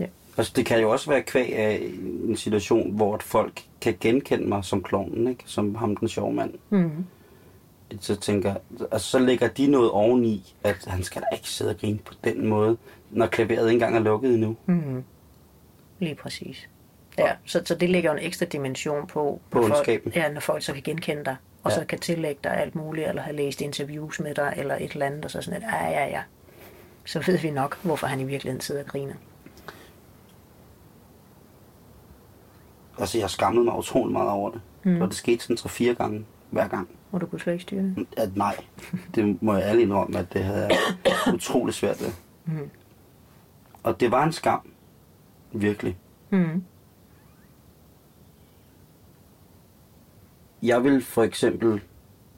Ja. 0.00 0.06
Altså, 0.36 0.52
det 0.56 0.66
kan 0.66 0.80
jo 0.80 0.90
også 0.90 1.10
være 1.10 1.22
kvæg 1.22 1.56
af 1.56 1.92
en 2.28 2.36
situation, 2.36 2.96
hvor 2.96 3.18
folk 3.18 3.62
kan 3.80 3.96
genkende 4.00 4.48
mig 4.48 4.64
som 4.64 4.82
klovnen, 4.82 5.28
ikke? 5.28 5.42
Som 5.46 5.74
ham 5.74 5.96
den 5.96 6.08
sjove 6.08 6.32
mand. 6.32 6.54
Mm-hmm. 6.70 7.06
Så 8.00 8.16
tænker 8.16 8.54
altså, 8.92 9.08
så 9.08 9.18
lægger 9.18 9.48
de 9.48 9.66
noget 9.66 9.90
oveni, 9.90 10.54
at 10.64 10.84
han 10.86 11.02
skal 11.02 11.22
da 11.22 11.26
ikke 11.32 11.48
sidde 11.48 11.70
og 11.70 11.76
grine 11.76 11.98
på 11.98 12.14
den 12.24 12.46
måde, 12.46 12.76
når 13.10 13.26
klaveret 13.26 13.70
ikke 13.70 13.72
engang 13.72 13.96
er 13.96 14.00
lukket 14.00 14.34
endnu. 14.34 14.56
Mm-hmm. 14.66 15.04
Lige 15.98 16.14
præcis. 16.14 16.68
Ja, 17.18 17.32
så, 17.44 17.62
så 17.64 17.74
det 17.74 17.90
lægger 17.90 18.12
en 18.12 18.18
ekstra 18.18 18.46
dimension 18.46 19.06
på, 19.06 19.40
På 19.50 19.58
når 19.58 19.66
folk, 19.66 19.72
ondskaben. 19.78 20.12
ja, 20.12 20.28
når 20.32 20.40
folk 20.40 20.62
så 20.62 20.72
kan 20.72 20.82
genkende 20.82 21.24
dig, 21.24 21.36
og 21.64 21.70
Ja. 21.70 21.76
så 21.76 21.84
kan 21.84 21.98
tillægge 21.98 22.40
dig 22.44 22.56
alt 22.56 22.74
muligt, 22.74 23.08
eller 23.08 23.22
have 23.22 23.36
læst 23.36 23.60
interviews 23.60 24.20
med 24.20 24.34
dig, 24.34 24.54
eller 24.56 24.74
et 24.80 24.92
eller 24.92 25.06
andet, 25.06 25.24
og 25.24 25.30
så 25.30 25.42
sådan 25.42 25.62
et, 25.62 25.66
ja, 25.72 25.88
ja, 25.90 26.06
ja. 26.06 26.22
Så 27.04 27.22
ved 27.26 27.38
vi 27.38 27.50
nok, 27.50 27.78
hvorfor 27.82 28.06
han 28.06 28.20
i 28.20 28.24
virkeligheden 28.24 28.60
sidder 28.60 28.82
og 28.82 28.88
griner. 28.88 29.14
Altså, 32.98 33.18
jeg 33.18 33.30
skammede 33.30 33.64
mig 33.64 33.74
utrolig 33.78 34.12
meget 34.12 34.30
over 34.30 34.50
det. 34.50 34.60
Mm. 34.84 35.00
Og 35.02 35.08
det 35.08 35.16
skete 35.16 35.42
sådan 35.42 35.56
tre-fire 35.56 35.94
gange 35.94 36.24
hver 36.50 36.68
gang. 36.68 36.88
Og 37.12 37.20
du 37.20 37.26
kunne 37.26 37.40
slet 37.40 37.52
ikke 37.52 37.62
styre 37.62 37.82
det. 37.82 38.06
At 38.16 38.36
nej, 38.36 38.56
det 39.14 39.42
må 39.42 39.54
jeg 39.54 39.62
ærligt 39.62 39.82
indrømme, 39.82 40.18
at 40.18 40.32
det 40.32 40.44
havde 40.44 40.66
jeg 40.66 40.78
utrolig 41.34 41.74
svært 41.74 42.00
ved. 42.00 42.10
Mm. 42.44 42.70
Og 43.82 44.00
det 44.00 44.10
var 44.10 44.24
en 44.24 44.32
skam. 44.32 44.70
Virkelig. 45.60 45.96
Mm. 46.30 46.62
Jeg 50.62 50.84
vil 50.84 51.02
for 51.02 51.22
eksempel, 51.22 51.80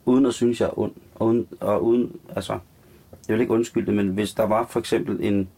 uden 0.05 0.27
at 0.27 0.35
synes, 0.35 0.61
jeg 0.61 0.67
er 0.67 0.79
ond, 0.79 0.93
og 1.15 1.27
uden, 1.27 1.47
og 1.61 1.85
uden 1.85 2.17
altså, 2.37 2.53
jeg 3.29 3.35
vil 3.35 3.41
ikke 3.41 3.53
undskylde 3.53 3.87
det, 3.87 3.95
men 3.95 4.09
hvis 4.09 4.35
der 4.35 4.43
var 4.45 4.67
for 4.67 4.81
eksempel 4.81 5.19
en 5.25 5.49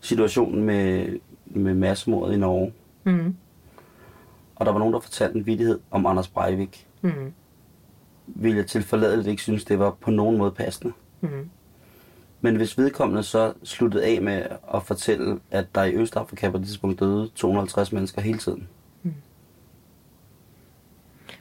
situation 0.00 0.62
med, 0.62 1.18
med 1.46 1.74
massemordet 1.74 2.34
i 2.34 2.38
Norge, 2.38 2.72
Mm. 3.04 3.34
og 4.56 4.66
der 4.66 4.72
var 4.72 4.78
nogen, 4.78 4.94
der 4.94 5.00
fortalte 5.00 5.38
en 5.38 5.46
vidighed 5.46 5.80
om 5.90 6.06
Anders 6.06 6.28
Breivik, 6.28 6.86
Mm. 7.02 7.32
ville 8.26 8.58
jeg 8.58 8.66
tilforladeligt 8.66 9.28
ikke 9.28 9.42
synes, 9.42 9.64
det 9.64 9.78
var 9.78 9.90
på 9.90 10.10
nogen 10.10 10.38
måde 10.38 10.50
passende. 10.50 10.92
Mm. 11.20 11.50
Men 12.40 12.56
hvis 12.56 12.78
vedkommende 12.78 13.22
så 13.22 13.52
sluttede 13.64 14.04
af 14.04 14.22
med 14.22 14.46
at 14.74 14.82
fortælle, 14.82 15.40
at 15.50 15.66
der 15.74 15.84
i 15.84 15.94
Østafrika 15.94 16.50
på 16.50 16.58
det 16.58 16.66
tidspunkt 16.66 17.00
døde 17.00 17.30
250 17.34 17.92
mennesker 17.92 18.22
hele 18.22 18.38
tiden. 18.38 18.68
Mm. 19.02 19.14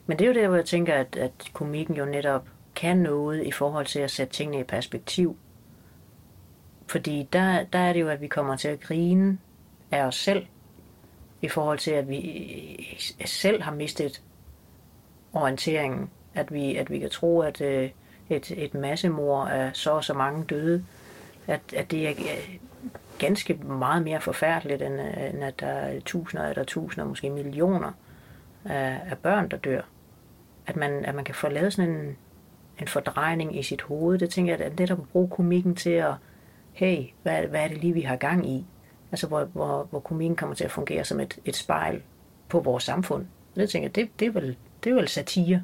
Men 0.05 0.19
det 0.19 0.25
er 0.25 0.29
jo 0.29 0.41
der, 0.41 0.47
hvor 0.47 0.55
jeg 0.55 0.65
tænker, 0.65 0.93
at, 0.93 1.15
at 1.15 1.31
komikken 1.53 1.95
jo 1.95 2.05
netop 2.05 2.47
kan 2.75 2.97
noget 2.97 3.47
i 3.47 3.51
forhold 3.51 3.85
til 3.85 3.99
at 3.99 4.11
sætte 4.11 4.33
tingene 4.33 4.59
i 4.59 4.63
perspektiv. 4.63 5.37
Fordi 6.87 7.27
der, 7.33 7.63
der 7.63 7.79
er 7.79 7.93
det 7.93 8.01
jo, 8.01 8.07
at 8.07 8.21
vi 8.21 8.27
kommer 8.27 8.55
til 8.55 8.67
at 8.67 8.79
grine 8.79 9.37
af 9.91 10.03
os 10.03 10.15
selv, 10.15 10.45
i 11.41 11.47
forhold 11.47 11.79
til, 11.79 11.91
at 11.91 12.09
vi 12.09 12.19
øh, 13.19 13.27
selv 13.27 13.61
har 13.61 13.71
mistet 13.71 14.21
orienteringen. 15.33 16.09
At 16.33 16.53
vi, 16.53 16.75
at 16.75 16.89
vi 16.89 16.99
kan 16.99 17.09
tro, 17.09 17.39
at 17.39 17.61
øh, 17.61 17.89
et, 18.29 18.51
et 18.51 18.73
massemor 18.73 19.45
af 19.45 19.69
så 19.73 19.91
og 19.91 20.03
så 20.03 20.13
mange 20.13 20.43
døde, 20.43 20.85
at, 21.47 21.61
at 21.75 21.91
det 21.91 22.07
er 22.07 22.13
ganske 23.19 23.53
meget 23.53 24.03
mere 24.03 24.21
forfærdeligt, 24.21 24.81
end, 24.81 24.99
end 25.33 25.43
at 25.43 25.59
der 25.59 25.67
er 25.67 25.99
tusinder 25.99 26.49
eller 26.49 26.63
tusinder, 26.63 27.07
måske 27.07 27.29
millioner 27.29 27.91
af, 28.65 28.99
af 29.09 29.17
børn, 29.17 29.49
der 29.49 29.57
dør. 29.57 29.81
At 30.67 30.75
man, 30.75 31.05
at 31.05 31.15
man 31.15 31.23
kan 31.23 31.35
få 31.35 31.49
lavet 31.49 31.73
sådan 31.73 31.91
en, 31.91 32.17
en 32.81 32.87
fordrejning 32.87 33.59
i 33.59 33.63
sit 33.63 33.81
hoved. 33.81 34.19
Det 34.19 34.29
tænker 34.29 34.53
jeg, 34.53 34.65
at 34.65 34.79
netop 34.79 34.99
at 34.99 35.09
bruge 35.09 35.29
komikken 35.29 35.75
til 35.75 35.89
at, 35.89 36.13
hey, 36.71 37.03
hvad, 37.23 37.43
hvad 37.43 37.63
er 37.63 37.67
det 37.67 37.77
lige, 37.77 37.93
vi 37.93 38.01
har 38.01 38.15
gang 38.15 38.49
i? 38.49 38.65
Altså 39.11 39.27
hvor, 39.27 39.43
hvor, 39.43 39.87
hvor 39.89 39.99
komikken 39.99 40.35
kommer 40.35 40.55
til 40.55 40.63
at 40.63 40.71
fungere 40.71 41.03
som 41.03 41.19
et, 41.19 41.39
et 41.45 41.55
spejl 41.55 42.01
på 42.49 42.59
vores 42.59 42.83
samfund. 42.83 43.25
Det 43.55 43.69
tænker 43.69 43.89
jeg, 43.89 43.95
det, 43.95 44.09
det, 44.19 44.27
er 44.27 44.31
vel, 44.31 44.57
det 44.83 44.89
er 44.89 44.95
vel 44.95 45.07
satire. 45.07 45.63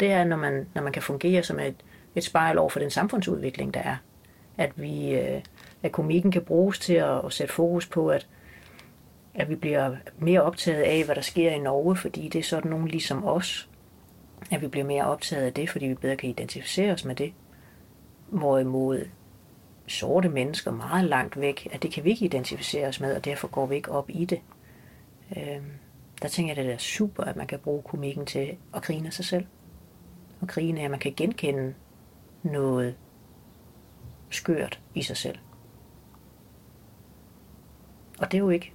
Det 0.00 0.12
er, 0.12 0.24
når 0.24 0.36
man, 0.36 0.66
når 0.74 0.82
man 0.82 0.92
kan 0.92 1.02
fungere 1.02 1.42
som 1.42 1.58
et, 1.58 1.74
et 2.14 2.24
spejl 2.24 2.58
over 2.58 2.68
for 2.68 2.78
den 2.78 2.90
samfundsudvikling, 2.90 3.74
der 3.74 3.80
er. 3.80 3.96
At, 4.58 4.72
vi, 4.76 5.14
øh, 5.14 5.42
at 5.82 5.92
komikken 5.92 6.30
kan 6.30 6.42
bruges 6.42 6.78
til 6.78 6.94
at, 6.94 7.24
at 7.24 7.32
sætte 7.32 7.54
fokus 7.54 7.86
på, 7.86 8.08
at, 8.08 8.28
at 9.34 9.48
vi 9.48 9.54
bliver 9.54 9.96
mere 10.18 10.42
optaget 10.42 10.82
af, 10.82 11.04
hvad 11.04 11.14
der 11.14 11.20
sker 11.20 11.50
i 11.50 11.58
Norge, 11.58 11.96
fordi 11.96 12.28
det 12.28 12.38
er 12.38 12.42
sådan 12.42 12.70
nogen 12.70 12.88
ligesom 12.88 13.24
os. 13.24 13.68
At 14.50 14.62
vi 14.62 14.66
bliver 14.66 14.86
mere 14.86 15.04
optaget 15.04 15.46
af 15.46 15.52
det, 15.52 15.70
fordi 15.70 15.86
vi 15.86 15.94
bedre 15.94 16.16
kan 16.16 16.30
identificere 16.30 16.92
os 16.92 17.04
med 17.04 17.14
det. 17.14 17.32
Hvorimod 18.28 19.04
sorte 19.86 20.28
mennesker 20.28 20.70
meget 20.70 21.04
langt 21.04 21.40
væk, 21.40 21.68
at 21.72 21.82
det 21.82 21.92
kan 21.92 22.04
vi 22.04 22.10
ikke 22.10 22.24
identificere 22.24 22.88
os 22.88 23.00
med, 23.00 23.16
og 23.16 23.24
derfor 23.24 23.48
går 23.48 23.66
vi 23.66 23.74
ikke 23.74 23.92
op 23.92 24.10
i 24.10 24.24
det. 24.24 24.40
Øh, 25.36 25.62
der 26.22 26.28
tænker 26.28 26.54
jeg, 26.54 26.58
at 26.58 26.66
det 26.66 26.74
er 26.74 26.78
super, 26.78 27.24
at 27.24 27.36
man 27.36 27.46
kan 27.46 27.58
bruge 27.58 27.82
komikken 27.82 28.26
til 28.26 28.56
at 28.74 28.82
grine 28.82 29.06
af 29.06 29.12
sig 29.12 29.24
selv. 29.24 29.46
Og 30.40 30.48
grine 30.48 30.80
af, 30.80 30.84
at 30.84 30.90
man 30.90 31.00
kan 31.00 31.14
genkende 31.16 31.74
noget 32.42 32.94
skørt 34.30 34.80
i 34.94 35.02
sig 35.02 35.16
selv. 35.16 35.38
Og 38.18 38.32
det 38.32 38.38
er 38.38 38.42
jo 38.42 38.50
ikke, 38.50 38.72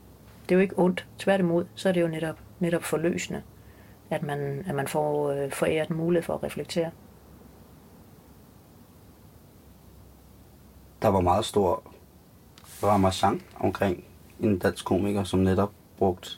det 0.49 0.55
er 0.55 0.59
jo 0.59 0.61
ikke 0.61 0.79
ondt. 0.79 1.07
Tværtimod, 1.17 1.65
så 1.75 1.89
er 1.89 1.93
det 1.93 2.01
jo 2.01 2.07
netop, 2.07 2.39
netop 2.59 2.83
forløsende, 2.83 3.41
at 4.09 4.23
man, 4.23 4.63
at 4.67 4.75
man 4.75 4.87
får 4.87 5.31
øh, 5.31 5.51
foræret 5.51 5.89
mulighed 5.89 6.23
for 6.23 6.33
at 6.33 6.43
reflektere. 6.43 6.91
Der 11.01 11.07
var 11.07 11.21
meget 11.21 11.45
stor 11.45 11.83
ramassant 12.83 13.45
omkring 13.59 14.03
en 14.39 14.59
dansk 14.59 14.85
komiker, 14.85 15.23
som 15.23 15.39
netop 15.39 15.71
brugte 15.97 16.29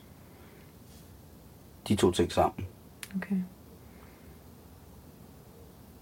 de 1.88 1.96
to 1.96 2.12
ting 2.12 2.32
sammen. 2.32 2.68
Okay. 3.16 3.36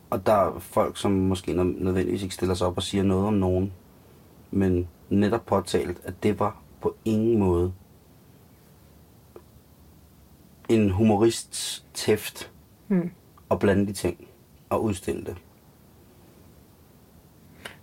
Og 0.10 0.26
der 0.26 0.34
er 0.34 0.60
folk, 0.60 0.98
som 0.98 1.12
måske 1.12 1.54
nødvendigvis 1.54 2.24
ikke 2.24 2.36
stiller 2.36 2.56
sig 2.56 2.68
op 2.68 2.78
og 2.78 2.84
siger 2.84 3.04
noget 3.04 3.28
om 3.28 3.34
nogen, 3.34 3.74
men 4.52 4.88
netop 5.10 5.46
påtalt, 5.46 6.02
at 6.04 6.24
det 6.24 6.40
var 6.40 6.62
på 6.82 6.96
ingen 7.06 7.40
måde 7.40 7.74
en 10.70 10.90
humorists 10.90 11.86
tæft 11.94 12.52
Hmm. 12.88 13.12
at 13.52 13.60
blande 13.60 13.88
de 13.88 13.94
ting 13.94 14.28
og 14.70 14.84
udstille 14.84 15.26
det. 15.26 15.36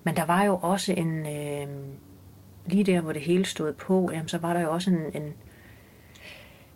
Men 0.04 0.16
der 0.16 0.24
var 0.24 0.42
jo 0.42 0.58
også 0.62 0.92
en, 0.92 1.26
øh, 1.26 1.68
lige 2.66 2.84
der 2.84 3.00
hvor 3.00 3.12
det 3.12 3.22
hele 3.22 3.44
stod 3.44 3.72
på, 3.72 4.10
jamen, 4.12 4.28
så 4.28 4.38
var 4.38 4.52
der 4.54 4.60
jo 4.60 4.72
også 4.72 4.90
en, 4.90 5.22
en, 5.22 5.32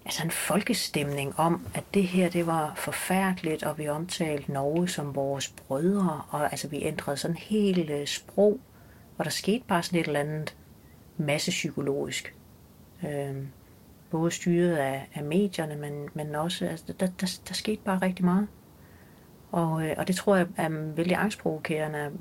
altså 0.09 0.25
en 0.25 0.31
folkestemning 0.31 1.39
om, 1.39 1.67
at 1.75 1.85
det 1.95 2.05
her 2.05 2.29
det 2.29 2.47
var 2.47 2.73
forfærdeligt, 2.77 3.63
og 3.63 3.79
vi 3.79 3.89
omtalte 3.89 4.53
Norge 4.53 4.89
som 4.89 5.15
vores 5.15 5.49
brødre, 5.49 6.23
og 6.31 6.43
altså 6.53 6.69
vi 6.69 6.83
ændrede 6.83 7.17
sådan 7.17 7.37
helt 7.37 7.91
øh, 7.91 8.07
sprog, 8.07 8.61
og 9.19 9.25
der 9.25 9.31
skete 9.31 9.65
bare 9.69 9.83
sådan 9.83 10.01
et 10.01 10.07
eller 10.07 10.21
andet 10.21 10.57
masse 11.17 11.51
psykologisk. 11.51 12.35
Øh, 13.05 13.37
både 14.11 14.31
styret 14.31 14.77
af, 14.77 15.09
af 15.15 15.25
medierne, 15.25 15.77
men, 15.77 16.09
men 16.15 16.35
også, 16.35 16.67
altså, 16.67 16.93
der, 17.01 17.07
der, 17.07 17.41
der 17.49 17.55
skete 17.55 17.83
bare 17.85 17.99
rigtig 18.03 18.25
meget. 18.25 18.49
Og, 19.53 19.87
øh, 19.87 19.95
og 19.99 20.09
det 20.09 20.17
tror 20.17 20.37
jeg 20.37 20.47
er 20.57 20.69
vældig 20.69 21.17
angstprovokerende 21.17 22.13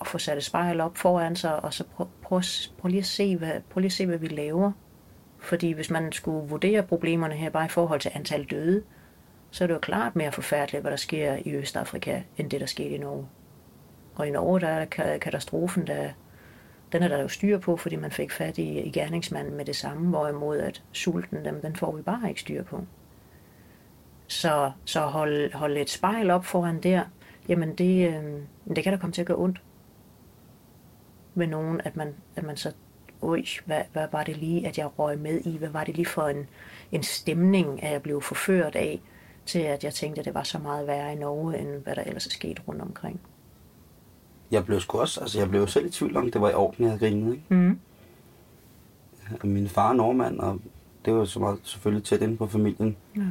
at 0.00 0.06
få 0.06 0.18
sat 0.18 0.36
et 0.36 0.44
spejl 0.44 0.80
op 0.80 0.96
foran 0.96 1.36
sig, 1.36 1.64
og 1.64 1.74
så 1.74 1.84
prøv, 1.84 2.08
prøv, 2.22 2.42
prøv, 2.78 2.88
lige 2.88 3.00
at 3.00 3.06
se, 3.06 3.36
hvad, 3.36 3.52
prøv 3.70 3.80
lige 3.80 3.88
at 3.88 3.92
se, 3.92 4.06
hvad 4.06 4.18
vi 4.18 4.28
laver. 4.28 4.72
Fordi 5.46 5.72
hvis 5.72 5.90
man 5.90 6.12
skulle 6.12 6.48
vurdere 6.48 6.82
problemerne 6.82 7.34
her 7.34 7.50
bare 7.50 7.64
i 7.64 7.68
forhold 7.68 8.00
til 8.00 8.10
antal 8.14 8.44
døde, 8.44 8.82
så 9.50 9.64
er 9.64 9.66
det 9.66 9.74
jo 9.74 9.78
klart 9.78 10.16
mere 10.16 10.32
forfærdeligt, 10.32 10.82
hvad 10.82 10.90
der 10.90 10.96
sker 10.96 11.36
i 11.44 11.54
Østafrika, 11.54 12.22
end 12.36 12.50
det, 12.50 12.60
der 12.60 12.66
skete 12.66 12.88
i 12.88 12.98
Norge. 12.98 13.26
Og 14.14 14.26
i 14.26 14.30
Norge, 14.30 14.60
der 14.60 14.68
er 14.68 15.18
katastrofen, 15.18 15.86
der, 15.86 16.10
den 16.92 17.02
er 17.02 17.08
der 17.08 17.22
jo 17.22 17.28
styr 17.28 17.58
på, 17.58 17.76
fordi 17.76 17.96
man 17.96 18.10
fik 18.10 18.30
fat 18.30 18.58
i, 18.58 18.80
i 18.80 18.90
gerningsmanden 18.90 19.54
med 19.54 19.64
det 19.64 19.76
samme, 19.76 20.08
hvorimod 20.08 20.58
at 20.58 20.82
sulten, 20.92 21.44
dem, 21.44 21.60
den 21.60 21.76
får 21.76 21.96
vi 21.96 22.02
bare 22.02 22.28
ikke 22.28 22.40
styr 22.40 22.62
på. 22.62 22.84
Så, 24.26 24.72
så 24.84 25.00
hold, 25.00 25.52
hold 25.52 25.76
et 25.76 25.90
spejl 25.90 26.30
op 26.30 26.44
foran 26.44 26.80
der, 26.82 27.04
jamen 27.48 27.74
det, 27.74 28.08
øh, 28.08 28.42
det 28.76 28.84
kan 28.84 28.92
da 28.92 28.98
komme 28.98 29.12
til 29.12 29.22
at 29.22 29.26
gøre 29.26 29.38
ondt 29.38 29.62
med 31.34 31.46
nogen, 31.46 31.80
at 31.84 31.96
man, 31.96 32.14
at 32.36 32.44
man 32.44 32.56
så, 32.56 32.72
oj, 33.22 33.42
hvad, 33.64 33.82
hvad 33.92 34.06
var 34.12 34.22
det 34.24 34.36
lige, 34.36 34.66
at 34.66 34.78
jeg 34.78 34.98
røg 34.98 35.18
med 35.18 35.40
i? 35.44 35.56
Hvad 35.56 35.68
var 35.68 35.84
det 35.84 35.96
lige 35.96 36.06
for 36.06 36.22
en, 36.28 36.46
en 36.92 37.02
stemning, 37.02 37.82
at 37.82 37.92
jeg 37.92 38.02
blev 38.02 38.22
forført 38.22 38.76
af, 38.76 39.00
til 39.46 39.58
at 39.58 39.84
jeg 39.84 39.94
tænkte, 39.94 40.18
at 40.18 40.24
det 40.24 40.34
var 40.34 40.42
så 40.42 40.58
meget 40.58 40.86
værre 40.86 41.12
i 41.12 41.16
Norge, 41.16 41.58
end 41.58 41.68
hvad 41.68 41.96
der 41.96 42.02
ellers 42.02 42.26
er 42.26 42.30
sket 42.30 42.62
rundt 42.68 42.82
omkring. 42.82 43.20
Jeg 44.50 44.64
blev 44.64 44.80
sgu 44.80 44.98
også, 45.00 45.20
altså 45.20 45.38
jeg 45.38 45.48
blev 45.48 45.60
jo 45.60 45.66
selv 45.66 45.86
i 45.86 45.90
tvivl 45.90 46.16
om, 46.16 46.30
det 46.30 46.40
var 46.40 46.50
i 46.50 46.54
orden, 46.54 46.84
jeg 46.84 46.90
havde 46.92 46.98
grinet, 47.00 47.32
ikke? 47.32 47.44
Mm. 47.54 47.78
Min 49.44 49.68
far 49.68 49.90
er 49.90 49.94
nordmand, 49.94 50.40
og 50.40 50.60
det 51.04 51.14
var 51.14 51.24
så 51.24 51.40
meget 51.40 51.58
selvfølgelig 51.62 52.04
tæt 52.04 52.22
inde 52.22 52.36
på 52.36 52.46
familien. 52.46 52.96
Ja. 53.16 53.22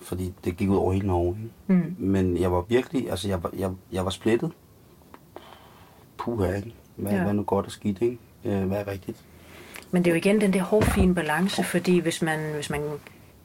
Fordi 0.00 0.34
det 0.44 0.56
gik 0.56 0.68
ud 0.70 0.76
over 0.76 0.92
hele 0.92 1.06
Norge. 1.06 1.36
Ikke? 1.42 1.82
Mm. 1.84 1.96
Men 1.98 2.36
jeg 2.40 2.52
var 2.52 2.60
virkelig, 2.60 3.10
altså 3.10 3.28
jeg 3.28 3.42
var, 3.42 3.50
jeg, 3.58 3.70
jeg 3.92 4.04
var 4.04 4.10
splittet. 4.10 4.52
Puha, 6.18 6.52
ikke? 6.56 6.74
Hvad, 6.96 7.12
Ja. 7.12 7.22
hvad 7.22 7.32
nu 7.34 7.42
godt 7.42 7.66
og 7.66 7.72
skidt, 7.72 8.02
ikke? 8.02 8.18
Øh, 8.44 8.64
hvad 8.66 8.78
er 8.80 8.86
rigtigt? 8.86 9.24
Men 9.92 10.04
det 10.04 10.10
er 10.10 10.14
jo 10.14 10.18
igen 10.18 10.40
den 10.40 10.52
der 10.52 10.62
hårfine 10.62 11.14
balance, 11.14 11.64
fordi 11.64 11.98
hvis 11.98 12.22
man, 12.22 12.54
hvis 12.54 12.70
man 12.70 13.00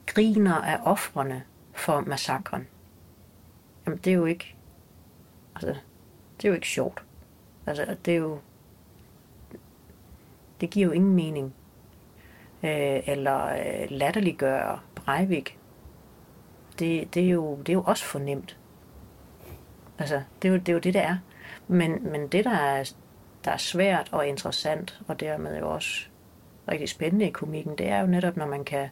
griner 0.06 0.54
af 0.54 0.80
offrene 0.84 1.42
for 1.72 2.00
massakren, 2.00 2.66
jamen 3.86 3.98
det 3.98 4.10
er 4.10 4.14
jo 4.14 4.24
ikke, 4.24 4.54
altså, 5.54 5.68
det 6.36 6.44
er 6.44 6.48
jo 6.48 6.54
ikke 6.54 6.68
sjovt. 6.68 7.02
Altså, 7.66 7.96
det 8.04 8.12
er 8.12 8.18
jo, 8.18 8.38
det 10.60 10.70
giver 10.70 10.86
jo 10.86 10.92
ingen 10.92 11.14
mening. 11.14 11.54
Øh, 12.62 13.00
eller 13.06 13.46
øh, 13.46 13.86
latterliggøre 13.90 14.78
Breivik. 14.94 15.58
Det, 16.78 17.14
det, 17.14 17.24
er 17.24 17.28
jo, 17.28 17.56
det 17.56 17.68
er 17.68 17.72
jo 17.72 17.82
også 17.82 18.04
fornemt. 18.04 18.56
Altså, 19.98 20.22
det 20.42 20.48
er 20.48 20.52
jo 20.52 20.58
det, 20.58 20.68
er 20.68 20.72
jo 20.72 20.78
det, 20.78 20.94
der 20.94 21.00
er. 21.00 21.16
Men, 21.68 22.12
men 22.12 22.28
det, 22.28 22.44
der 22.44 22.56
er, 22.56 22.92
der 23.44 23.50
er 23.50 23.56
svært 23.56 24.08
og 24.12 24.26
interessant, 24.26 25.00
og 25.08 25.20
dermed 25.20 25.58
jo 25.58 25.70
også 25.74 26.08
rigtig 26.68 26.88
spændende 26.88 27.26
i 27.26 27.30
komikken, 27.30 27.78
det 27.78 27.88
er 27.88 28.00
jo 28.00 28.06
netop, 28.06 28.36
når 28.36 28.46
man 28.46 28.64
kan, 28.64 28.88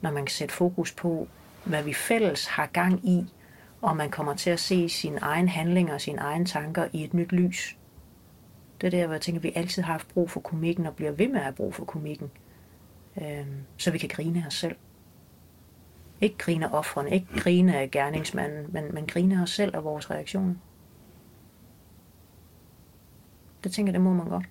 når 0.00 0.10
man 0.10 0.24
kan 0.24 0.32
sætte 0.32 0.54
fokus 0.54 0.92
på, 0.92 1.28
hvad 1.64 1.82
vi 1.82 1.94
fælles 1.94 2.46
har 2.46 2.66
gang 2.66 3.08
i, 3.08 3.26
og 3.82 3.96
man 3.96 4.10
kommer 4.10 4.34
til 4.34 4.50
at 4.50 4.60
se 4.60 4.88
sine 4.88 5.18
egne 5.18 5.48
handlinger 5.48 5.94
og 5.94 6.00
sine 6.00 6.18
egne 6.18 6.44
tanker 6.44 6.88
i 6.92 7.04
et 7.04 7.14
nyt 7.14 7.32
lys. 7.32 7.76
Det 8.80 8.86
er 8.86 8.90
der, 8.90 9.06
hvor 9.06 9.14
jeg 9.14 9.20
tænker, 9.20 9.38
at 9.38 9.44
vi 9.44 9.52
altid 9.54 9.82
har 9.82 9.92
haft 9.92 10.08
brug 10.08 10.30
for 10.30 10.40
komikken, 10.40 10.86
og 10.86 10.96
bliver 10.96 11.12
ved 11.12 11.28
med 11.28 11.36
at 11.36 11.42
have 11.42 11.54
brug 11.54 11.74
for 11.74 11.84
komikken. 11.84 12.30
øh, 13.22 13.46
så 13.76 13.90
vi 13.90 13.98
kan 13.98 14.08
grine 14.08 14.42
af 14.42 14.46
os 14.46 14.54
selv. 14.54 14.76
Ikke 16.20 16.38
grine 16.38 16.66
af 16.66 16.78
offrene, 16.78 17.10
ikke 17.10 17.26
grine 17.36 17.78
af 17.78 17.90
gerningsmanden, 17.90 18.66
men, 18.68 18.94
men 18.94 19.06
grine 19.06 19.38
af 19.38 19.42
os 19.42 19.50
selv 19.50 19.76
og 19.76 19.84
vores 19.84 20.10
reaktioner. 20.10 20.54
Det 23.64 23.72
tænker 23.72 23.92
jeg, 23.92 23.94
det 23.94 24.02
må 24.02 24.12
man 24.12 24.28
godt. 24.28 24.44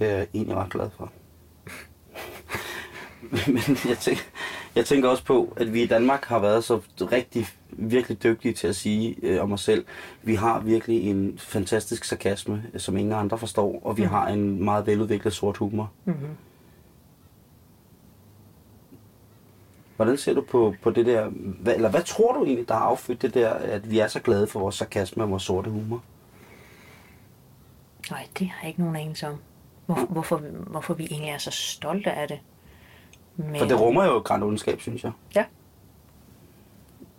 Det 0.00 0.10
er 0.10 0.16
jeg 0.16 0.26
egentlig 0.34 0.56
ret 0.56 0.70
glad 0.72 0.90
for. 0.96 1.12
Men 3.46 3.76
jeg 3.88 3.98
tænker, 3.98 4.22
jeg 4.74 4.86
tænker 4.86 5.08
også 5.08 5.24
på, 5.24 5.52
at 5.56 5.72
vi 5.72 5.82
i 5.82 5.86
Danmark 5.86 6.24
har 6.24 6.38
været 6.38 6.64
så 6.64 6.80
rigtig, 7.00 7.46
virkelig 7.70 8.22
dygtige 8.22 8.54
til 8.54 8.66
at 8.68 8.76
sige 8.76 9.16
øh, 9.22 9.42
om 9.42 9.52
os 9.52 9.60
selv, 9.60 9.84
vi 10.22 10.34
har 10.34 10.60
virkelig 10.60 11.10
en 11.10 11.38
fantastisk 11.38 12.04
sarkasme, 12.04 12.62
som 12.76 12.96
ingen 12.96 13.12
andre 13.14 13.38
forstår, 13.38 13.80
og 13.82 13.96
vi 13.96 14.02
Mhm. 14.02 14.10
har 14.10 14.28
en 14.28 14.64
meget 14.64 14.86
veludviklet 14.86 15.32
sort 15.34 15.56
humor. 15.56 15.90
Mm-hmm. 16.04 16.28
Hvordan 19.96 20.16
ser 20.16 20.34
du 20.34 20.40
på, 20.40 20.74
på 20.82 20.90
det 20.90 21.06
der, 21.06 21.28
hvad, 21.60 21.74
eller 21.74 21.90
hvad 21.90 22.02
tror 22.02 22.32
du 22.32 22.44
egentlig, 22.44 22.68
der 22.68 22.74
har 22.74 22.80
affødt 22.84 23.22
det 23.22 23.34
der, 23.34 23.50
at 23.50 23.90
vi 23.90 23.98
er 23.98 24.08
så 24.08 24.20
glade 24.20 24.46
for 24.46 24.60
vores 24.60 24.74
sarkasme 24.74 25.22
og 25.22 25.30
vores 25.30 25.42
sorte 25.42 25.70
humor? 25.70 26.02
Nej, 28.10 28.26
det 28.38 28.46
har 28.48 28.58
jeg 28.62 28.68
ikke 28.68 28.80
nogen 28.80 28.96
anelse 28.96 29.28
om. 29.28 29.34
Hvor, 29.94 30.04
hvorfor, 30.08 30.36
hvorfor 30.66 30.94
vi 30.94 31.04
egentlig 31.10 31.30
er 31.30 31.38
så 31.38 31.50
stolte 31.50 32.10
af 32.12 32.28
det. 32.28 32.38
Men 33.36 33.58
For 33.58 33.66
det 33.66 33.80
rummer 33.80 34.04
jo 34.04 34.18
grand 34.18 34.42
ondskab, 34.44 34.80
synes 34.80 35.04
jeg. 35.04 35.12
Ja. 35.34 35.44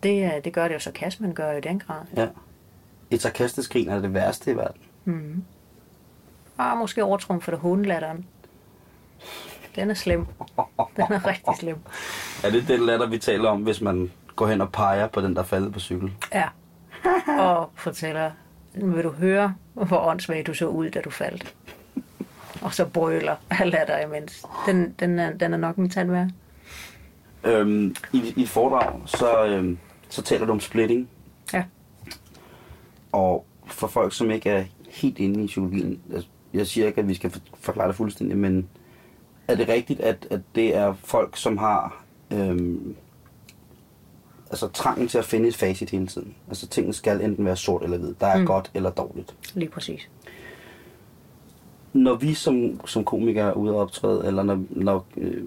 Det, 0.02 0.24
er- 0.24 0.40
det 0.40 0.52
gør 0.52 0.68
det 0.68 0.74
jo, 0.74 0.78
sarkasmen 0.80 1.34
gør 1.34 1.50
jo 1.52 1.58
i 1.58 1.60
den 1.60 1.78
grad. 1.78 2.00
Ja. 2.16 2.28
Et 3.10 3.22
sarkastisk 3.22 3.72
grin 3.72 3.88
er 3.88 4.00
det 4.00 4.14
værste 4.14 4.50
i 4.52 4.56
verden. 4.56 4.80
Mm. 5.04 5.44
Ah, 6.58 6.78
måske 6.78 7.04
overtrumfer 7.04 7.52
det 7.52 7.60
hundelatteren. 7.60 8.26
Den 9.76 9.90
er 9.90 9.94
slem. 9.94 10.26
Den 10.96 11.04
er 11.12 11.26
rigtig 11.26 11.56
slem. 11.58 11.76
Er 12.44 12.50
det 12.50 12.68
den 12.68 12.80
latter, 12.86 13.06
vi 13.06 13.18
taler 13.18 13.48
om, 13.48 13.62
hvis 13.62 13.80
man 13.80 14.12
går 14.36 14.46
hen 14.46 14.60
og 14.60 14.72
peger 14.72 15.06
på 15.06 15.20
den, 15.20 15.34
der 15.34 15.40
er 15.40 15.46
faldet 15.46 15.72
på 15.72 15.80
cykel? 15.80 16.12
Ja. 16.34 16.48
Og 17.38 17.70
fortæller, 17.74 18.30
vil 18.74 19.04
du 19.04 19.10
høre, 19.10 19.54
hvor 19.74 19.98
åndssvagt 20.06 20.46
du 20.46 20.54
så 20.54 20.66
ud, 20.66 20.90
da 20.90 21.00
du 21.00 21.10
faldt? 21.10 21.54
og 22.64 22.74
så 22.74 22.84
brøler 22.86 23.36
af 23.50 23.70
latter 23.70 23.98
imens. 24.06 24.44
Den, 24.66 24.94
den, 24.98 25.18
er, 25.18 25.32
den 25.32 25.52
er 25.54 25.58
nok 25.58 25.76
en 25.76 25.90
tand 25.90 26.10
værd. 26.10 26.28
Øhm, 27.44 27.96
i, 28.12 28.34
I 28.36 28.42
et 28.42 28.48
foredrag, 28.48 29.00
så, 29.06 29.44
øhm, 29.46 29.78
så 30.08 30.22
taler 30.22 30.46
du 30.46 30.52
om 30.52 30.60
splitting. 30.60 31.08
Ja. 31.52 31.64
Og 33.12 33.46
for 33.66 33.86
folk, 33.86 34.14
som 34.14 34.30
ikke 34.30 34.50
er 34.50 34.64
helt 34.90 35.18
inde 35.18 35.44
i 35.44 35.46
psykologien, 35.46 36.00
altså, 36.12 36.28
jeg 36.54 36.66
siger 36.66 36.86
ikke, 36.86 37.00
at 37.00 37.08
vi 37.08 37.14
skal 37.14 37.30
for- 37.30 37.40
forklare 37.60 37.88
det 37.88 37.96
fuldstændig, 37.96 38.36
men 38.38 38.68
er 39.48 39.54
det 39.54 39.68
rigtigt, 39.68 40.00
at, 40.00 40.26
at 40.30 40.40
det 40.54 40.76
er 40.76 40.94
folk, 41.04 41.36
som 41.36 41.58
har 41.58 42.04
øhm, 42.30 42.96
altså 44.50 44.68
trangen 44.68 45.08
til 45.08 45.18
at 45.18 45.24
finde 45.24 45.48
et 45.48 45.56
facit 45.56 45.90
hele 45.90 46.06
tiden? 46.06 46.34
Altså 46.48 46.66
tingene 46.66 46.94
skal 46.94 47.20
enten 47.20 47.44
være 47.44 47.56
sort 47.56 47.82
eller 47.82 47.98
hvid. 47.98 48.14
Der 48.20 48.26
er. 48.26 48.38
Mm. 48.38 48.46
godt 48.46 48.70
eller 48.74 48.90
dårligt. 48.90 49.34
Lige 49.54 49.68
præcis. 49.70 50.08
Når 51.92 52.14
vi 52.14 52.34
som, 52.34 52.80
som 52.86 53.04
komikere 53.04 53.48
er 53.48 53.52
ude 53.52 53.72
og 53.74 53.80
optræde, 53.80 54.26
eller 54.26 54.42
når, 54.42 54.62
når 54.70 55.06
øh, 55.16 55.42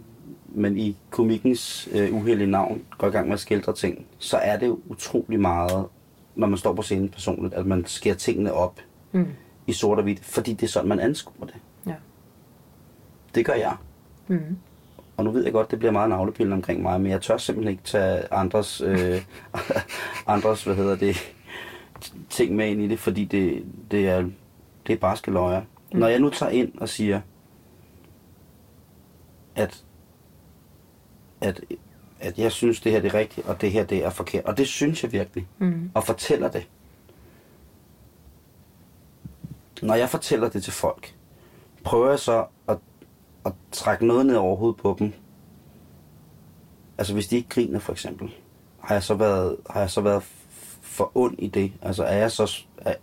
man 0.55 0.77
i 0.77 0.97
komikkens 1.10 1.89
øh, 1.91 2.13
uheldige 2.13 2.51
navn 2.51 2.81
går 2.97 3.08
i 3.08 3.12
gang 3.12 3.27
med 3.27 3.34
at 3.34 3.39
skildre 3.39 3.73
ting, 3.73 4.05
så 4.19 4.38
er 4.38 4.58
det 4.58 4.77
utrolig 4.89 5.39
meget, 5.39 5.86
når 6.36 6.47
man 6.47 6.58
står 6.58 6.73
på 6.73 6.81
scenen 6.81 7.10
personligt, 7.10 7.53
at 7.53 7.65
man 7.65 7.86
skærer 7.86 8.15
tingene 8.15 8.53
op 8.53 8.79
Mm. 9.12 9.27
i 9.67 9.73
sort 9.73 9.97
og 9.97 10.03
hvidt, 10.03 10.25
fordi 10.25 10.53
det 10.53 10.63
er 10.63 10.67
sådan, 10.67 10.89
man 10.89 10.99
anskuer 10.99 11.45
det. 11.45 11.55
Ja. 11.88 11.93
Det 13.36 13.45
gør 13.45 13.53
jeg. 13.53 13.75
Mm. 14.27 14.58
Og 15.17 15.23
nu 15.23 15.31
ved 15.31 15.43
jeg 15.43 15.53
godt, 15.53 15.71
det 15.71 15.79
bliver 15.79 15.91
meget 15.91 16.10
navlepillen 16.10 16.53
omkring 16.53 16.81
mig, 16.81 17.01
men 17.01 17.12
jeg 17.12 17.21
tør 17.21 17.38
simpelthen 17.38 17.71
ikke 17.71 17.84
tage 17.84 18.34
andres, 18.34 18.81
øh, 18.81 19.21
andres 20.27 20.63
hvad 20.63 20.75
hedder 20.75 20.95
det, 20.95 21.34
ting 22.29 22.55
med 22.55 22.67
ind 22.67 22.81
i 22.81 22.88
det, 22.88 22.99
fordi 22.99 23.25
det, 23.25 23.63
det 23.91 24.08
er, 24.08 24.29
det 24.88 24.93
er 24.93 24.97
bare 24.97 25.31
løjer. 25.31 25.62
Mm. 25.95 25.99
Når 25.99 26.08
jeg 26.08 26.19
nu 26.19 26.29
tager 26.29 26.49
ind 26.51 26.77
og 26.77 26.89
siger, 26.89 27.21
at, 29.55 29.84
at, 31.41 31.62
at 32.19 32.39
jeg 32.39 32.51
synes, 32.51 32.81
det 32.81 32.91
her 32.91 33.01
det 33.01 33.08
er 33.13 33.19
rigtigt, 33.19 33.47
og 33.47 33.62
det 33.62 33.71
her 33.71 33.84
det 33.86 34.05
er 34.05 34.10
forkert, 34.10 34.45
og 34.45 34.58
det 34.58 34.67
synes 34.67 35.03
jeg 35.03 35.12
virkelig, 35.12 35.47
Mm. 35.58 35.91
og 35.93 36.03
fortæller 36.03 36.51
det. 36.51 36.67
Når 39.81 39.95
jeg 39.95 40.10
fortæller 40.10 40.49
det 40.49 40.63
til 40.63 40.73
folk, 40.73 41.15
prøver 41.84 42.10
jeg 42.10 42.19
så 42.19 42.45
at, 42.67 42.77
at 43.45 43.53
trække 43.71 44.05
noget 44.05 44.25
ned 44.25 44.36
over 44.36 44.55
hovedet 44.55 44.77
på 44.81 44.95
dem. 44.99 45.13
Altså 46.97 47.13
hvis 47.13 47.27
de 47.27 47.36
ikke 47.36 47.49
griner 47.49 47.79
for 47.79 47.91
eksempel, 47.91 48.36
har 48.79 48.95
jeg 48.95 49.03
så 49.03 49.13
været, 49.13 49.58
har 49.69 49.79
jeg 49.79 49.89
så 49.91 50.01
været 50.01 50.23
for 50.81 51.12
ond 51.15 51.36
i 51.39 51.47
det? 51.47 51.71
Altså 51.81 52.03
er 52.03 52.17
jeg 52.17 52.31
så, 52.31 52.63
er, 52.77 52.93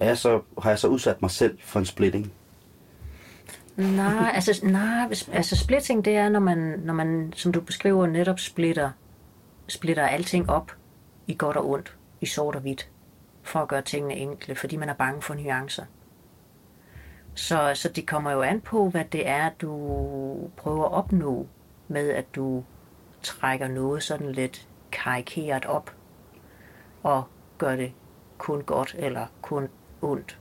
er 0.00 0.06
jeg 0.06 0.18
så, 0.18 0.40
har 0.62 0.70
jeg 0.70 0.78
så 0.78 0.88
udsat 0.88 1.22
mig 1.22 1.30
selv 1.30 1.58
for 1.60 1.78
en 1.78 1.86
splitting? 1.86 2.32
Nej, 3.76 4.30
altså, 4.34 4.66
nej, 4.66 5.06
hvis- 5.06 5.28
altså 5.32 5.56
splitting, 5.56 6.04
det 6.04 6.16
er, 6.16 6.28
når 6.28 6.40
man, 6.40 6.80
når 6.84 6.94
man, 6.94 7.32
som 7.36 7.52
du 7.52 7.60
beskriver, 7.60 8.06
netop 8.06 8.38
splitter, 8.40 8.90
splitter 9.68 10.06
alting 10.06 10.50
op 10.50 10.72
i 11.26 11.34
godt 11.38 11.56
og 11.56 11.70
ondt, 11.70 11.96
i 12.20 12.26
sort 12.26 12.54
og 12.54 12.60
hvidt, 12.60 12.90
for 13.42 13.60
at 13.60 13.68
gøre 13.68 13.82
tingene 13.82 14.14
enkle, 14.16 14.54
fordi 14.54 14.76
man 14.76 14.88
er 14.88 14.94
bange 14.94 15.22
for 15.22 15.34
nuancer. 15.34 15.84
Så, 17.34 17.72
så 17.74 17.88
det 17.88 18.06
kommer 18.06 18.30
jo 18.32 18.42
an 18.42 18.60
på, 18.60 18.88
hvad 18.90 19.04
det 19.04 19.28
er, 19.28 19.50
du 19.60 19.70
prøver 20.56 20.84
at 20.84 20.92
opnå 20.92 21.46
med, 21.88 22.10
at 22.10 22.34
du 22.34 22.64
trækker 23.22 23.68
noget 23.68 24.02
sådan 24.02 24.32
lidt 24.32 24.68
karikeret 24.92 25.64
op 25.64 25.90
og 27.02 27.22
gør 27.58 27.76
det 27.76 27.92
kun 28.38 28.62
godt 28.62 28.94
eller 28.98 29.26
kun 29.42 29.68
ondt. 30.02 30.38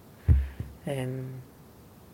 Øhm, 0.89 1.25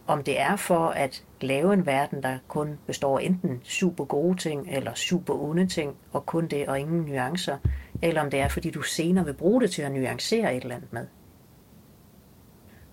om 0.07 0.23
det 0.23 0.39
er 0.39 0.55
for 0.55 0.87
at 0.87 1.23
lave 1.41 1.73
en 1.73 1.85
verden, 1.85 2.23
der 2.23 2.37
kun 2.47 2.79
består 2.87 3.19
af 3.19 3.23
enten 3.23 3.61
super 3.63 4.05
gode 4.05 4.37
ting 4.37 4.67
eller 4.71 4.93
super 4.93 5.33
onde 5.33 5.67
ting, 5.67 5.95
og 6.11 6.25
kun 6.25 6.47
det 6.47 6.67
og 6.67 6.79
ingen 6.79 7.01
nuancer, 7.01 7.57
eller 8.01 8.21
om 8.21 8.29
det 8.29 8.39
er 8.39 8.47
fordi 8.47 8.69
du 8.69 8.81
senere 8.81 9.25
vil 9.25 9.33
bruge 9.33 9.61
det 9.61 9.71
til 9.71 9.81
at 9.81 9.91
nuancere 9.91 10.55
et 10.55 10.63
eller 10.63 10.75
andet 10.75 10.93
med. 10.93 11.07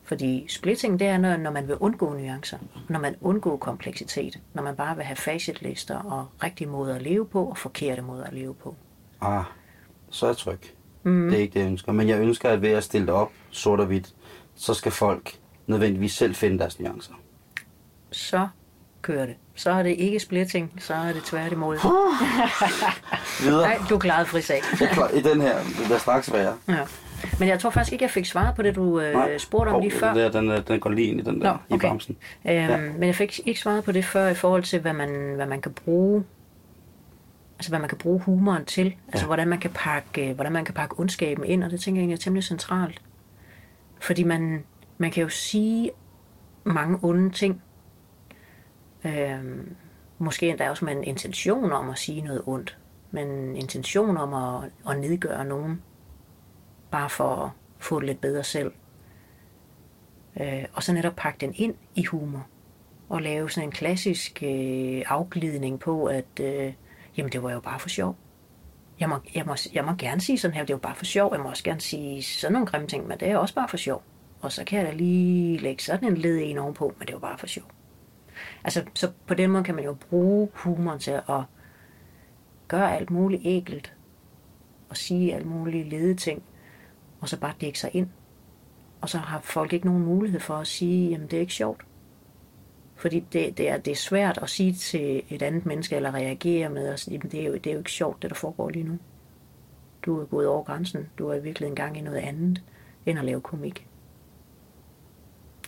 Fordi 0.03 0.47
splitting, 0.49 1.01
det 1.01 1.07
er, 1.07 1.19
når, 1.19 1.37
når 1.37 1.51
man 1.51 1.69
vil 1.69 1.77
undgå 1.77 2.13
nuancer, 2.13 2.59
når 2.89 2.99
man 2.99 3.15
undgår 3.21 3.57
kompleksitet, 3.57 4.41
når 4.55 4.63
man 4.63 4.77
bare 4.77 4.97
vil 4.97 5.05
have 5.05 5.17
facitlister 5.17 5.97
og 5.97 6.27
rigtige 6.43 6.69
måder 6.69 6.95
at 6.95 7.03
leve 7.03 7.27
på 7.27 7.45
og 7.45 7.59
forkerte 7.59 8.03
måder 8.03 8.25
at 8.25 8.33
leve 8.33 8.55
på. 8.55 8.77
Ah, 9.21 9.45
så 10.11 10.27
er 10.27 10.31
jeg 10.31 10.37
tryg. 10.37 10.59
Mm. 11.03 11.29
Det 11.29 11.37
er 11.39 11.43
ikke 11.43 11.55
det, 11.55 11.61
jeg 11.61 11.69
ønsker. 11.69 11.93
Men 11.93 12.09
jeg 12.09 12.21
ønsker, 12.21 12.49
at 12.49 12.63
ved 12.63 12.71
at 12.71 12.85
stille 12.85 13.07
det 13.07 13.15
op 13.15 13.31
sort 13.51 13.81
og 13.81 13.87
hvidt, 13.87 14.09
så 14.57 14.75
skal 14.75 14.93
folk 14.93 15.33
nødvendigvis 15.67 16.13
selv 16.13 16.35
finde 16.35 16.59
deres 16.59 16.81
nuancer. 16.81 17.13
Så 18.11 18.49
kører 19.03 19.27
det. 19.27 19.35
Så 19.55 19.71
er 19.71 19.83
det 19.83 19.91
ikke 19.91 20.21
splitting, 20.21 20.73
så 20.79 20.95
er 20.95 21.13
det 21.13 21.23
tværtimod. 21.25 21.77
Videre. 23.45 23.63
Nej, 23.69 23.79
du 23.91 23.99
klarede 23.99 24.27
fri 24.27 24.41
sag. 24.43 24.61
Jeg 24.81 24.89
klar. 24.89 25.09
I 25.09 25.21
den 25.23 25.41
her, 25.41 25.59
det 25.59 25.77
bliver 25.85 25.99
straks 25.99 26.33
værre. 26.33 26.57
Ja. 26.69 26.79
Men 27.39 27.49
jeg 27.49 27.61
tror 27.61 27.71
faktisk 27.71 27.93
ikke, 27.93 28.03
jeg 28.03 28.11
fik 28.11 28.27
svaret 28.27 28.55
på 28.57 28.63
det, 28.63 28.75
du 28.75 29.01
øh, 29.01 29.39
spurgte 29.39 29.69
om 29.69 29.73
Hov, 29.73 29.81
lige 29.83 29.93
før. 29.93 30.09
Den, 30.15 30.17
der, 30.23 30.31
den, 30.31 30.51
er- 30.51 30.61
den 30.61 30.81
går 30.81 30.91
lige 30.91 31.07
ind 31.09 31.21
i 31.21 31.23
den 31.23 31.41
der, 31.41 31.53
Nå, 31.53 31.59
i 31.71 31.73
okay. 31.75 31.89
bremsen. 31.89 32.17
Øhm, 32.47 32.55
Ja. 32.55 32.77
Men 32.79 33.03
jeg 33.03 33.15
fik 33.15 33.41
ikke 33.47 33.61
svaret 33.61 33.85
på 33.85 33.93
det 33.93 34.05
før 34.05 34.29
i 34.29 34.35
forhold 34.35 34.63
til, 34.63 34.81
hvad 34.81 34.93
man, 34.93 35.33
hvad 35.37 35.47
man 35.47 35.61
kan 35.61 35.73
bruge 35.73 36.25
altså 37.59 37.71
hvad 37.71 37.79
man 37.81 37.89
kan 37.89 37.99
bruge 37.99 38.21
humoren 38.21 38.65
til. 38.65 38.95
Altså 39.09 39.25
Ja. 39.25 39.27
hvordan, 39.27 39.49
man 39.49 39.59
kan 39.59 39.71
pakke, 39.75 40.29
øh, 40.29 40.35
hvordan 40.35 40.53
man 40.53 40.65
kan 40.65 40.75
pakke 40.75 41.01
ondskaben 41.01 41.45
ind, 41.45 41.65
og 41.65 41.71
det 41.71 41.81
tænker 41.81 41.99
jeg 41.99 42.03
egentlig 42.03 42.17
er 42.17 42.21
temmelig 42.23 42.45
centralt. 42.45 43.01
Fordi 44.01 44.23
man, 44.23 44.65
man 44.99 45.11
kan 45.11 45.23
jo 45.23 45.29
sige 45.29 45.91
mange 46.65 46.99
onde 47.03 47.31
ting. 47.31 47.63
Øhm, 49.05 49.77
måske 50.19 50.49
endda 50.49 50.71
også 50.71 50.85
med 50.85 50.97
en 50.97 51.05
intention 51.05 51.73
om 51.73 51.91
at 51.91 51.99
sige 51.99 52.21
noget 52.21 52.43
ondt. 52.47 52.79
Men 53.11 53.29
en 53.29 53.57
intention 53.57 54.17
om 54.17 54.35
at, 54.35 54.71
at 54.89 55.01
nedgøre 55.01 55.45
nogen. 55.45 55.83
Bare 56.91 57.11
for 57.11 57.37
at 57.37 57.51
få 57.79 58.01
det 58.01 58.07
lidt 58.07 58.21
bedre 58.21 58.45
selv. 58.45 58.73
Øh, 60.41 60.65
og 60.73 60.83
så 60.83 60.93
netop 60.93 61.17
pakke 61.17 61.39
den 61.41 61.55
ind 61.57 61.75
i 61.95 62.05
humor. 62.05 62.47
Og 63.09 63.23
lave 63.23 63.51
sådan 63.51 63.69
en 63.69 63.73
klassisk 63.73 64.43
øh, 64.43 65.03
afglidning 65.07 65.81
på, 65.81 66.05
at 66.05 66.41
øh, 66.41 66.73
jamen 67.17 67.33
det 67.33 67.43
var 67.43 67.53
jo 67.53 67.61
bare 67.61 67.81
for 67.81 67.89
sjov. 67.89 68.17
Jeg 69.01 69.09
må, 69.09 69.17
jeg, 69.35 69.47
må, 69.47 69.55
jeg 69.73 69.85
må 69.85 69.93
gerne 69.93 70.21
sige 70.21 70.39
sådan 70.39 70.55
her, 70.55 70.63
det 70.63 70.71
er 70.71 70.75
jo 70.75 70.79
bare 70.79 70.95
for 70.95 71.05
sjov. 71.05 71.33
Jeg 71.33 71.43
må 71.43 71.49
også 71.49 71.65
gerne 71.65 71.81
sige 71.81 72.23
sådan 72.23 72.53
nogle 72.53 72.67
grimme 72.67 72.87
ting, 72.87 73.07
men 73.07 73.21
det 73.21 73.31
er 73.31 73.37
også 73.37 73.55
bare 73.55 73.69
for 73.69 73.77
sjov. 73.77 74.03
Og 74.41 74.53
så 74.53 74.65
kan 74.65 74.79
jeg 74.79 74.87
da 74.87 74.93
lige 74.93 75.59
lægge 75.59 75.83
sådan 75.83 76.09
en 76.09 76.17
led 76.17 76.39
en 76.43 76.59
ovenpå, 76.59 76.95
men 76.99 77.07
det 77.07 77.13
er 77.13 77.17
jo 77.17 77.19
bare 77.21 77.39
for 77.39 77.47
sjov. 77.47 77.65
Altså, 78.65 78.85
så 78.95 79.11
på 79.27 79.35
den 79.35 79.51
måde 79.51 79.65
kan 79.65 79.75
man 79.75 79.85
jo 79.85 79.95
bruge 80.11 80.49
humoren 80.55 80.99
til 80.99 81.11
at 81.11 81.43
gøre 82.69 82.97
alt 82.97 83.11
muligt 83.11 83.43
ægelt, 83.45 83.95
Og 84.89 84.97
sige 84.97 85.35
alt 85.35 85.47
muligt 85.47 85.89
lede 85.89 86.15
ting. 86.15 86.43
Og 87.21 87.29
så 87.29 87.41
bare 87.41 87.55
dække 87.61 87.79
sig 87.79 87.91
ind. 87.93 88.09
Og 89.01 89.09
så 89.09 89.19
har 89.19 89.41
folk 89.41 89.73
ikke 89.73 89.87
nogen 89.87 90.05
mulighed 90.05 90.41
for 90.41 90.55
at 90.55 90.67
sige, 90.67 91.11
jamen 91.11 91.27
det 91.27 91.37
er 91.37 91.41
ikke 91.41 91.53
sjovt. 91.53 91.88
Fordi 92.99 93.21
det, 93.21 93.59
det, 93.59 93.69
er, 93.71 93.77
det 93.77 93.91
er 93.91 93.97
svært 93.97 94.39
at 94.43 94.51
sige 94.51 94.73
til 94.73 95.23
et 95.29 95.43
andet 95.43 95.67
menneske, 95.67 95.97
eller 95.97 96.15
reagere 96.15 96.69
med, 96.69 96.89
at 96.89 97.01
sige, 97.01 97.19
det 97.19 97.41
er, 97.41 97.45
jo, 97.45 97.55
det 97.55 97.67
er 97.67 97.73
jo 97.73 97.79
ikke 97.79 97.93
sjovt, 97.93 98.23
det 98.23 98.31
der 98.31 98.37
foregår 98.37 98.71
lige 98.71 98.85
nu. 98.85 98.99
Du 100.07 100.21
er 100.21 100.25
gået 100.25 100.47
over 100.47 100.63
grænsen. 100.63 101.09
Du 101.19 101.29
er 101.29 101.35
i 101.35 101.43
virkeligheden 101.43 101.77
gang 101.77 101.99
i 101.99 102.01
noget 102.01 102.19
andet, 102.19 102.63
end 103.07 103.19
at 103.19 103.25
lave 103.25 103.41
komik. 103.41 103.87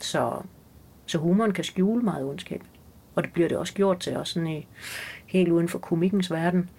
Så, 0.00 0.42
så 1.06 1.18
humoren 1.18 1.52
kan 1.52 1.64
skjule 1.64 2.02
meget 2.02 2.24
ondskab. 2.24 2.62
Og 3.14 3.24
det 3.24 3.32
bliver 3.32 3.48
det 3.48 3.58
også 3.58 3.74
gjort 3.74 4.00
til, 4.00 4.16
også 4.16 4.32
sådan 4.32 4.48
i, 4.48 4.68
helt 5.26 5.48
uden 5.48 5.68
for 5.68 5.78
komikkens 5.78 6.30
verden, 6.30 6.70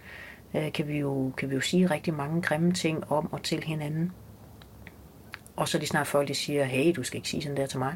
øh, 0.55 0.71
kan, 0.71 0.87
vi 0.87 0.97
jo, 0.97 1.31
kan 1.37 1.49
vi 1.49 1.55
jo 1.55 1.61
sige 1.61 1.85
rigtig 1.85 2.13
mange 2.13 2.41
grimme 2.41 2.73
ting 2.73 3.11
om 3.11 3.33
og 3.33 3.43
til 3.43 3.63
hinanden. 3.63 4.11
Og 5.55 5.67
så 5.67 5.77
lige 5.77 5.87
snart 5.87 6.07
folk 6.07 6.27
de 6.27 6.33
siger, 6.33 6.63
hey, 6.63 6.93
du 6.95 7.03
skal 7.03 7.17
ikke 7.17 7.29
sige 7.29 7.41
sådan 7.41 7.57
der 7.57 7.65
til 7.65 7.79
mig. 7.79 7.95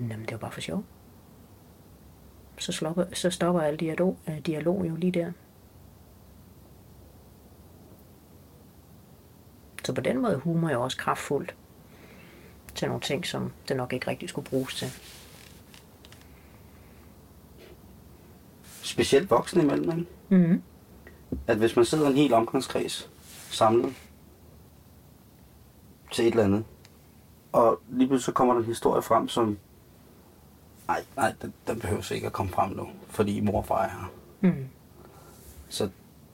Jamen, 0.00 0.20
det 0.20 0.28
er 0.28 0.32
jo 0.32 0.38
bare 0.38 0.52
for 0.52 0.60
sjov. 0.60 0.84
Så, 2.58 2.72
slopper, 2.72 3.04
så 3.12 3.30
stopper 3.30 3.60
al 3.60 3.76
dialog, 3.76 4.18
øh, 4.28 4.38
dialog 4.38 4.88
jo 4.88 4.94
lige 4.94 5.12
der. 5.12 5.32
Så 9.84 9.92
på 9.92 10.00
den 10.00 10.22
måde 10.22 10.32
er 10.32 10.38
humor 10.38 10.70
jo 10.70 10.82
også 10.82 10.96
kraftfuldt 10.96 11.54
til 12.74 12.88
nogle 12.88 13.00
ting, 13.00 13.26
som 13.26 13.52
det 13.68 13.76
nok 13.76 13.92
ikke 13.92 14.10
rigtig 14.10 14.28
skulle 14.28 14.50
bruges 14.50 14.74
til. 14.74 14.88
Specielt 18.82 19.30
voksne 19.30 19.62
imellem, 19.62 19.98
ikke? 19.98 20.10
Mm-hmm. 20.28 20.62
At 21.46 21.56
hvis 21.56 21.76
man 21.76 21.84
sidder 21.84 22.08
en 22.08 22.16
hel 22.16 22.32
omgangskreds 22.32 23.10
samlet 23.50 23.94
til 26.12 26.26
et 26.26 26.30
eller 26.30 26.44
andet, 26.44 26.64
og 27.52 27.80
lige 27.90 28.08
pludselig 28.08 28.24
så 28.24 28.32
kommer 28.32 28.54
der 28.54 28.60
en 28.60 28.66
historie 28.66 29.02
frem, 29.02 29.28
som 29.28 29.58
nej, 30.88 31.04
nej, 31.16 31.34
den, 31.42 31.52
den 31.66 31.80
behøver 31.80 32.12
ikke 32.12 32.26
at 32.26 32.32
komme 32.32 32.52
frem 32.52 32.70
nu, 32.70 32.88
fordi 33.08 33.40
mor 33.40 33.58
og 33.58 33.66
far 33.66 33.84
er 33.84 33.88
her. 33.88 34.12
Mm. 34.40 34.68
Så 35.68 35.88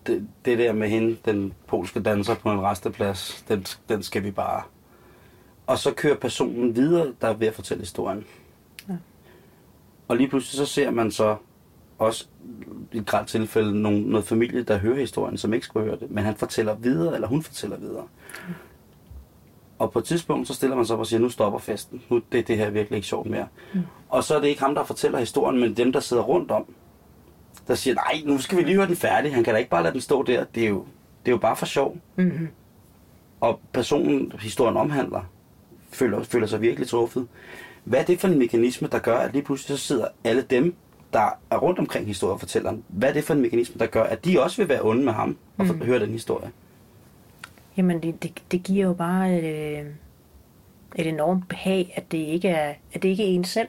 det, 0.06 0.28
det 0.44 0.58
der 0.58 0.72
med 0.72 0.88
hende, 0.88 1.16
den 1.24 1.52
polske 1.66 2.00
danser 2.00 2.34
på 2.34 2.52
en 2.52 2.60
resteplads, 2.62 3.44
den, 3.48 3.66
den 3.88 4.02
skal 4.02 4.24
vi 4.24 4.30
bare... 4.30 4.62
Og 5.66 5.78
så 5.78 5.92
kører 5.94 6.16
personen 6.16 6.76
videre, 6.76 7.12
der 7.20 7.28
er 7.28 7.34
ved 7.34 7.46
at 7.46 7.54
fortælle 7.54 7.80
historien. 7.80 8.24
Ja. 8.88 8.96
Og 10.08 10.16
lige 10.16 10.28
pludselig 10.28 10.66
så 10.66 10.74
ser 10.74 10.90
man 10.90 11.10
så 11.10 11.36
også 11.98 12.26
i 12.92 12.98
et 12.98 13.06
grad 13.06 13.26
tilfælde 13.26 13.82
nogle, 13.82 14.02
noget 14.02 14.26
familie, 14.26 14.62
der 14.62 14.78
hører 14.78 15.00
historien, 15.00 15.38
som 15.38 15.54
ikke 15.54 15.66
skulle 15.66 15.86
høre 15.86 15.98
det, 15.98 16.10
men 16.10 16.24
han 16.24 16.36
fortæller 16.36 16.74
videre, 16.74 17.14
eller 17.14 17.28
hun 17.28 17.42
fortæller 17.42 17.76
videre. 17.76 18.06
Mm. 18.48 18.54
Og 19.78 19.92
på 19.92 19.98
et 19.98 20.04
tidspunkt, 20.04 20.48
så 20.48 20.54
stiller 20.54 20.76
man 20.76 20.86
sig 20.86 20.94
op 20.94 21.00
og 21.00 21.06
siger, 21.06 21.20
nu 21.20 21.28
stopper 21.28 21.58
festen. 21.58 22.02
Nu 22.08 22.20
det, 22.32 22.48
det 22.48 22.56
her 22.56 22.70
virkelig 22.70 22.96
ikke 22.96 23.08
sjovt 23.08 23.30
mere. 23.30 23.46
Mm. 23.74 23.80
Og 24.08 24.24
så 24.24 24.36
er 24.36 24.40
det 24.40 24.48
ikke 24.48 24.60
ham, 24.60 24.74
der 24.74 24.84
fortæller 24.84 25.18
historien, 25.18 25.60
men 25.60 25.74
dem, 25.76 25.92
der 25.92 26.00
sidder 26.00 26.22
rundt 26.22 26.50
om, 26.50 26.64
der 27.68 27.74
siger, 27.74 27.94
nej, 27.94 28.22
nu 28.24 28.38
skal 28.38 28.58
vi 28.58 28.62
lige 28.62 28.74
høre 28.74 28.86
den 28.86 28.96
færdig. 28.96 29.34
Han 29.34 29.44
kan 29.44 29.54
da 29.54 29.58
ikke 29.58 29.70
bare 29.70 29.82
lade 29.82 29.92
den 29.92 30.00
stå 30.00 30.22
der. 30.22 30.44
Det 30.44 30.64
er 30.64 30.68
jo, 30.68 30.84
det 31.24 31.30
er 31.30 31.32
jo 31.32 31.38
bare 31.38 31.56
for 31.56 31.66
sjov. 31.66 31.96
Mm-hmm. 32.16 32.48
Og 33.40 33.60
personen, 33.72 34.32
historien 34.40 34.76
omhandler, 34.76 35.20
føler, 35.92 36.22
føler 36.22 36.46
sig 36.46 36.60
virkelig 36.60 36.88
truffet. 36.88 37.28
Hvad 37.84 38.00
er 38.00 38.04
det 38.04 38.20
for 38.20 38.28
en 38.28 38.38
mekanisme, 38.38 38.88
der 38.92 38.98
gør, 38.98 39.16
at 39.16 39.32
lige 39.32 39.42
pludselig 39.42 39.78
så 39.78 39.84
sidder 39.84 40.06
alle 40.24 40.42
dem, 40.42 40.74
der 41.12 41.30
er 41.50 41.56
rundt 41.58 41.78
omkring 41.78 42.06
historiefortælleren, 42.06 42.84
hvad 42.88 43.08
er 43.08 43.12
det 43.12 43.24
for 43.24 43.34
en 43.34 43.40
mekanisme, 43.40 43.78
der 43.78 43.86
gør, 43.86 44.02
at 44.02 44.24
de 44.24 44.42
også 44.42 44.56
vil 44.62 44.68
være 44.68 44.82
onde 44.82 45.04
med 45.04 45.12
ham 45.12 45.36
og 45.58 45.64
mm. 45.64 45.82
høre 45.82 46.00
den 46.00 46.10
historie? 46.10 46.50
Jamen, 47.78 48.02
det, 48.02 48.22
det, 48.22 48.42
det 48.52 48.62
giver 48.62 48.86
jo 48.86 48.92
bare 48.92 49.40
øh, 49.40 49.86
et 50.96 51.06
enormt 51.06 51.48
behag, 51.48 51.92
at 51.96 52.12
det 52.12 52.18
ikke 52.18 52.48
er, 52.48 52.74
at 52.92 53.02
det 53.02 53.08
ikke 53.08 53.22
er 53.22 53.34
en 53.34 53.44
selv, 53.44 53.68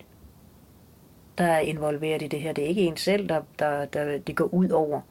der 1.37 1.43
er 1.43 1.59
involveret 1.59 2.21
i 2.21 2.27
det 2.27 2.41
her. 2.41 2.53
Det 2.53 2.63
er 2.63 2.67
ikke 2.67 2.81
en 2.81 2.97
selv, 2.97 3.29
der, 3.29 3.41
der, 3.59 3.85
der 3.85 4.17
det 4.17 4.35
går 4.35 4.53
ud 4.53 4.69
over. 4.69 5.01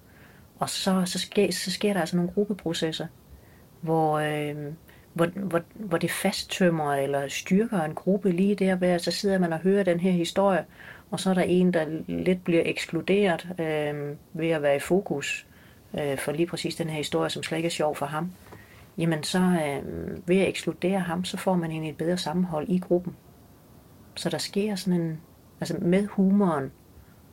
Og 0.58 0.70
så, 0.70 1.02
så, 1.06 1.18
sker, 1.18 1.52
så 1.52 1.70
sker 1.70 1.92
der 1.92 2.00
altså 2.00 2.16
nogle 2.16 2.30
gruppeprocesser, 2.34 3.06
hvor, 3.80 4.18
øh, 4.18 4.72
hvor, 5.12 5.26
hvor, 5.26 5.62
hvor 5.74 5.98
det 5.98 6.11
fasttømmer 6.11 6.94
eller 6.94 7.28
styrker 7.28 7.82
en 7.82 7.94
gruppe 7.94 8.32
lige 8.32 8.54
der, 8.54 8.74
ved 8.74 8.98
så 8.98 9.11
sidder 9.11 9.38
man 9.38 9.52
og 9.52 9.58
hører 9.58 9.82
den 9.82 10.00
her 10.00 10.12
historie, 10.12 10.64
og 11.11 11.20
så 11.20 11.30
er 11.30 11.34
der 11.34 11.42
en, 11.42 11.74
der 11.74 11.87
lidt 12.06 12.44
bliver 12.44 12.62
ekskluderet 12.66 13.48
øh, 13.58 14.16
ved 14.32 14.48
at 14.48 14.62
være 14.62 14.76
i 14.76 14.80
fokus 14.80 15.46
øh, 15.98 16.18
for 16.18 16.32
lige 16.32 16.46
præcis 16.46 16.76
den 16.76 16.90
her 16.90 16.96
historie, 16.96 17.30
som 17.30 17.42
slet 17.42 17.58
ikke 17.58 17.66
er 17.66 17.70
sjov 17.70 17.96
for 17.96 18.06
ham. 18.06 18.32
Jamen 18.98 19.22
så 19.22 19.38
øh, 19.38 20.28
ved 20.28 20.37
at 20.37 20.48
ekskludere 20.48 21.00
ham, 21.00 21.24
så 21.24 21.37
får 21.37 21.56
man 21.56 21.70
egentlig 21.70 21.90
et 21.90 21.96
bedre 21.96 22.18
sammenhold 22.18 22.68
i 22.68 22.78
gruppen. 22.78 23.16
Så 24.14 24.30
der 24.30 24.38
sker 24.38 24.74
sådan 24.74 25.00
en, 25.00 25.20
altså 25.61 25.78
med 25.80 26.06
humoren, 26.06 26.72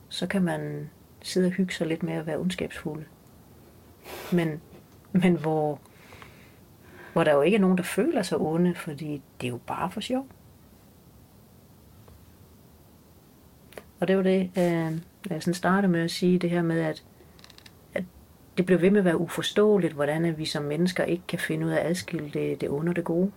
så 0.08 0.26
kan 0.26 0.42
man 0.42 0.90
sidde 1.22 1.46
og 1.46 1.52
hygge 1.52 1.74
sig 1.74 1.86
lidt 1.86 2.02
med 2.02 2.14
at 2.14 2.26
være 2.26 2.38
ondskabsfulde. 2.38 3.04
Men, 4.32 4.60
men 5.12 5.34
hvor, 5.34 5.80
hvor 7.12 7.24
der 7.24 7.34
jo 7.34 7.42
ikke 7.42 7.56
er 7.56 7.60
nogen, 7.60 7.78
der 7.78 7.84
føler 7.84 8.22
sig 8.22 8.38
onde, 8.38 8.74
fordi 8.74 9.22
det 9.40 9.46
er 9.46 9.50
jo 9.50 9.60
bare 9.66 9.90
for 9.90 10.00
sjov. 10.00 10.26
Og 14.00 14.08
det 14.08 14.16
var 14.16 14.22
det, 14.22 14.50
øh, 14.58 15.00
jeg 15.30 15.42
sådan 15.42 15.54
startede 15.54 15.92
med 15.92 16.00
at 16.00 16.10
sige, 16.10 16.38
det 16.38 16.50
her 16.50 16.62
med, 16.62 16.80
at, 16.80 16.88
at 16.88 17.04
det 18.56 18.66
blev 18.66 18.80
ved 18.80 18.90
med 18.90 18.98
at 18.98 19.04
være 19.04 19.20
uforståeligt, 19.20 19.92
hvordan 19.92 20.38
vi 20.38 20.44
som 20.44 20.62
mennesker 20.62 21.04
ikke 21.04 21.22
kan 21.28 21.38
finde 21.38 21.66
ud 21.66 21.70
af 21.70 21.80
at 21.80 21.86
adskille 21.86 22.30
det, 22.30 22.60
det 22.60 22.70
onde 22.70 22.90
og 22.90 22.96
det 22.96 23.04
gode. 23.04 23.30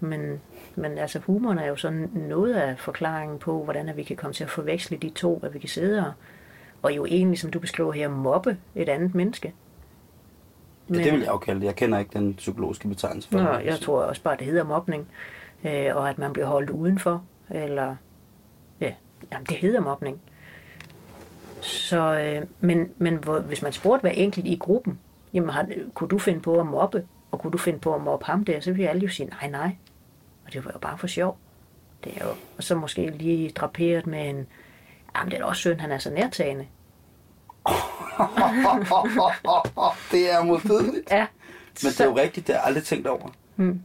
Men, 0.00 0.40
men 0.76 0.98
altså 0.98 1.18
humoren 1.18 1.58
er 1.58 1.66
jo 1.66 1.76
sådan 1.76 2.10
noget 2.14 2.54
af 2.54 2.78
forklaringen 2.78 3.38
på, 3.38 3.64
hvordan 3.64 3.96
vi 3.96 4.02
kan 4.02 4.16
komme 4.16 4.34
til 4.34 4.44
at 4.44 4.50
forveksle 4.50 4.96
de 4.96 5.10
to, 5.10 5.40
at 5.42 5.54
vi 5.54 5.58
kan 5.58 5.68
sidde 5.68 6.06
og, 6.06 6.12
og 6.82 6.96
jo 6.96 7.06
egentlig, 7.06 7.38
som 7.38 7.50
du 7.50 7.58
beskriver 7.58 7.92
her, 7.92 8.08
mobbe 8.08 8.56
et 8.74 8.88
andet 8.88 9.14
menneske. 9.14 9.54
Men, 10.88 11.00
ja, 11.00 11.04
det 11.04 11.12
vil 11.12 11.20
jeg 11.20 11.28
jo 11.28 11.38
kalde 11.38 11.60
det. 11.60 11.66
Jeg 11.66 11.76
kender 11.76 11.98
ikke 11.98 12.18
den 12.18 12.34
psykologiske 12.34 12.88
betegnelse 12.88 13.28
for 13.28 13.38
Nå, 13.38 13.52
det. 13.52 13.64
Jeg 13.64 13.78
tror 13.78 14.02
også 14.02 14.22
bare, 14.22 14.36
det 14.36 14.46
hedder 14.46 14.64
mobning, 14.64 15.08
øh, 15.64 15.96
og 15.96 16.10
at 16.10 16.18
man 16.18 16.32
bliver 16.32 16.46
holdt 16.46 16.70
udenfor, 16.70 17.24
eller 17.50 17.96
ja, 18.80 18.92
jamen, 19.32 19.46
det 19.46 19.56
hedder 19.56 19.80
mobning. 19.80 20.20
Så, 21.60 22.18
øh, 22.18 22.46
men, 22.60 22.88
men 22.98 23.16
hvor, 23.16 23.40
hvis 23.40 23.62
man 23.62 23.72
spurgte 23.72 24.00
hver 24.00 24.10
enkelt 24.10 24.46
i 24.46 24.56
gruppen, 24.56 24.98
jamen 25.34 25.50
har, 25.50 25.68
kunne 25.94 26.08
du 26.08 26.18
finde 26.18 26.40
på 26.40 26.60
at 26.60 26.66
mobbe, 26.66 27.06
og 27.30 27.40
kunne 27.40 27.52
du 27.52 27.58
finde 27.58 27.78
på 27.78 27.94
at 27.94 28.02
mobbe 28.02 28.24
ham 28.24 28.44
der, 28.44 28.60
så 28.60 28.72
ville 28.72 28.88
alle 28.88 29.02
jo 29.02 29.08
sige, 29.08 29.28
nej, 29.28 29.50
nej. 29.50 29.76
Og 30.46 30.52
det 30.52 30.64
var 30.64 30.70
jo 30.74 30.78
bare 30.78 30.98
for 30.98 31.06
sjov. 31.06 31.38
Det 32.04 32.12
er 32.16 32.24
jo, 32.24 32.30
og 32.56 32.62
så 32.62 32.74
måske 32.74 33.10
lige 33.10 33.50
draperet 33.50 34.06
med 34.06 34.30
en, 34.30 34.46
jamen 35.16 35.30
det 35.30 35.40
er 35.40 35.44
også 35.44 35.60
synd, 35.60 35.80
han 35.80 35.92
er 35.92 35.98
så 35.98 36.10
nærtagende. 36.10 36.66
det 40.12 40.32
er 40.32 40.44
modbydeligt. 40.44 41.10
Ja. 41.10 41.26
Men 41.82 41.92
det 41.92 42.00
er 42.00 42.04
jo 42.04 42.16
rigtigt, 42.16 42.46
det 42.46 42.54
har 42.54 42.60
jeg 42.60 42.66
aldrig 42.66 42.84
tænkt 42.84 43.06
over. 43.06 43.28
Hmm. 43.56 43.82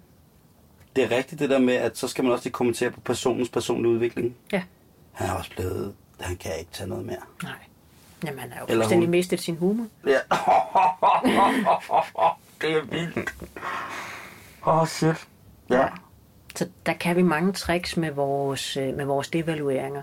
Det 0.95 1.03
er 1.03 1.17
rigtigt 1.17 1.39
det 1.39 1.49
der 1.49 1.59
med, 1.59 1.73
at 1.73 1.97
så 1.97 2.07
skal 2.07 2.23
man 2.23 2.33
også 2.33 2.45
lige 2.45 2.53
kommentere 2.53 2.91
på 2.91 2.99
personens 2.99 3.49
personlige 3.49 3.93
udvikling. 3.93 4.35
Ja. 4.51 4.63
Han 5.11 5.29
er 5.29 5.33
også 5.33 5.51
blevet, 5.51 5.95
han 6.19 6.37
kan 6.37 6.51
ikke 6.59 6.71
tage 6.71 6.89
noget 6.89 7.05
mere. 7.05 7.17
Nej. 7.43 7.53
Jamen, 8.25 8.39
han 8.39 8.51
har 8.51 8.59
jo 8.59 8.65
Eller 8.69 8.83
fuldstændig 8.83 9.07
hun... 9.07 9.11
mistet 9.11 9.39
sin 9.39 9.55
humor. 9.55 9.87
Ja. 10.05 10.11
det 12.61 12.71
er 12.71 12.81
vildt. 12.81 13.33
Åh, 14.65 14.81
oh, 14.81 14.87
shit. 14.87 15.27
Ja. 15.69 15.87
Så 16.55 16.69
der 16.85 16.93
kan 16.93 17.15
vi 17.15 17.21
mange 17.21 17.53
tricks 17.53 17.97
med 17.97 18.11
vores, 18.11 18.77
øh, 18.77 18.97
med 18.97 19.05
vores 19.05 19.27
devalueringer. 19.27 20.01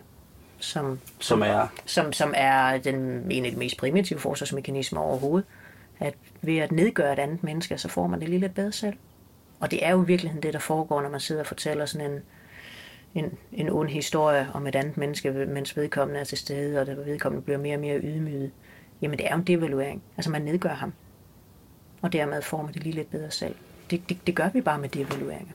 Som, 0.58 1.00
som 1.18 1.42
er? 1.42 1.66
Som, 1.86 2.12
som 2.12 2.34
er 2.36 2.78
den, 2.78 2.96
en 3.30 3.44
af 3.44 3.50
de 3.50 3.56
mest 3.56 3.76
primitive 3.76 4.18
forsvarsmekanismer 4.18 5.00
overhovedet. 5.00 5.48
At 6.00 6.14
ved 6.42 6.58
at 6.58 6.72
nedgøre 6.72 7.12
et 7.12 7.18
andet 7.18 7.42
menneske, 7.42 7.78
så 7.78 7.88
får 7.88 8.06
man 8.06 8.20
det 8.20 8.28
lige 8.28 8.40
lidt 8.40 8.54
bedre 8.54 8.72
selv. 8.72 8.96
Og 9.60 9.70
det 9.70 9.86
er 9.86 9.90
jo 9.90 10.02
i 10.02 10.06
virkeligheden 10.06 10.42
det, 10.42 10.52
der 10.52 10.58
foregår, 10.58 11.02
når 11.02 11.08
man 11.08 11.20
sidder 11.20 11.40
og 11.40 11.46
fortæller 11.46 11.86
sådan 11.86 12.10
en, 12.10 12.20
en, 13.14 13.38
en 13.52 13.70
ond 13.70 13.88
historie 13.88 14.48
om 14.54 14.66
et 14.66 14.76
andet 14.76 14.96
menneske, 14.96 15.32
mens 15.32 15.76
vedkommende 15.76 16.20
er 16.20 16.24
til 16.24 16.38
stede, 16.38 16.80
og 16.80 16.86
det 16.86 16.96
vedkommende 16.96 17.44
bliver 17.44 17.58
mere 17.58 17.76
og 17.76 17.80
mere 17.80 18.00
ydmyget. 18.00 18.50
Jamen 19.02 19.18
det 19.18 19.26
er 19.26 19.30
jo 19.30 19.38
en 19.38 19.46
devaluering. 19.46 20.02
Altså 20.16 20.30
man 20.30 20.42
nedgør 20.42 20.74
ham. 20.74 20.92
Og 22.02 22.12
dermed 22.12 22.42
får 22.42 22.62
man 22.62 22.74
det 22.74 22.82
lige 22.82 22.94
lidt 22.94 23.10
bedre 23.10 23.30
selv. 23.30 23.54
Det, 23.90 24.08
det, 24.08 24.26
det 24.26 24.34
gør 24.34 24.48
vi 24.48 24.60
bare 24.60 24.78
med 24.78 24.88
devalueringer. 24.88 25.52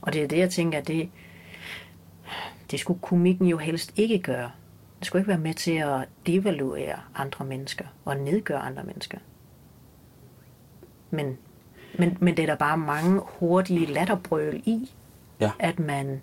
Og 0.00 0.12
det 0.12 0.22
er 0.22 0.28
det, 0.28 0.38
jeg 0.38 0.50
tænker, 0.50 0.78
at 0.78 0.88
det, 0.88 1.10
det 2.70 2.80
skulle 2.80 3.00
komikken 3.00 3.46
jo 3.46 3.58
helst 3.58 3.92
ikke 3.96 4.18
gøre. 4.18 4.50
Det 4.98 5.06
skulle 5.06 5.20
ikke 5.20 5.28
være 5.28 5.38
med 5.38 5.54
til 5.54 5.72
at 5.72 6.08
devaluere 6.26 6.96
andre 7.14 7.44
mennesker 7.44 7.84
og 8.04 8.16
nedgøre 8.16 8.58
andre 8.58 8.84
mennesker. 8.84 9.18
Men, 11.10 11.38
men, 11.98 12.16
men 12.20 12.36
det 12.36 12.42
er 12.42 12.46
der 12.46 12.54
bare 12.54 12.76
mange 12.76 13.20
hurtige 13.24 13.86
latterbrøl 13.86 14.62
i, 14.64 14.90
ja. 15.40 15.50
at, 15.58 15.78
man, 15.78 16.20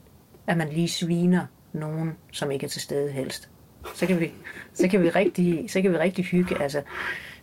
at 0.48 0.58
man 0.58 0.70
lige 0.70 0.88
sviner 0.88 1.46
nogen, 1.74 2.14
som 2.32 2.52
ikke 2.52 2.66
er 2.66 2.70
til 2.70 2.82
stede 2.82 3.12
helst. 3.12 3.50
Så 3.94 4.08
kan 4.08 4.20
vi, 4.20 4.32
så 4.74 4.88
kan 4.88 5.04
vi, 5.04 5.10
rigtig, 5.10 5.72
så 5.72 5.82
kan 5.82 5.92
vi 5.92 5.98
rigtig 5.98 6.26
hygge. 6.26 6.62
Altså, 6.62 6.82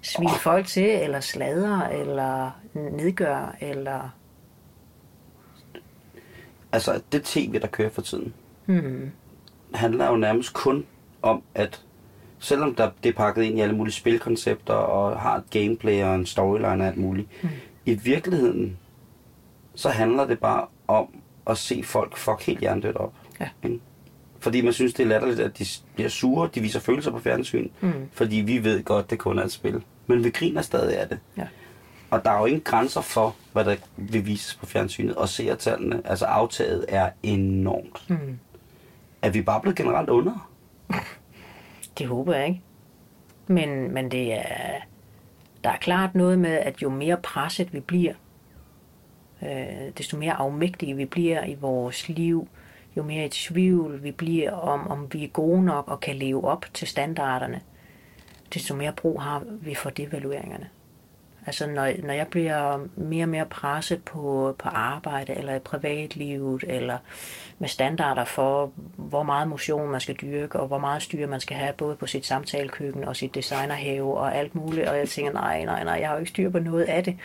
svine 0.03 0.39
folk 0.41 0.67
til, 0.67 1.03
eller 1.03 1.21
sladre, 1.21 1.95
eller 1.95 2.51
nedgøre, 2.75 3.63
eller 3.65 4.11
altså 6.73 7.01
det 7.13 7.23
tv, 7.23 7.61
der 7.61 7.67
kører 7.67 7.91
for 7.91 8.03
tiden, 8.03 8.35
mm. 8.67 9.11
handler 9.75 10.07
jo 10.07 10.17
nærmest 10.17 10.55
kun 10.55 10.87
om, 11.23 11.43
at 11.55 11.85
selvom 12.39 12.75
der, 12.75 12.91
det 13.03 13.09
er 13.09 13.13
pakket 13.13 13.43
ind 13.43 13.59
i 13.59 13.61
alle 13.61 13.77
mulige 13.77 13.95
spilkoncepter, 13.95 14.75
og 14.75 15.21
har 15.21 15.37
et 15.37 15.51
gameplay 15.51 16.03
og 16.03 16.15
en 16.15 16.27
storyline 16.27 16.85
og 16.85 16.87
alt 16.87 16.97
muligt, 16.97 17.29
mm. 17.43 17.49
i 17.87 17.95
virkeligheden, 17.95 18.79
så 19.75 19.89
handler 19.89 20.27
det 20.27 20.39
bare 20.39 20.67
om 20.89 21.09
at 21.47 21.59
se 21.59 21.83
folk 21.85 22.17
fuck 22.17 22.43
helt 22.43 22.61
hjernedødt 22.61 22.97
op. 22.97 23.13
Ja. 23.41 23.49
Ikke? 23.63 23.81
Fordi 24.39 24.61
man 24.61 24.73
synes, 24.73 24.95
det 24.95 25.03
er 25.03 25.07
latterligt, 25.07 25.41
at 25.41 25.59
de 25.59 25.65
bliver 25.95 26.11
sure, 26.11 26.51
de 26.55 26.61
viser 26.61 26.81
følelser 26.81 27.11
på 27.11 27.19
fjernsyn, 27.19 27.69
mm. 27.81 27.93
fordi 28.13 28.37
vi 28.37 28.65
ved 28.65 28.85
godt, 28.85 29.11
det 29.11 29.19
kun 29.19 29.39
er 29.39 29.45
et 29.45 29.53
spil. 29.53 29.83
Men 30.07 30.25
vi 30.25 30.31
griner 30.31 30.63
stadig 30.63 30.99
af 30.99 31.09
det. 31.09 31.19
Ja. 31.37 31.47
Og 32.11 32.25
der 32.25 32.31
er 32.31 32.39
jo 32.39 32.45
ingen 32.45 32.63
grænser 32.63 33.01
for, 33.01 33.37
hvad 33.53 33.65
der 33.65 33.77
vil 33.97 34.27
vises 34.27 34.55
på 34.55 34.67
fjernsynet. 34.67 35.15
Og 35.17 35.29
seertallene, 35.29 36.03
altså 36.05 36.25
aftaget 36.25 36.85
er 36.89 37.11
enormt. 37.23 38.05
Mm. 38.09 38.39
Er 39.23 39.31
vi 39.31 39.43
bare 39.43 39.61
blevet 39.61 39.77
generelt 39.77 40.11
under? 40.11 40.51
Det 41.99 42.07
håber 42.07 42.35
jeg 42.35 42.47
ikke. 42.47 42.63
Men, 43.47 43.95
men 43.95 44.11
det 44.11 44.33
er, 44.33 44.43
der 45.65 45.71
er 45.71 45.77
klart 45.77 46.15
noget 46.15 46.39
med, 46.39 46.51
at 46.51 46.83
jo 46.83 46.91
mere 46.91 47.17
presset 47.17 47.73
vi 47.73 47.81
bliver, 47.81 48.15
øh, 49.43 49.91
desto 49.99 50.17
mere 50.17 50.33
afmægtige 50.33 50.97
vi 50.97 51.05
bliver 51.05 51.45
i 51.45 51.55
vores 51.55 52.09
liv, 52.09 52.49
jo 52.97 53.03
mere 53.03 53.27
i 53.27 53.29
tvivl 53.29 54.03
vi 54.03 54.11
bliver 54.11 54.53
om, 54.53 54.89
om 54.89 55.13
vi 55.13 55.25
er 55.25 55.29
gode 55.29 55.65
nok 55.65 55.89
og 55.89 56.01
kan 56.01 56.17
leve 56.17 56.45
op 56.45 56.67
til 56.75 56.89
standarderne, 56.89 57.61
desto 58.55 58.75
mere 58.75 58.93
brug 58.93 59.23
har 59.23 59.43
vi 59.61 59.75
for 59.75 59.91
devalueringerne. 59.91 60.69
Altså 61.47 61.67
når, 61.67 61.91
når 62.03 62.13
jeg 62.13 62.27
bliver 62.27 62.87
mere 62.97 63.25
og 63.25 63.29
mere 63.29 63.47
presset 63.47 64.05
på, 64.05 64.55
på 64.59 64.69
arbejde 64.69 65.35
eller 65.35 65.55
i 65.55 65.59
privatlivet, 65.59 66.65
eller 66.67 66.99
med 67.59 67.69
standarder 67.69 68.25
for, 68.25 68.73
hvor 68.97 69.23
meget 69.23 69.49
motion 69.49 69.91
man 69.91 70.01
skal 70.01 70.15
dyrke, 70.15 70.61
og 70.61 70.67
hvor 70.67 70.79
meget 70.79 71.03
styr 71.03 71.27
man 71.27 71.41
skal 71.41 71.57
have, 71.57 71.73
både 71.73 71.97
på 71.97 72.07
sit 72.07 72.27
samtalekøkken 72.27 73.05
og 73.05 73.17
sit 73.17 73.35
designerhave 73.35 74.17
og 74.17 74.37
alt 74.37 74.55
muligt. 74.55 74.89
Og 74.89 74.99
jeg 74.99 75.09
tænker, 75.09 75.33
nej, 75.33 75.65
nej, 75.65 75.85
nej, 75.85 75.95
jeg 76.01 76.09
har 76.09 76.15
jo 76.15 76.19
ikke 76.19 76.31
styr 76.31 76.51
på 76.51 76.59
noget 76.59 76.85
af 76.85 77.05
det. 77.05 77.17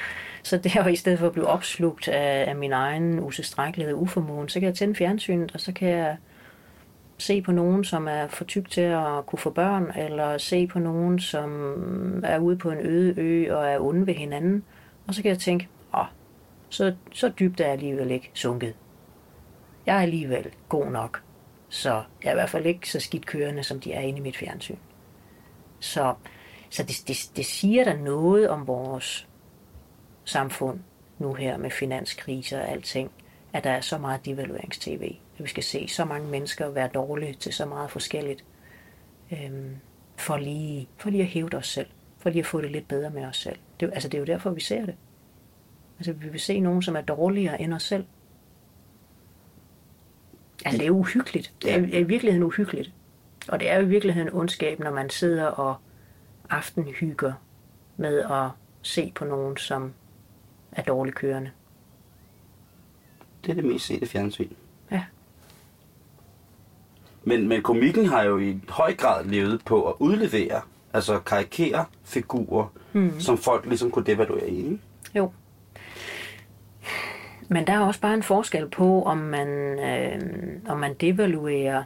Så 0.44 0.58
det 0.58 0.76
er 0.76 0.84
jo 0.84 0.90
i 0.90 0.96
stedet 0.96 1.20
for 1.20 1.28
at 1.28 1.34
blive 1.34 1.48
opslugt 1.48 2.08
af, 2.08 2.50
af 2.50 2.56
min 2.56 2.74
egen 2.74 3.20
utilstrækkelighed 3.20 3.94
og 3.94 4.02
uformåen, 4.02 4.50
så 4.50 4.60
kan 4.60 4.68
jeg 4.68 4.76
tænde 4.76 4.96
fjernsynet, 4.96 5.52
og 5.54 5.60
så 5.62 5.74
kan 5.74 5.90
jeg 5.90 6.18
se 7.20 7.42
på 7.42 7.52
nogen, 7.52 7.84
som 7.84 8.08
er 8.08 8.28
for 8.28 8.44
tyk 8.44 8.70
til 8.70 8.82
at 8.82 9.26
kunne 9.26 9.40
få 9.40 9.50
børn, 9.50 9.92
eller 9.98 10.38
se 10.38 10.68
på 10.68 10.80
nogen, 10.80 11.20
som 11.20 12.24
er 12.24 12.40
ude 12.40 12.58
på 12.58 12.72
en 12.72 12.80
øde 12.80 13.14
ø 13.18 13.56
og 13.56 13.68
er 13.68 13.80
onde 13.80 14.08
ved 14.08 14.14
hinanden. 14.14 14.64
Og 15.08 15.14
så 15.14 15.22
kan 15.22 15.30
jeg 15.30 15.40
tænke, 15.40 15.68
åh, 15.94 16.06
så, 16.70 16.96
så 17.14 17.30
dybt 17.40 17.60
er 17.60 17.64
jeg 17.64 17.74
alligevel 17.74 18.12
ikke 18.12 18.32
sunket. 18.34 18.76
Jeg 19.86 19.98
er 19.98 20.02
alligevel 20.02 20.48
god 20.70 20.86
nok. 20.86 21.22
Så 21.70 22.04
jeg 22.24 22.30
er 22.30 22.32
i 22.32 22.36
hvert 22.36 22.50
fald 22.50 22.66
ikke 22.66 22.90
så 22.90 23.00
skidt 23.00 23.26
kørende, 23.26 23.64
som 23.64 23.80
de 23.80 23.94
er 23.94 24.02
inde 24.02 24.20
i 24.20 24.22
mit 24.22 24.38
fjernsyn. 24.38 24.78
Så, 25.80 26.14
så 26.70 26.84
det, 26.84 27.04
det, 27.08 27.32
det 27.36 27.46
siger 27.46 27.84
der 27.84 27.98
noget 27.98 28.50
om 28.50 28.68
vores 28.68 29.28
samfund 30.26 30.80
nu 31.20 31.34
her 31.34 31.58
med 31.58 31.72
finanskriser 31.72 32.62
og 32.62 32.70
alting, 32.70 33.12
at 33.54 33.64
der 33.64 33.70
er 33.72 33.82
så 33.82 33.98
meget 33.98 34.26
devaluerings-tv. 34.26 35.16
At 35.40 35.44
vi 35.44 35.50
skal 35.50 35.64
se 35.64 35.88
så 35.88 36.06
mange 36.06 36.28
mennesker 36.28 36.70
være 36.70 36.88
dårlige 36.94 37.34
til 37.34 37.54
så 37.54 37.66
meget 37.66 37.92
forskelligt. 37.92 38.44
Øhm, 39.32 39.76
for, 40.18 40.38
lige, 40.38 40.90
for 40.98 41.10
lige 41.10 41.24
at 41.24 41.30
hæve 41.30 41.54
os 41.54 41.68
selv. 41.68 41.88
For 42.18 42.30
lige 42.30 42.40
at 42.40 42.46
få 42.46 42.62
det 42.62 42.72
lidt 42.72 42.88
bedre 42.88 43.10
med 43.10 43.26
os 43.26 43.38
selv. 43.38 43.58
Det, 43.80 43.90
altså, 43.94 44.10
det 44.10 44.18
er 44.18 44.20
jo 44.20 44.26
derfor, 44.26 44.50
vi 44.50 44.62
ser 44.62 44.86
det. 44.86 44.96
Altså, 45.98 46.14
vi 46.14 46.30
vil 46.30 46.40
se 46.40 46.60
nogen, 46.60 46.82
som 46.82 46.96
er 46.96 47.02
dårligere 47.02 47.62
end 47.62 47.74
os 47.74 47.84
selv. 47.84 48.06
Altså, 50.66 50.78
det 50.80 50.88
er 50.88 50.92
uhyggeligt. 50.92 51.54
Det 51.62 51.72
er, 51.72 51.78
er 51.78 52.00
i 52.00 52.04
virkeligheden 52.04 52.44
uhyggeligt. 52.44 52.92
Og 53.48 53.60
det 53.60 53.70
er 53.70 53.76
jo 53.76 53.82
i 53.82 53.90
virkeligheden 53.90 54.34
ondskab, 54.34 54.80
når 54.80 54.92
man 54.92 55.10
sidder 55.10 55.46
og 55.46 55.76
aftenhygger 56.50 57.34
med 57.98 58.20
at 58.20 58.50
se 58.82 59.12
på 59.16 59.26
nogen, 59.26 59.58
som 59.58 59.94
er 60.72 60.84
dårligt 60.84 61.16
kørende. 61.16 61.52
Det 63.46 63.52
er 63.52 63.56
det 63.56 63.66
mest 63.66 63.86
sete 63.86 64.06
fjernsyn. 64.06 64.50
Men, 67.30 67.48
men 67.48 67.62
komikken 67.62 68.06
har 68.06 68.24
jo 68.24 68.38
i 68.38 68.60
høj 68.70 68.96
grad 68.96 69.26
levet 69.26 69.62
på 69.66 69.90
at 69.90 69.94
udlevere, 70.00 70.62
altså 70.94 71.20
karikere 71.20 71.86
figurer, 72.04 72.74
mm. 72.94 73.20
som 73.20 73.38
folk 73.38 73.66
ligesom 73.66 73.92
kunne 73.92 74.06
devaluere 74.06 74.50
i. 74.50 74.80
Jo. 75.16 75.32
Men 77.48 77.68
der 77.68 77.74
er 77.74 77.80
også 77.80 78.02
bare 78.02 78.14
en 78.14 78.24
forskel 78.24 78.70
på, 78.70 79.04
om 79.04 79.18
man, 79.18 79.48
øh, 79.80 80.22
om 80.68 80.80
man 80.80 80.94
devaluerer 80.94 81.84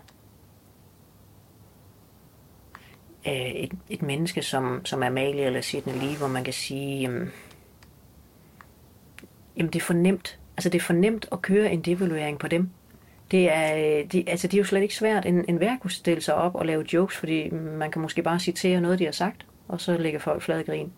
øh, 3.28 3.34
et, 3.34 3.72
et 3.90 4.02
menneske, 4.02 4.42
som, 4.42 4.86
som 4.86 5.04
Amalie 5.04 5.46
eller 5.46 5.62
Sidney 5.62 5.94
Lee, 5.94 6.18
hvor 6.18 6.28
man 6.28 6.44
kan 6.44 6.54
sige, 6.54 7.02
jamen, 7.02 7.32
jamen 9.58 9.74
det 9.74 9.80
er 9.80 9.86
for 9.86 9.94
nemt. 9.94 10.40
Altså 10.58 10.70
det 10.70 10.80
er 10.80 10.84
for 10.84 10.94
nemt 10.94 11.28
at 11.32 11.42
køre 11.42 11.72
en 11.72 11.82
devaluering 11.82 12.40
på 12.40 12.48
dem. 12.48 12.70
Det 13.34 13.52
er, 13.52 13.76
øh, 13.76 14.12
det, 14.12 14.24
altså 14.30 14.48
det 14.48 14.54
er 14.54 14.58
jo 14.58 14.64
slet 14.64 14.82
ikke 14.82 14.96
svært. 14.96 15.26
En, 15.26 15.46
en 15.48 15.60
værk 15.60 15.80
kunne 15.80 15.92
stille 15.92 16.22
sig 16.22 16.36
op 16.36 16.56
og 16.56 16.66
lave 16.66 16.86
jokes, 16.94 17.18
fordi 17.18 17.50
man 17.50 17.92
kan 17.92 18.02
måske 18.02 18.22
bare 18.22 18.40
citere 18.40 18.82
noget, 18.82 19.00
de 19.00 19.06
har 19.06 19.12
sagt, 19.12 19.46
og 19.68 19.82
så 19.82 19.98
lægger 19.98 20.20
folk 20.20 20.42
flade 20.42 20.64
grin. 20.64 20.94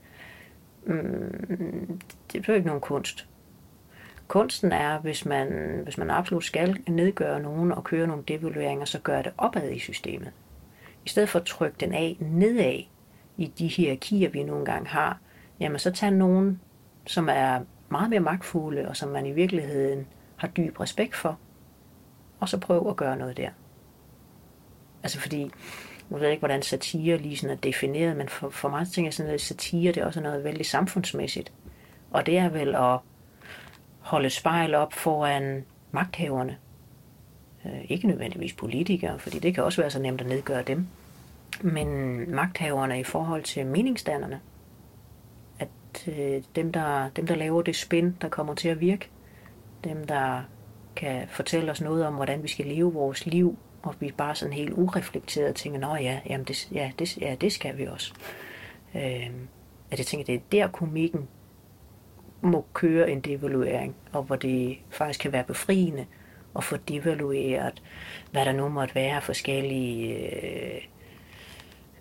Mm, 0.85 2.01
det 2.31 2.39
er 2.39 2.43
jo 2.47 2.53
ikke 2.53 2.67
nogen 2.67 2.81
kunst. 2.81 3.27
Kunsten 4.27 4.71
er, 4.71 4.99
hvis 4.99 5.25
man, 5.25 5.79
hvis 5.83 5.97
man 5.97 6.09
absolut 6.09 6.43
skal 6.43 6.77
nedgøre 6.87 7.39
nogen 7.39 7.71
og 7.71 7.83
køre 7.83 8.07
nogle 8.07 8.23
devalueringer, 8.27 8.85
så 8.85 8.99
gør 8.99 9.21
det 9.21 9.31
opad 9.37 9.71
i 9.71 9.79
systemet. 9.79 10.31
I 11.05 11.09
stedet 11.09 11.29
for 11.29 11.39
at 11.39 11.45
trykke 11.45 11.77
den 11.79 11.93
af 11.93 12.17
nedad 12.19 12.79
i 13.37 13.45
de 13.59 13.67
hierarkier, 13.67 14.29
vi 14.29 14.43
nogle 14.43 14.65
gange 14.65 14.89
har, 14.89 15.19
jamen 15.59 15.79
så 15.79 15.91
tag 15.91 16.11
nogen, 16.11 16.61
som 17.05 17.29
er 17.31 17.59
meget 17.89 18.09
mere 18.09 18.19
magtfulde, 18.19 18.87
og 18.87 18.97
som 18.97 19.09
man 19.09 19.25
i 19.25 19.31
virkeligheden 19.31 20.07
har 20.35 20.47
dyb 20.47 20.79
respekt 20.79 21.15
for, 21.15 21.39
og 22.39 22.49
så 22.49 22.57
prøv 22.57 22.89
at 22.89 22.95
gøre 22.95 23.17
noget 23.17 23.37
der. 23.37 23.49
Altså 25.03 25.19
fordi, 25.19 25.51
nu 26.09 26.17
ved 26.17 26.23
jeg 26.23 26.31
ikke, 26.31 26.41
hvordan 26.41 26.61
satire 26.61 27.17
lige 27.17 27.37
sådan 27.37 27.57
er 27.57 27.61
defineret, 27.61 28.17
men 28.17 28.29
for, 28.29 28.49
for 28.49 28.69
mig 28.69 28.87
tænker 28.87 29.07
jeg 29.07 29.13
sådan, 29.13 29.33
at 29.33 29.41
satire 29.41 29.91
det 29.91 30.01
er 30.01 30.05
også 30.05 30.21
noget 30.21 30.43
vældig 30.43 30.65
samfundsmæssigt. 30.65 31.51
Og 32.11 32.25
det 32.25 32.37
er 32.37 32.49
vel 32.49 32.75
at 32.75 32.99
holde 33.99 34.29
spejl 34.29 34.75
op 34.75 34.93
foran 34.93 35.65
magthaverne. 35.91 36.57
Øh, 37.65 37.85
ikke 37.89 38.07
nødvendigvis 38.07 38.53
politikere, 38.53 39.19
fordi 39.19 39.39
det 39.39 39.55
kan 39.55 39.63
også 39.63 39.81
være 39.81 39.91
så 39.91 39.99
nemt 39.99 40.21
at 40.21 40.27
nedgøre 40.27 40.63
dem. 40.63 40.87
Men 41.61 42.17
magthaverne 42.35 42.99
i 42.99 43.03
forhold 43.03 43.43
til 43.43 43.65
meningsdannerne. 43.65 44.39
At 45.59 46.07
øh, 46.07 46.43
dem, 46.55 46.71
der, 46.71 47.09
dem, 47.09 47.27
der 47.27 47.35
laver 47.35 47.61
det 47.61 47.75
spin, 47.75 48.17
der 48.21 48.29
kommer 48.29 48.55
til 48.55 48.69
at 48.69 48.79
virke, 48.79 49.09
dem, 49.83 50.07
der 50.07 50.41
kan 50.95 51.27
fortælle 51.27 51.71
os 51.71 51.81
noget 51.81 52.05
om, 52.05 52.13
hvordan 52.13 52.43
vi 52.43 52.47
skal 52.47 52.65
leve 52.65 52.93
vores 52.93 53.25
liv, 53.25 53.57
og 53.83 53.95
vi 53.99 54.13
bare 54.17 54.35
sådan 54.35 54.53
helt 54.53 54.73
ureflekteret 54.73 55.55
tænker, 55.55 55.79
nå 55.79 55.95
ja, 55.95 56.19
jamen 56.29 56.45
det, 56.45 56.71
ja, 56.71 56.91
det, 56.99 57.17
ja, 57.17 57.35
det 57.41 57.51
skal 57.51 57.77
vi 57.77 57.85
også. 57.85 58.13
Øh, 58.95 59.29
at 59.91 59.97
jeg 59.97 60.05
tænker, 60.05 60.25
det 60.25 60.35
er 60.35 60.39
der 60.51 60.67
komikken 60.67 61.27
må 62.41 62.65
køre 62.73 63.11
en 63.11 63.19
devaluering, 63.19 63.95
og 64.11 64.23
hvor 64.23 64.35
det 64.35 64.77
faktisk 64.89 65.19
kan 65.19 65.31
være 65.31 65.43
befriende 65.43 66.05
at 66.55 66.63
få 66.63 66.77
devalueret, 66.77 67.83
hvad 68.31 68.45
der 68.45 68.51
nu 68.51 68.69
måtte 68.69 68.95
være 68.95 69.21
forskellige 69.21 70.15
øh, 70.45 70.81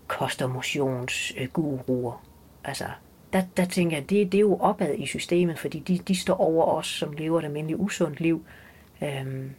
kost- 0.06 0.42
og 0.42 0.50
motionsguruer. 0.50 2.24
Altså, 2.64 2.84
der, 3.32 3.42
der 3.56 3.64
tænker 3.64 3.96
jeg, 3.96 4.10
det, 4.10 4.32
det 4.32 4.38
er 4.38 4.42
jo 4.42 4.56
opad 4.60 4.94
i 4.94 5.06
systemet, 5.06 5.58
fordi 5.58 5.78
de, 5.78 5.98
de 5.98 6.16
står 6.16 6.34
over 6.34 6.64
os, 6.64 6.86
som 6.86 7.12
lever 7.12 7.38
et 7.38 7.44
almindeligt 7.44 7.80
usundt 7.80 8.20
liv. 8.20 8.44
Øhm, 9.04 9.50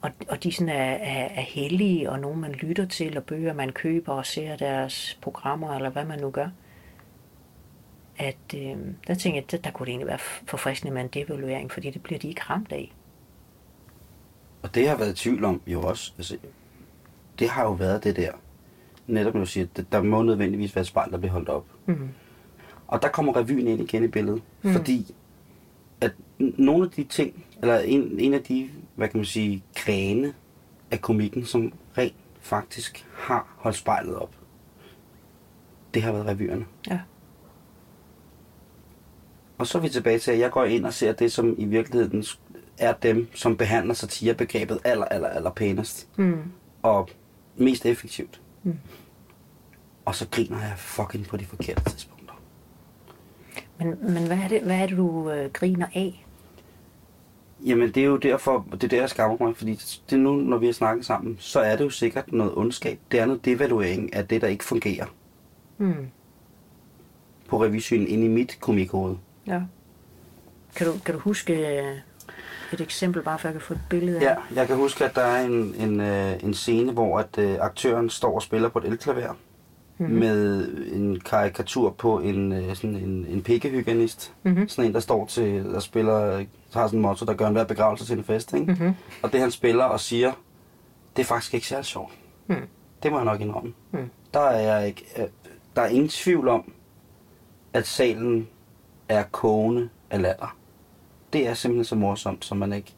og, 0.00 0.10
og 0.28 0.42
de 0.42 0.52
sådan 0.52 0.68
er, 0.68 0.92
er, 0.92 1.28
er 1.34 1.40
hellige, 1.40 2.10
og 2.10 2.18
nogen 2.18 2.40
man 2.40 2.52
lytter 2.52 2.86
til, 2.86 3.16
og 3.16 3.24
bøger 3.24 3.54
man 3.54 3.72
køber 3.72 4.12
og 4.12 4.26
ser 4.26 4.56
deres 4.56 5.18
programmer, 5.22 5.74
eller 5.74 5.90
hvad 5.90 6.04
man 6.04 6.20
nu 6.20 6.30
gør 6.30 6.48
at 8.18 8.54
øh, 8.54 8.76
der 9.06 9.14
tænkte 9.14 9.28
jeg, 9.28 9.54
at 9.54 9.64
der, 9.64 9.70
kunne 9.70 9.86
det 9.86 9.90
egentlig 9.90 10.08
være 10.08 10.18
forfriskende 10.46 10.94
med 10.94 11.02
en 11.02 11.08
devaluering, 11.08 11.72
fordi 11.72 11.90
det 11.90 12.02
bliver 12.02 12.18
de 12.18 12.28
ikke 12.28 12.40
ramt 12.40 12.72
af. 12.72 12.94
Og 14.62 14.74
det 14.74 14.88
har 14.88 14.96
været 14.96 15.16
tvivl 15.16 15.44
om 15.44 15.60
jo 15.66 15.82
også. 15.82 16.12
Altså, 16.18 16.36
det 17.38 17.48
har 17.48 17.62
jo 17.62 17.72
været 17.72 18.04
det 18.04 18.16
der. 18.16 18.32
Netop 19.06 19.34
når 19.34 19.40
du 19.40 19.46
siger, 19.46 19.66
at 19.76 19.84
der 19.92 20.02
må 20.02 20.22
nødvendigvis 20.22 20.74
være 20.76 20.80
et 20.80 20.86
spejl, 20.86 21.10
der 21.10 21.18
bliver 21.18 21.32
holdt 21.32 21.48
op. 21.48 21.66
Mm. 21.86 22.08
Og 22.86 23.02
der 23.02 23.08
kommer 23.08 23.36
revyen 23.36 23.66
ind 23.66 23.80
igen 23.80 24.04
i 24.04 24.08
billedet. 24.08 24.42
Mm. 24.62 24.72
Fordi 24.72 25.14
at 26.00 26.12
nogle 26.38 26.84
af 26.84 26.90
de 26.90 27.04
ting, 27.04 27.44
eller 27.62 27.78
en, 27.78 28.20
en 28.20 28.34
af 28.34 28.42
de, 28.42 28.70
hvad 28.94 29.08
kan 29.08 29.18
man 29.18 29.24
sige, 29.24 29.64
grene 29.74 30.34
af 30.90 31.00
komikken, 31.00 31.44
som 31.44 31.72
rent 31.98 32.14
faktisk 32.40 33.06
har 33.14 33.54
holdt 33.56 33.76
spejlet 33.76 34.16
op, 34.16 34.34
det 35.94 36.02
har 36.02 36.12
været 36.12 36.26
revyerne. 36.26 36.66
Ja. 36.90 37.00
Og 39.58 39.66
så 39.66 39.78
er 39.78 39.82
vi 39.82 39.88
tilbage 39.88 40.18
til, 40.18 40.30
at 40.30 40.38
jeg 40.38 40.50
går 40.50 40.64
ind 40.64 40.86
og 40.86 40.94
ser 40.94 41.12
det, 41.12 41.32
som 41.32 41.54
i 41.58 41.64
virkeligheden 41.64 42.24
er 42.78 42.92
dem, 42.92 43.28
som 43.34 43.56
behandler 43.56 43.94
satirebegrebet 43.94 44.78
aller, 44.84 45.04
aller, 45.04 45.28
aller 45.28 45.50
pænest. 45.50 46.08
Mm. 46.16 46.42
Og 46.82 47.08
mest 47.56 47.86
effektivt. 47.86 48.40
Mm. 48.62 48.78
Og 50.04 50.14
så 50.14 50.26
griner 50.30 50.60
jeg 50.60 50.74
fucking 50.76 51.26
på 51.26 51.36
de 51.36 51.44
forkerte 51.44 51.90
tidspunkter. 51.90 52.34
Men, 53.78 53.88
men 54.14 54.26
hvad, 54.26 54.38
er 54.38 54.48
det, 54.48 54.62
hvad 54.62 54.76
er 54.76 54.86
det, 54.86 54.96
du 54.96 55.30
øh, 55.30 55.52
griner 55.52 55.86
af? 55.94 56.26
Jamen, 57.64 57.88
det 57.88 57.96
er 57.96 58.04
jo 58.04 58.16
derfor, 58.16 58.66
det 58.72 58.84
er 58.84 58.88
der, 58.88 59.00
jeg 59.00 59.10
skammer 59.10 59.36
mig, 59.40 59.56
fordi 59.56 59.72
det 60.10 60.12
er 60.12 60.16
nu, 60.16 60.32
når 60.32 60.58
vi 60.58 60.66
har 60.66 60.72
snakket 60.72 61.06
sammen, 61.06 61.36
så 61.38 61.60
er 61.60 61.76
det 61.76 61.84
jo 61.84 61.90
sikkert 61.90 62.32
noget 62.32 62.52
ondskab. 62.56 62.98
Det 63.12 63.20
er 63.20 63.26
noget 63.26 63.44
devaluering 63.44 64.14
af 64.14 64.28
det, 64.28 64.40
der 64.40 64.48
ikke 64.48 64.64
fungerer. 64.64 65.06
Mm. 65.78 66.06
På 67.48 67.62
revisionen 67.62 68.06
ind 68.08 68.24
i 68.24 68.28
mit 68.28 68.58
komikhoved. 68.60 69.16
Ja. 69.46 69.60
Kan 70.76 70.86
du, 70.86 70.92
kan 71.04 71.14
du 71.14 71.20
huske 71.20 71.78
øh, 71.78 71.96
et 72.72 72.80
eksempel, 72.80 73.22
bare 73.22 73.38
for 73.38 73.48
at 73.48 73.54
jeg 73.54 73.60
kan 73.60 73.66
få 73.66 73.74
et 73.74 73.80
billede 73.90 74.18
af 74.18 74.22
Ja, 74.22 74.34
jeg 74.54 74.66
kan 74.66 74.76
huske, 74.76 75.04
at 75.04 75.14
der 75.14 75.22
er 75.22 75.44
en, 75.44 75.74
en, 75.78 76.00
øh, 76.00 76.44
en 76.44 76.54
scene, 76.54 76.92
hvor 76.92 77.18
at 77.18 77.38
uh, 77.38 77.64
aktøren 77.64 78.10
står 78.10 78.34
og 78.34 78.42
spiller 78.42 78.68
på 78.68 78.78
et 78.78 78.84
elklaver 78.84 79.34
mm-hmm. 79.98 80.18
med 80.18 80.68
en 80.92 81.20
karikatur 81.20 81.90
på 81.90 82.20
en, 82.20 82.74
sådan 82.74 82.96
en, 82.96 83.26
en 83.28 83.42
pikkehygienist. 83.42 84.32
Mm-hmm. 84.42 84.68
Sådan 84.68 84.88
en, 84.88 84.94
der 84.94 85.00
står 85.00 85.26
til, 85.26 85.64
der 85.64 85.80
spiller, 85.80 86.44
har 86.72 86.86
sådan 86.86 86.98
en 86.98 87.02
motto, 87.02 87.26
der 87.26 87.34
gør 87.34 87.46
en 87.46 87.52
hver 87.52 87.64
begravelse 87.64 88.06
til 88.06 88.18
en 88.18 88.24
fest. 88.24 88.52
Ikke? 88.52 88.72
Mm-hmm. 88.72 88.94
Og 89.22 89.32
det 89.32 89.40
han 89.40 89.50
spiller 89.50 89.84
og 89.84 90.00
siger, 90.00 90.32
det 91.16 91.22
er 91.22 91.26
faktisk 91.26 91.54
ikke 91.54 91.66
særlig 91.66 91.86
sjovt. 91.86 92.12
Mm. 92.46 92.56
Det 93.02 93.10
må 93.10 93.18
jeg 93.18 93.24
nok 93.24 93.40
indrømme. 93.40 93.74
Mm. 93.90 94.10
Der, 94.34 94.40
er 94.40 94.76
jeg 94.76 94.86
ikke, 94.86 95.30
der 95.76 95.82
er 95.82 95.86
ingen 95.86 96.08
tvivl 96.08 96.48
om, 96.48 96.72
at 97.72 97.86
salen 97.86 98.48
er 99.08 99.22
kogende 99.22 99.88
af 100.10 100.22
latter. 100.22 100.56
Det 101.32 101.48
er 101.48 101.54
simpelthen 101.54 101.84
så 101.84 101.94
morsomt, 101.94 102.44
som 102.44 102.56
man 102.58 102.72
ikke... 102.72 102.94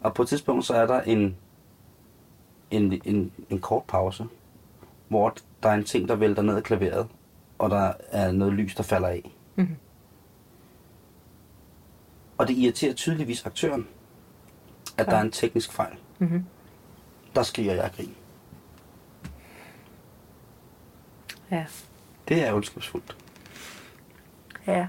Og 0.00 0.14
på 0.14 0.22
et 0.22 0.28
tidspunkt, 0.28 0.64
så 0.64 0.74
er 0.74 0.86
der 0.86 1.00
en, 1.00 1.36
en, 2.70 3.00
en, 3.04 3.32
en 3.50 3.58
kort 3.58 3.82
pause, 3.84 4.26
hvor 5.08 5.34
der 5.62 5.68
er 5.68 5.74
en 5.74 5.84
ting, 5.84 6.08
der 6.08 6.14
vælter 6.14 6.42
ned 6.42 6.56
af 6.56 6.62
klaveret, 6.62 7.08
og 7.58 7.70
der 7.70 7.92
er 8.10 8.32
noget 8.32 8.52
lys, 8.52 8.74
der 8.74 8.82
falder 8.82 9.08
af. 9.08 9.30
Mm-hmm. 9.56 9.76
Og 12.40 12.48
det 12.48 12.56
irriterer 12.56 12.94
tydeligvis 12.94 13.46
aktøren, 13.46 13.88
at 14.98 15.06
ja. 15.06 15.10
der 15.10 15.16
er 15.16 15.22
en 15.22 15.30
teknisk 15.30 15.72
fejl. 15.72 15.92
Mm-hmm. 16.18 16.44
Der 17.34 17.42
skriger 17.42 17.74
jeg 17.74 17.90
grin. 17.96 18.14
Ja. 21.50 21.66
Det 22.28 22.46
er 22.46 22.52
ondskabsfuldt. 22.52 23.16
Ja. 24.66 24.86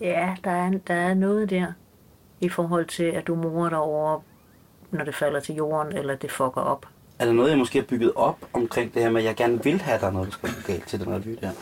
Ja, 0.00 0.36
der 0.44 0.50
er, 0.50 0.70
der 0.70 0.94
er 0.94 1.14
noget 1.14 1.50
der 1.50 1.72
i 2.40 2.48
forhold 2.48 2.86
til, 2.86 3.04
at 3.04 3.26
du 3.26 3.34
morer 3.34 3.68
dig 3.68 3.78
over, 3.78 4.20
når 4.90 5.04
det 5.04 5.14
falder 5.14 5.40
til 5.40 5.54
jorden, 5.54 5.96
eller 5.96 6.16
det 6.16 6.30
fucker 6.30 6.60
op. 6.60 6.86
Er 7.18 7.24
der 7.24 7.32
noget, 7.32 7.50
jeg 7.50 7.58
måske 7.58 7.78
har 7.78 7.86
bygget 7.86 8.12
op 8.14 8.38
omkring 8.52 8.94
det 8.94 9.02
her 9.02 9.10
med, 9.10 9.20
at 9.20 9.26
jeg 9.26 9.36
gerne 9.36 9.64
vil 9.64 9.80
have, 9.80 9.94
at 9.94 10.00
der 10.00 10.06
er 10.06 10.12
noget, 10.12 10.26
der 10.26 10.32
skal 10.32 10.50
galt 10.66 10.88
til 10.88 11.00
den 11.00 11.12
her 11.12 11.36
der? 11.40 11.52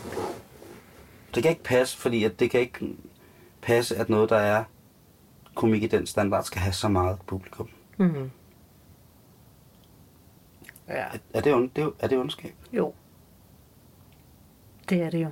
Det 1.35 1.43
kan 1.43 1.49
ikke 1.51 1.63
passe, 1.63 1.97
fordi 1.97 2.23
at 2.23 2.39
det 2.39 2.51
kan 2.51 2.59
ikke 2.59 2.95
passe, 3.65 3.95
at 3.95 4.09
noget, 4.09 4.29
der 4.29 4.37
er 4.37 4.63
komik 5.55 5.83
i 5.83 5.87
den 5.87 6.07
standard, 6.07 6.43
skal 6.43 6.61
have 6.61 6.73
så 6.73 6.87
meget 6.87 7.17
publikum. 7.27 7.69
Mm. 7.97 8.31
Ja. 10.87 10.93
Er, 10.93 11.17
er, 11.33 11.41
det, 11.41 11.53
ond, 11.53 11.69
det, 11.69 11.93
er 11.99 12.07
det 12.07 12.17
ondskab? 12.17 12.55
Jo. 12.73 12.93
Det 14.89 15.01
er 15.01 15.09
det 15.09 15.23
jo. 15.23 15.31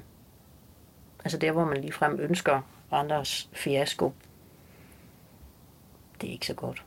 Altså 1.23 1.37
der, 1.37 1.51
hvor 1.51 1.65
man 1.65 1.81
ligefrem 1.81 2.19
ønsker 2.19 2.61
andres 2.91 3.49
fiasko, 3.53 4.13
det 6.21 6.29
er 6.29 6.33
ikke 6.33 6.47
så 6.47 6.53
godt. 6.53 6.85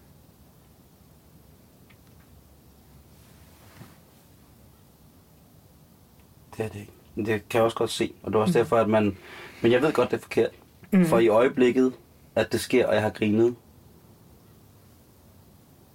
Det 6.56 6.64
er 6.64 6.68
det 6.68 6.80
ikke. 6.80 6.92
Men 7.14 7.26
Det 7.26 7.48
kan 7.48 7.58
jeg 7.58 7.64
også 7.64 7.76
godt 7.76 7.90
se, 7.90 8.14
og 8.22 8.32
det 8.32 8.38
er 8.38 8.42
også 8.42 8.58
derfor, 8.58 8.76
at 8.76 8.88
man... 8.88 9.16
Men 9.62 9.72
jeg 9.72 9.82
ved 9.82 9.92
godt, 9.92 10.10
det 10.10 10.16
er 10.16 10.20
forkert. 10.20 10.50
Mm. 10.98 11.04
For 11.06 11.18
i 11.18 11.28
øjeblikket, 11.28 11.92
at 12.34 12.52
det 12.52 12.60
sker, 12.60 12.86
og 12.86 12.94
jeg 12.94 13.02
har 13.02 13.10
grinet, 13.10 13.54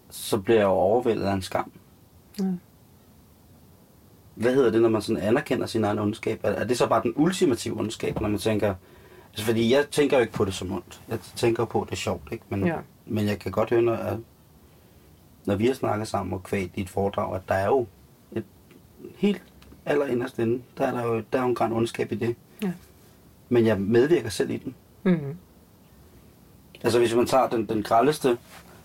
så 0.09 0.37
bliver 0.37 0.59
jeg 0.59 0.65
jo 0.65 0.69
overvældet 0.71 1.25
af 1.25 1.33
en 1.33 1.41
skam. 1.41 1.71
Mm. 2.39 2.59
Hvad 4.35 4.53
hedder 4.53 4.71
det, 4.71 4.81
når 4.81 4.89
man 4.89 5.01
sådan 5.01 5.23
anerkender 5.23 5.65
sin 5.65 5.83
egen 5.83 5.99
ondskab? 5.99 6.39
Er, 6.43 6.49
er 6.49 6.63
det 6.63 6.77
så 6.77 6.87
bare 6.87 7.03
den 7.03 7.13
ultimative 7.15 7.79
ondskab, 7.79 8.21
når 8.21 8.29
man 8.29 8.39
tænker... 8.39 8.75
Altså, 9.31 9.45
fordi 9.45 9.73
jeg 9.73 9.87
tænker 9.91 10.17
jo 10.17 10.21
ikke 10.21 10.33
på 10.33 10.45
det 10.45 10.53
som 10.53 10.71
ondt. 10.71 11.01
Jeg 11.09 11.19
tænker 11.35 11.65
på, 11.65 11.81
at 11.81 11.87
det 11.87 11.91
er 11.91 11.97
sjovt, 11.97 12.31
ikke? 12.31 12.43
Men, 12.49 12.65
Ja. 12.65 12.77
men 13.05 13.25
jeg 13.25 13.39
kan 13.39 13.51
godt 13.51 13.69
høre, 13.69 13.81
når, 13.81 13.93
at, 13.93 14.17
når 15.45 15.55
vi 15.55 15.67
har 15.67 15.73
snakket 15.73 16.07
sammen 16.07 16.33
og 16.33 16.43
kvælt 16.43 16.71
i 16.75 16.81
et 16.81 16.89
foredrag, 16.89 17.35
at 17.35 17.41
der 17.47 17.55
er 17.55 17.65
jo 17.65 17.85
et 18.31 18.43
helt 19.15 19.43
allerinderst 19.85 20.39
inde, 20.39 20.61
der 20.77 20.85
er 20.87 20.91
der 20.91 21.03
jo, 21.03 21.23
der 21.33 21.39
er 21.39 21.43
jo 21.43 21.49
en 21.49 21.55
græn 21.55 21.71
ondskab 21.71 22.11
i 22.11 22.15
det. 22.15 22.35
Ja. 22.63 22.71
Men 23.49 23.65
jeg 23.65 23.81
medvirker 23.81 24.29
selv 24.29 24.49
i 24.49 24.57
den. 24.57 24.75
Mm. 25.03 25.37
Altså 26.83 26.99
hvis 26.99 27.15
man 27.15 27.25
tager 27.25 27.49
den, 27.49 27.65
den 27.65 27.83
grældeste 27.83 28.37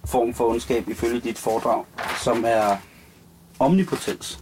form 0.05 0.35
for 0.35 0.49
ondskab 0.51 0.89
ifølge 0.89 1.21
dit 1.21 1.39
foredrag, 1.39 1.85
som 2.25 2.45
er 2.47 2.77
omnipotens. 3.59 4.41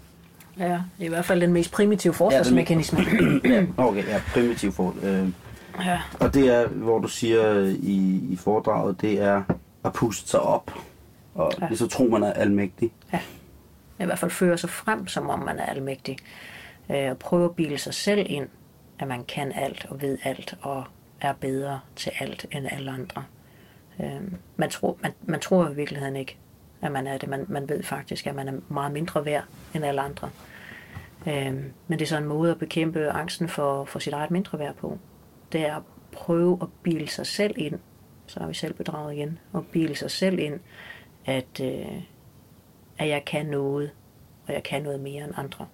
Ja, 0.58 0.80
i 0.98 1.08
hvert 1.08 1.24
fald 1.24 1.40
den 1.40 1.52
mest 1.52 1.72
primitive 1.72 2.14
forsvarsmekanisme. 2.14 2.98
ja, 3.44 3.66
okay, 3.76 4.04
ja, 4.06 4.20
primitiv 4.32 4.72
for. 4.72 4.94
Øh, 5.02 5.28
Ja. 5.84 6.00
og 6.20 6.34
det 6.34 6.48
er, 6.48 6.68
hvor 6.68 6.98
du 6.98 7.08
siger 7.08 7.58
i, 7.82 8.20
i 8.30 8.36
foredraget, 8.36 9.00
det 9.00 9.20
er 9.22 9.42
at 9.84 9.92
puste 9.92 10.28
sig 10.30 10.40
op. 10.40 10.70
Og 11.34 11.52
Ja. 11.60 11.66
ja. 11.70 11.74
så 11.74 11.86
tror 11.88 12.08
man 12.08 12.22
er 12.22 12.32
almægtig. 12.32 12.92
ja. 13.12 13.18
I 14.00 14.04
hvert 14.04 14.18
fald 14.18 14.30
fører 14.30 14.56
sig 14.56 14.70
frem, 14.70 15.06
som 15.06 15.30
om 15.30 15.38
man 15.38 15.58
er 15.58 15.66
almægtig. 15.66 16.18
Øh, 16.90 17.10
og 17.10 17.18
prøver 17.18 17.48
at 17.48 17.54
bilde 17.56 17.78
sig 17.78 17.94
selv 17.94 18.26
ind, 18.28 18.46
at 18.98 19.08
man 19.08 19.24
kan 19.24 19.52
alt 19.52 19.86
og 19.90 20.02
ved 20.02 20.18
alt 20.24 20.54
og 20.62 20.84
er 21.22 21.32
bedre 21.32 21.80
til 21.96 22.12
alt 22.20 22.46
end 22.50 22.66
alle 22.70 22.90
andre. 22.90 23.24
Øh, 24.00 24.32
man, 24.56 24.70
tror, 24.70 24.98
man, 25.02 25.12
man 25.22 25.40
tror 25.40 25.68
i 25.68 25.74
virkeligheden 25.74 26.16
ikke, 26.16 26.38
at 26.82 26.92
man 26.92 27.06
er 27.06 27.18
det. 27.18 27.28
Man, 27.28 27.46
man 27.48 27.68
ved 27.68 27.82
faktisk, 27.82 28.26
at 28.26 28.34
man 28.34 28.48
er 28.48 28.52
meget 28.68 28.92
mindre 28.92 29.24
værd 29.24 29.44
end 29.74 29.84
alle 29.84 30.00
andre. 30.00 30.30
Øh, 31.26 31.54
men 31.88 31.98
det 31.98 32.02
er 32.02 32.06
så 32.06 32.16
en 32.16 32.24
måde 32.24 32.50
at 32.50 32.58
bekæmpe 32.58 33.10
angsten 33.10 33.48
for, 33.48 33.84
for 33.84 33.98
sit 33.98 34.12
eget 34.12 34.30
mindre 34.30 34.58
værd 34.58 34.74
på. 34.74 34.98
Det 35.52 35.66
er 35.66 35.76
at 35.76 35.82
prøve 36.12 36.58
at 36.62 36.68
bilde 36.82 37.08
sig 37.08 37.26
selv 37.26 37.54
ind, 37.56 37.78
så 38.26 38.40
har 38.40 38.46
vi 38.46 38.54
selv 38.54 38.74
bedraget 38.74 39.14
igen, 39.14 39.38
og 39.52 39.66
bilde 39.66 39.94
sig 39.94 40.10
selv 40.10 40.38
ind, 40.38 40.60
at, 41.24 41.60
øh, 41.62 42.02
at 42.98 43.08
jeg 43.08 43.24
kan 43.24 43.46
noget, 43.46 43.90
og 44.46 44.52
jeg 44.52 44.62
kan 44.62 44.82
noget 44.82 45.00
mere 45.00 45.24
end 45.24 45.32
andre. 45.36 45.66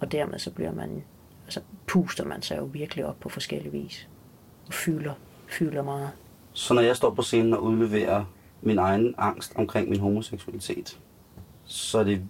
Og 0.00 0.12
dermed 0.12 0.38
så 0.38 0.50
bliver 0.50 0.72
man, 0.72 1.04
altså 1.44 1.60
puster 1.86 2.24
man 2.24 2.42
sig 2.42 2.58
jo 2.58 2.64
virkelig 2.64 3.06
op 3.06 3.20
på 3.20 3.28
forskellige 3.28 3.72
vis. 3.72 4.08
Fylder, 4.70 5.14
fylder 5.48 5.82
meget. 5.82 6.10
Så 6.52 6.74
når 6.74 6.82
jeg 6.82 6.96
står 6.96 7.10
på 7.10 7.22
scenen 7.22 7.54
og 7.54 7.62
udleverer 7.62 8.24
min 8.62 8.78
egen 8.78 9.14
angst 9.18 9.52
omkring 9.56 9.88
min 9.90 10.00
homoseksualitet, 10.00 10.98
så 11.64 11.98
er 11.98 12.04
det, 12.04 12.22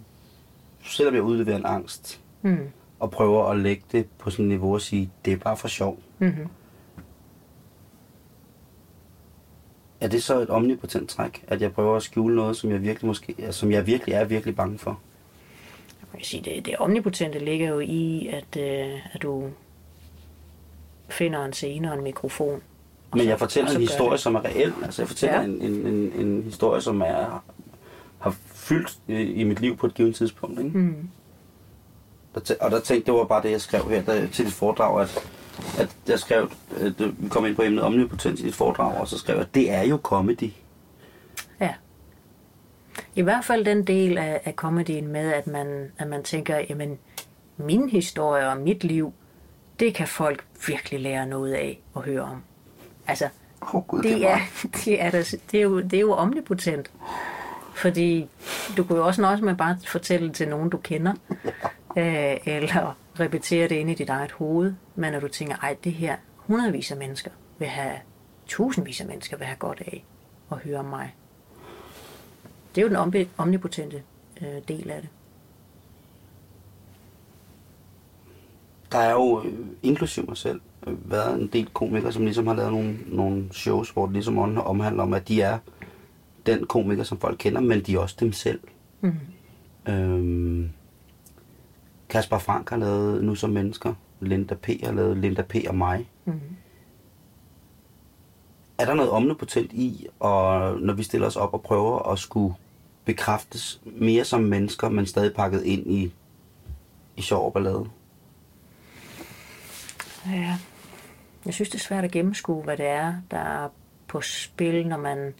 selvom 0.84 1.14
jeg 1.14 1.22
udleverer 1.22 1.56
en 1.56 1.66
angst, 1.66 2.18
Mm. 2.44 2.58
og 3.00 3.10
prøver 3.10 3.44
at 3.46 3.58
lægge 3.60 3.82
det 3.92 4.06
på 4.18 4.30
sådan 4.30 4.44
et 4.44 4.48
niveau 4.48 4.74
og 4.74 4.80
sige, 4.80 5.10
det 5.24 5.32
er 5.32 5.36
bare 5.36 5.56
for 5.56 5.68
sjov. 5.68 5.98
Mm-hmm. 6.18 6.46
Er 10.00 10.08
det 10.08 10.22
så 10.22 10.38
et 10.40 10.48
omnipotent 10.50 11.10
træk, 11.10 11.44
at 11.48 11.62
jeg 11.62 11.72
prøver 11.72 11.96
at 11.96 12.02
skjule 12.02 12.36
noget, 12.36 12.56
som 12.56 12.70
jeg 12.70 12.82
virkelig, 12.82 13.06
måske, 13.06 13.34
som 13.50 13.70
jeg 13.70 13.86
virkelig 13.86 14.14
er 14.14 14.24
virkelig 14.24 14.56
bange 14.56 14.78
for? 14.78 15.00
Man 16.12 16.18
kan 16.18 16.24
sige, 16.24 16.42
det, 16.42 16.66
det 16.66 16.76
omnipotente 16.76 17.38
ligger 17.38 17.68
jo 17.68 17.80
i, 17.80 18.26
at, 18.26 18.56
øh, 18.56 18.98
at 19.12 19.22
du 19.22 19.50
finder 21.08 21.44
en 21.44 21.52
scene 21.52 21.92
og 21.92 21.98
en 21.98 22.04
mikrofon. 22.04 22.62
og 23.10 23.18
Men 23.18 23.26
jeg 23.28 23.38
fortæller 23.38 23.70
så 23.70 23.76
en 23.76 23.80
historie, 23.82 24.12
det. 24.12 24.20
som 24.20 24.34
er 24.34 24.44
reel. 24.44 24.72
Altså 24.84 25.02
jeg 25.02 25.08
fortæller 25.08 25.38
Ja. 25.38 25.44
en, 25.44 25.62
en, 25.62 25.86
en, 25.86 26.12
en 26.26 26.42
historie, 26.42 26.80
som 26.80 27.00
er, 27.00 27.44
har 28.18 28.34
fyldt 28.46 28.98
i, 29.08 29.14
i 29.14 29.44
mit 29.44 29.60
liv 29.60 29.76
på 29.76 29.86
et 29.86 29.94
givet 29.94 30.14
tidspunkt. 30.14 30.58
Ikke? 30.60 30.78
Mm. 30.78 31.08
Der 32.34 32.54
og 32.60 32.70
der 32.70 32.80
tænkte 32.80 33.06
det 33.12 33.18
var 33.18 33.24
bare 33.24 33.42
det, 33.42 33.50
jeg 33.50 33.60
skrev 33.60 33.90
her 33.90 34.02
der, 34.02 34.26
til 34.26 34.44
dit 34.44 34.54
foredrag, 34.54 35.00
at, 35.00 35.28
at 35.78 35.96
jeg 36.08 36.18
skrev, 36.18 36.50
at 36.80 36.92
vi 37.18 37.28
kom 37.28 37.46
ind 37.46 37.56
på 37.56 37.62
emnet 37.62 37.82
omnipotens 37.82 38.40
i 38.40 38.44
dit 38.44 38.54
foredrag, 38.54 39.00
og 39.00 39.08
så 39.08 39.18
skrev 39.18 39.36
jeg, 39.36 39.42
at 39.44 39.54
det 39.54 39.70
er 39.70 39.82
jo 39.82 40.00
comedy. 40.02 40.50
Ja. 41.60 41.74
I 43.14 43.22
hvert 43.22 43.44
fald 43.44 43.64
den 43.64 43.86
del 43.86 44.18
af, 44.18 44.40
af 44.44 44.52
comedyen 44.52 45.06
med, 45.08 45.32
at 45.32 45.46
man, 45.46 45.92
at 45.98 46.08
man 46.08 46.22
tænker, 46.22 46.58
jamen, 46.70 46.98
min 47.56 47.88
historie 47.88 48.48
og 48.48 48.56
mit 48.56 48.84
liv, 48.84 49.12
det 49.80 49.94
kan 49.94 50.08
folk 50.08 50.44
virkelig 50.66 51.00
lære 51.00 51.26
noget 51.26 51.52
af 51.52 51.80
at 51.96 52.02
høre 52.02 52.22
om. 52.22 52.42
Altså, 53.06 53.28
oh, 53.60 53.82
gud, 53.86 54.02
det 54.02 54.30
er, 54.30 54.38
det 54.84 55.02
er, 55.02 55.10
der, 55.16 55.34
det 55.52 55.58
er, 55.58 55.62
jo, 55.62 55.80
det 55.80 55.94
er 55.94 56.00
jo 56.00 56.12
omnipotent. 56.12 56.90
Fordi 57.74 58.28
du 58.76 58.84
kunne 58.84 58.98
jo 58.98 59.06
også 59.06 59.20
nøjes 59.20 59.40
med 59.40 59.54
bare 59.56 59.70
at 59.70 59.88
fortælle 59.88 60.28
det 60.28 60.36
til 60.36 60.48
nogen, 60.48 60.70
du 60.70 60.76
kender. 60.76 61.14
Øh, 61.96 62.36
eller 62.46 62.96
repetere 63.20 63.68
det 63.68 63.74
inde 63.74 63.92
i 63.92 63.94
dit 63.94 64.08
eget 64.08 64.32
hoved. 64.32 64.74
Men 64.94 65.12
når 65.12 65.20
du 65.20 65.28
tænker, 65.28 65.56
ej, 65.56 65.76
det 65.84 65.92
her 65.92 66.16
hundredvis 66.36 66.90
af 66.90 66.96
mennesker 66.96 67.30
vil 67.58 67.68
have, 67.68 67.94
tusindvis 68.46 69.00
af 69.00 69.06
mennesker 69.06 69.36
vil 69.36 69.46
have 69.46 69.56
godt 69.56 69.80
af 69.80 70.04
at 70.52 70.58
høre 70.58 70.78
om 70.78 70.84
mig. 70.84 71.14
Det 72.74 72.80
er 72.80 72.82
jo 72.82 72.88
den 72.88 72.96
omni- 72.96 73.28
omnipotente 73.36 74.02
øh, 74.42 74.48
del 74.68 74.90
af 74.90 75.00
det. 75.00 75.10
Der 78.92 78.98
er 78.98 79.12
jo, 79.12 79.42
øh, 79.44 79.52
inklusiv 79.82 80.24
mig 80.28 80.36
selv, 80.36 80.60
øh, 80.86 81.10
været 81.10 81.40
en 81.40 81.46
del 81.46 81.68
komikere, 81.74 82.12
som 82.12 82.22
ligesom 82.24 82.46
har 82.46 82.54
lavet 82.54 82.72
nogle, 82.72 82.98
nogle 83.06 83.48
shows, 83.52 83.90
hvor 83.90 84.04
det 84.06 84.12
ligesom 84.12 84.38
om- 84.38 84.58
omhandler 84.58 85.02
om, 85.02 85.12
at 85.14 85.28
de 85.28 85.42
er 85.42 85.58
den 86.46 86.66
komiker, 86.66 87.02
som 87.02 87.18
folk 87.18 87.36
kender, 87.38 87.60
men 87.60 87.80
de 87.80 87.94
er 87.94 87.98
også 87.98 88.16
dem 88.20 88.32
selv. 88.32 88.60
Mm. 89.00 89.12
Øhm, 89.88 90.70
Kasper 92.08 92.38
Frank 92.38 92.70
har 92.70 92.76
lavet 92.76 93.24
Nu 93.24 93.34
som 93.34 93.50
mennesker. 93.50 93.94
Linda 94.20 94.54
P. 94.54 94.66
har 94.84 94.92
lavet 94.92 95.16
Linda 95.16 95.42
P. 95.42 95.54
og 95.68 95.74
mig. 95.76 96.08
Mm. 96.24 96.32
Er 98.78 98.84
der 98.84 98.94
noget 98.94 99.10
omnipotent 99.10 99.72
i, 99.72 100.06
og 100.20 100.76
når 100.80 100.94
vi 100.94 101.02
stiller 101.02 101.26
os 101.26 101.36
op 101.36 101.54
og 101.54 101.62
prøver 101.62 102.12
at 102.12 102.18
skulle 102.18 102.54
bekræftes 103.04 103.80
mere 103.84 104.24
som 104.24 104.40
mennesker, 104.40 104.88
men 104.88 105.06
stadig 105.06 105.34
pakket 105.34 105.62
ind 105.62 105.86
i, 105.86 106.12
i 107.16 107.22
sjov 107.22 107.44
og 107.46 107.52
ballade? 107.52 107.84
Ja. 110.26 110.58
Jeg 111.46 111.54
synes, 111.54 111.68
det 111.68 111.78
er 111.78 111.82
svært 111.82 112.04
at 112.04 112.10
gennemskue, 112.10 112.62
hvad 112.62 112.76
det 112.76 112.86
er, 112.86 113.14
der 113.30 113.38
er 113.38 113.68
på 114.08 114.20
spil, 114.20 114.86
når 114.86 114.96
man 114.96 115.34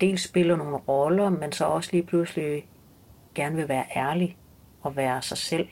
dels 0.00 0.22
spiller 0.22 0.56
nogle 0.56 0.76
roller, 0.76 1.30
men 1.30 1.52
så 1.52 1.64
også 1.64 1.90
lige 1.92 2.02
pludselig 2.02 2.66
gerne 3.34 3.56
vil 3.56 3.68
være 3.68 3.84
ærlig 3.96 4.36
og 4.82 4.96
være 4.96 5.22
sig 5.22 5.38
selv. 5.38 5.68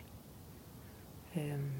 Øhm. 1.36 1.70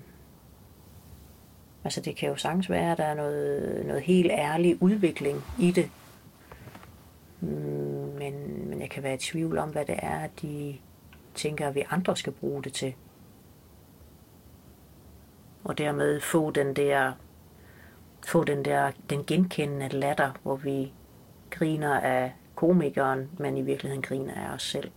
Altså 1.85 2.01
det 2.01 2.17
kan 2.17 2.29
jo 2.29 2.37
sagtens 2.37 2.71
være, 2.71 2.93
at 2.93 2.99
der 2.99 3.05
er 3.05 3.15
noget, 3.15 3.87
noget 3.87 4.03
helt 4.03 4.31
ærlig 4.33 4.83
udvikling 4.83 5.45
i 5.59 5.71
det. 5.71 5.91
Mm, 7.41 7.49
men, 8.19 8.35
men 8.69 8.81
jeg 8.81 8.91
kan 8.91 9.03
være 9.03 9.15
i 9.15 9.19
tvivl 9.19 9.59
om, 9.59 9.69
hvad 9.69 9.85
det 9.85 9.97
er, 10.03 10.27
de 10.43 10.77
tænker, 11.35 11.69
at 11.69 11.75
vi 11.75 11.85
andre 11.91 12.17
skal 12.17 12.33
bruge 12.33 12.63
det 12.63 12.73
til 12.73 12.95
og 15.65 15.79
dermed 15.79 16.21
få 16.21 16.51
den 16.51 16.77
der 16.77 17.13
få 18.27 18.45
den 18.45 18.65
der 18.65 18.93
den 19.11 19.25
genkendende 19.25 19.89
latter, 19.89 20.31
hvor 20.43 20.57
vi 20.57 20.93
griner 21.51 22.01
af 22.01 22.33
komikeren, 22.55 23.31
men 23.39 23.57
i 23.57 23.63
virkeligheden 23.63 24.03
griner 24.03 24.35
af 24.35 24.55
os 24.55 24.63
selv. 24.63 24.91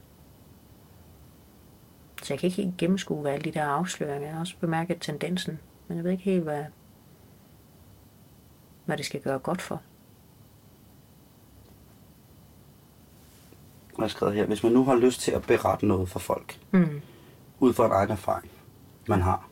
Så 2.23 2.33
jeg 2.33 2.39
kan 2.39 2.47
ikke 2.47 2.61
helt 2.61 2.77
gennemskue 2.77 3.21
hvad 3.21 3.31
alle 3.31 3.43
de 3.43 3.51
der 3.59 3.65
afsløringer. 3.65 4.27
Jeg 4.27 4.33
har 4.33 4.39
også 4.39 4.55
bemærket 4.59 4.97
tendensen, 5.01 5.59
men 5.87 5.97
jeg 5.97 6.03
ved 6.03 6.11
ikke 6.11 6.23
helt, 6.23 6.43
hvad, 6.43 6.65
hvad 8.85 8.97
det 8.97 9.05
skal 9.05 9.21
gøre 9.21 9.39
godt 9.39 9.61
for. 9.61 9.81
Jeg 13.97 14.03
har 14.03 14.07
skrevet 14.07 14.35
her, 14.35 14.45
hvis 14.45 14.63
man 14.63 14.71
nu 14.71 14.83
har 14.83 14.95
lyst 14.95 15.21
til 15.21 15.31
at 15.31 15.41
berette 15.41 15.85
noget 15.85 16.09
for 16.09 16.19
folk, 16.19 16.59
Mm. 16.71 17.01
ud 17.59 17.73
fra 17.73 17.85
en 17.85 17.91
egen 17.91 18.09
erfaring, 18.09 18.51
man 19.07 19.21
har, 19.21 19.49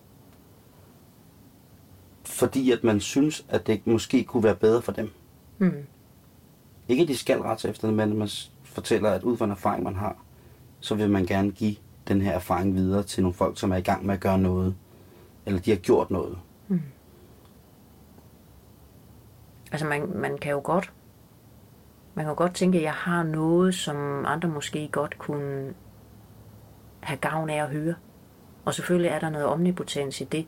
fordi 2.28 2.72
at 2.72 2.84
man 2.84 3.00
synes, 3.00 3.46
at 3.50 3.68
det 3.68 3.88
måske 3.88 4.24
kunne 4.24 4.44
være 4.44 4.56
bedre 4.56 4.82
for 4.82 4.92
dem. 4.92 5.12
Mm. 5.58 5.86
Ikke 6.88 7.02
at 7.02 7.08
de 7.08 7.18
skal 7.18 7.42
rette 7.42 7.70
efter 7.70 7.88
det, 7.88 7.98
men 7.98 8.18
man 8.18 8.30
fortæller, 8.64 9.10
at 9.10 9.24
ud 9.24 9.38
fra 9.38 9.46
en 9.46 9.52
erfaring, 9.52 9.84
man 9.84 9.96
har, 9.96 10.18
så 10.80 10.96
vil 10.96 11.10
man 11.10 11.26
gerne 11.26 11.52
give 11.52 11.76
den 12.08 12.22
her 12.22 12.32
erfaring 12.32 12.76
videre 12.76 13.04
til 13.04 13.24
nogle 13.24 13.34
folk, 13.34 13.60
som 13.60 13.72
er 13.72 13.76
i 13.76 13.82
gang 13.82 14.06
med 14.06 14.14
at 14.14 14.22
gøre 14.22 14.40
noget. 14.40 14.76
Eller 15.46 15.60
de 15.60 15.72
har 15.72 15.78
gjort 15.78 16.12
noget. 16.12 16.38
Altså 19.72 19.88
man, 19.88 20.18
man 20.18 20.38
kan 20.38 20.52
jo 20.52 20.62
godt, 20.64 20.94
man 22.14 22.26
kan 22.26 22.30
jo 22.32 22.38
godt 22.38 22.54
tænke, 22.54 22.78
at 22.78 22.84
jeg 22.84 22.94
har 22.94 23.24
noget, 23.24 23.76
som 23.76 24.26
andre 24.26 24.50
måske 24.50 24.90
godt 24.92 25.18
kunne 25.18 25.74
have 27.00 27.18
gavn 27.18 27.50
af 27.50 27.64
at 27.64 27.70
høre. 27.70 27.96
Og 28.66 28.74
selvfølgelig 28.74 29.10
er 29.10 29.20
der 29.20 29.30
noget 29.30 29.48
omnipotens 29.48 30.22
i 30.22 30.24
det, 30.24 30.48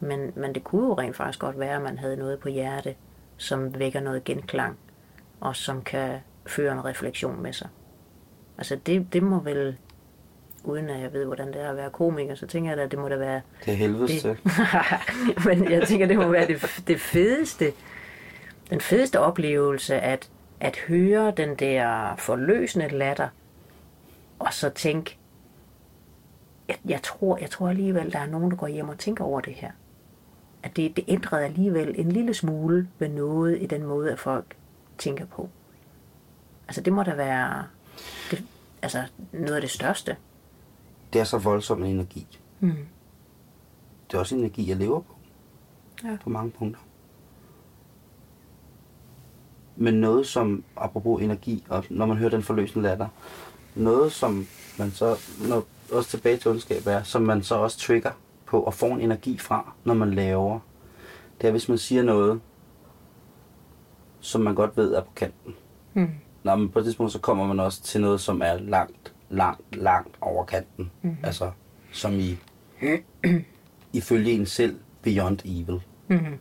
men, 0.00 0.32
men 0.36 0.54
det 0.54 0.64
kunne 0.64 0.86
jo 0.86 0.94
rent 0.94 1.16
faktisk 1.16 1.38
godt 1.38 1.58
være, 1.58 1.76
at 1.76 1.82
man 1.82 1.98
havde 1.98 2.16
noget 2.16 2.38
på 2.38 2.48
hjerte, 2.48 2.94
som 3.36 3.78
vækker 3.78 4.00
noget 4.00 4.24
genklang, 4.24 4.78
og 5.40 5.56
som 5.56 5.82
kan 5.82 6.18
føre 6.46 6.72
en 6.72 6.84
refleksion 6.84 7.42
med 7.42 7.52
sig. 7.52 7.68
Altså 8.58 8.76
det, 8.86 9.12
det 9.12 9.22
må 9.22 9.40
vel, 9.40 9.76
uden 10.64 10.90
at 10.90 11.00
jeg 11.00 11.12
ved, 11.12 11.24
hvordan 11.24 11.48
det 11.48 11.60
er 11.60 11.70
at 11.70 11.76
være 11.76 11.90
komiker, 11.90 12.34
så 12.34 12.46
tænker 12.46 12.70
jeg 12.70 12.76
da, 12.76 12.82
at 12.82 12.90
det 12.90 12.98
må 12.98 13.08
da 13.08 13.16
være 13.16 13.40
Det 13.64 13.76
helvedes 13.76 14.22
til. 14.22 14.30
det, 14.30 15.44
men 15.46 15.70
jeg 15.70 15.88
tænker, 15.88 16.06
det 16.06 16.16
må 16.16 16.28
være 16.28 16.46
det, 16.46 16.82
det 16.86 17.00
fedeste, 17.00 17.72
den 18.70 18.80
fedeste 18.80 19.20
oplevelse, 19.20 19.94
at, 19.94 20.30
at 20.60 20.76
høre 20.76 21.32
den 21.36 21.54
der 21.54 22.14
forløsende 22.16 22.88
latter, 22.88 23.28
og 24.38 24.52
så 24.54 24.70
tænke, 24.70 25.18
jeg, 26.68 26.76
jeg, 26.88 27.02
tror, 27.02 27.38
jeg 27.38 27.50
tror 27.50 27.68
alligevel, 27.68 28.12
der 28.12 28.18
er 28.18 28.26
nogen, 28.26 28.50
der 28.50 28.56
går 28.56 28.66
hjem 28.66 28.88
og 28.88 28.98
tænker 28.98 29.24
over 29.24 29.40
det 29.40 29.54
her. 29.54 29.70
At 30.62 30.76
det, 30.76 30.96
det 30.96 31.04
ændrede 31.08 31.44
alligevel 31.44 31.94
en 31.98 32.12
lille 32.12 32.34
smule 32.34 32.88
ved 32.98 33.08
noget 33.08 33.62
i 33.62 33.66
den 33.66 33.84
måde, 33.84 34.12
at 34.12 34.18
folk 34.18 34.56
tænker 34.98 35.26
på. 35.26 35.48
Altså 36.68 36.80
det 36.80 36.92
må 36.92 37.02
da 37.02 37.14
være 37.14 37.66
det, 38.30 38.44
altså, 38.82 39.02
noget 39.32 39.54
af 39.54 39.60
det 39.60 39.70
største. 39.70 40.16
Det 41.12 41.20
er 41.20 41.24
så 41.24 41.38
voldsom 41.38 41.82
en 41.82 41.90
energi. 41.90 42.26
Mm. 42.60 42.86
Det 44.10 44.14
er 44.14 44.18
også 44.18 44.34
en 44.34 44.40
energi, 44.40 44.68
jeg 44.68 44.76
lever 44.76 45.00
på. 45.00 45.16
Ja. 46.04 46.16
På 46.22 46.30
mange 46.30 46.50
punkter. 46.50 46.80
Men 49.76 49.94
noget 49.94 50.26
som, 50.26 50.64
apropos 50.76 51.22
energi, 51.22 51.64
og 51.68 51.84
når 51.90 52.06
man 52.06 52.16
hører 52.16 52.30
den 52.30 52.42
forløsende 52.42 52.88
latter, 52.88 53.08
noget 53.74 54.12
som 54.12 54.46
man 54.78 54.90
så, 54.90 55.16
når, 55.48 55.64
også 55.92 56.10
tilbage 56.10 56.36
til 56.36 56.50
ondskab 56.50 56.86
er, 56.86 57.02
som 57.02 57.22
man 57.22 57.42
så 57.42 57.54
også 57.54 57.78
trigger 57.78 58.12
på 58.48 58.60
og 58.60 58.74
får 58.74 58.94
en 58.94 59.00
energi 59.00 59.38
fra, 59.38 59.72
når 59.84 59.94
man 59.94 60.14
laver, 60.14 60.60
det 61.40 61.46
er, 61.46 61.50
hvis 61.50 61.68
man 61.68 61.78
siger 61.78 62.02
noget, 62.02 62.40
som 64.20 64.40
man 64.40 64.54
godt 64.54 64.76
ved 64.76 64.94
er 64.94 65.00
på 65.00 65.12
kanten. 65.16 65.54
Mm. 65.94 66.08
Nå, 66.42 66.56
men 66.56 66.68
på 66.68 66.78
et 66.78 66.84
tidspunkt, 66.84 67.12
så 67.12 67.18
kommer 67.18 67.46
man 67.46 67.60
også 67.60 67.82
til 67.82 68.00
noget, 68.00 68.20
som 68.20 68.42
er 68.42 68.58
langt, 68.58 69.14
langt, 69.30 69.76
langt 69.76 70.16
over 70.20 70.44
kanten. 70.44 70.90
Mm. 71.02 71.16
Altså, 71.22 71.50
som 71.92 72.12
i, 72.14 72.38
ifølge 73.92 74.32
en 74.32 74.46
selv, 74.46 74.80
beyond 75.02 75.38
evil. 75.44 75.82
Mm. 76.08 76.38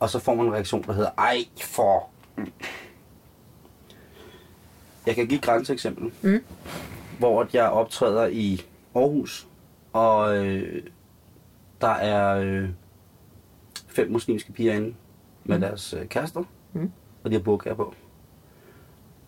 Og 0.00 0.10
så 0.10 0.18
får 0.18 0.34
man 0.34 0.46
en 0.46 0.52
reaktion, 0.52 0.82
der 0.82 0.92
hedder, 0.92 1.10
ej 1.18 1.36
for... 1.64 2.08
Jeg 5.06 5.14
kan 5.14 5.26
give 5.26 5.38
et 5.38 5.44
grænseeksempel. 5.44 6.12
Mm. 6.22 6.44
Hvor 7.18 7.46
jeg 7.52 7.70
optræder 7.70 8.26
i 8.26 8.62
Aarhus, 8.94 9.48
og 9.92 10.46
øh, 10.46 10.82
der 11.80 11.88
er 11.88 12.40
øh, 12.40 12.68
fem 13.88 14.10
muslimske 14.10 14.52
piger 14.52 14.74
inde 14.74 14.94
med 15.44 15.56
mm. 15.56 15.60
deres 15.60 15.94
øh, 15.94 16.06
kærester, 16.06 16.44
Mm. 16.72 16.90
og 17.24 17.30
de 17.30 17.36
har 17.36 17.42
burkaer 17.42 17.74
på. 17.74 17.94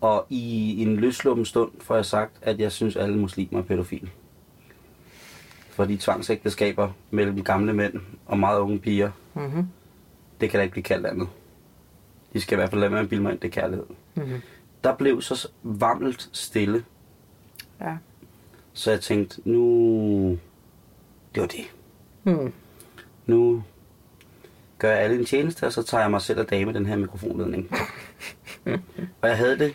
Og 0.01 0.25
i 0.29 0.81
en 0.81 0.95
løsluppen 0.95 1.45
stund 1.45 1.71
får 1.81 1.95
jeg 1.95 2.05
sagt, 2.05 2.31
at 2.41 2.59
jeg 2.59 2.71
synes, 2.71 2.95
alle 2.95 3.17
muslimer 3.17 3.59
er 3.59 3.63
pædofile. 3.63 4.09
Fordi 5.69 5.97
tvangsægteskaber 5.97 6.91
mellem 7.11 7.43
gamle 7.43 7.73
mænd 7.73 7.93
og 8.25 8.39
meget 8.39 8.59
unge 8.59 8.79
piger, 8.79 9.11
Mm-hmm. 9.33 9.67
det 10.41 10.49
kan 10.49 10.57
da 10.57 10.61
ikke 10.61 10.71
blive 10.71 10.83
kaldt 10.83 11.05
andet. 11.05 11.27
De 12.33 12.41
skal 12.41 12.55
i 12.55 12.57
hvert 12.57 12.69
fald 12.69 12.79
lade 12.81 12.91
med 12.91 12.99
at 12.99 13.09
bilde 13.09 13.23
mig 13.23 13.31
ind, 13.31 13.39
det 13.39 13.47
er 13.47 13.51
kærlighed. 13.61 13.85
Mm-hmm. 14.15 14.41
Der 14.83 14.95
blev 14.95 15.21
så 15.21 15.47
varmelt 15.63 16.29
stille, 16.33 16.85
Ja. 17.81 17.97
så 18.73 18.91
jeg 18.91 19.01
tænkte, 19.01 19.41
nu... 19.49 20.37
Det 21.35 21.41
var 21.41 21.47
det. 21.47 21.65
Mm. 22.23 22.53
Nu 23.25 23.63
gør 24.77 24.91
jeg 24.91 24.99
alle 24.99 25.19
en 25.19 25.25
tjeneste, 25.25 25.65
og 25.65 25.73
så 25.73 25.83
tager 25.83 26.01
jeg 26.01 26.11
mig 26.11 26.21
selv 26.21 26.45
dage 26.45 26.65
med 26.65 26.73
den 26.73 26.85
her 26.85 26.95
mikrofonledning. 26.95 27.71
og 29.21 29.29
jeg 29.29 29.37
havde 29.37 29.59
det... 29.59 29.73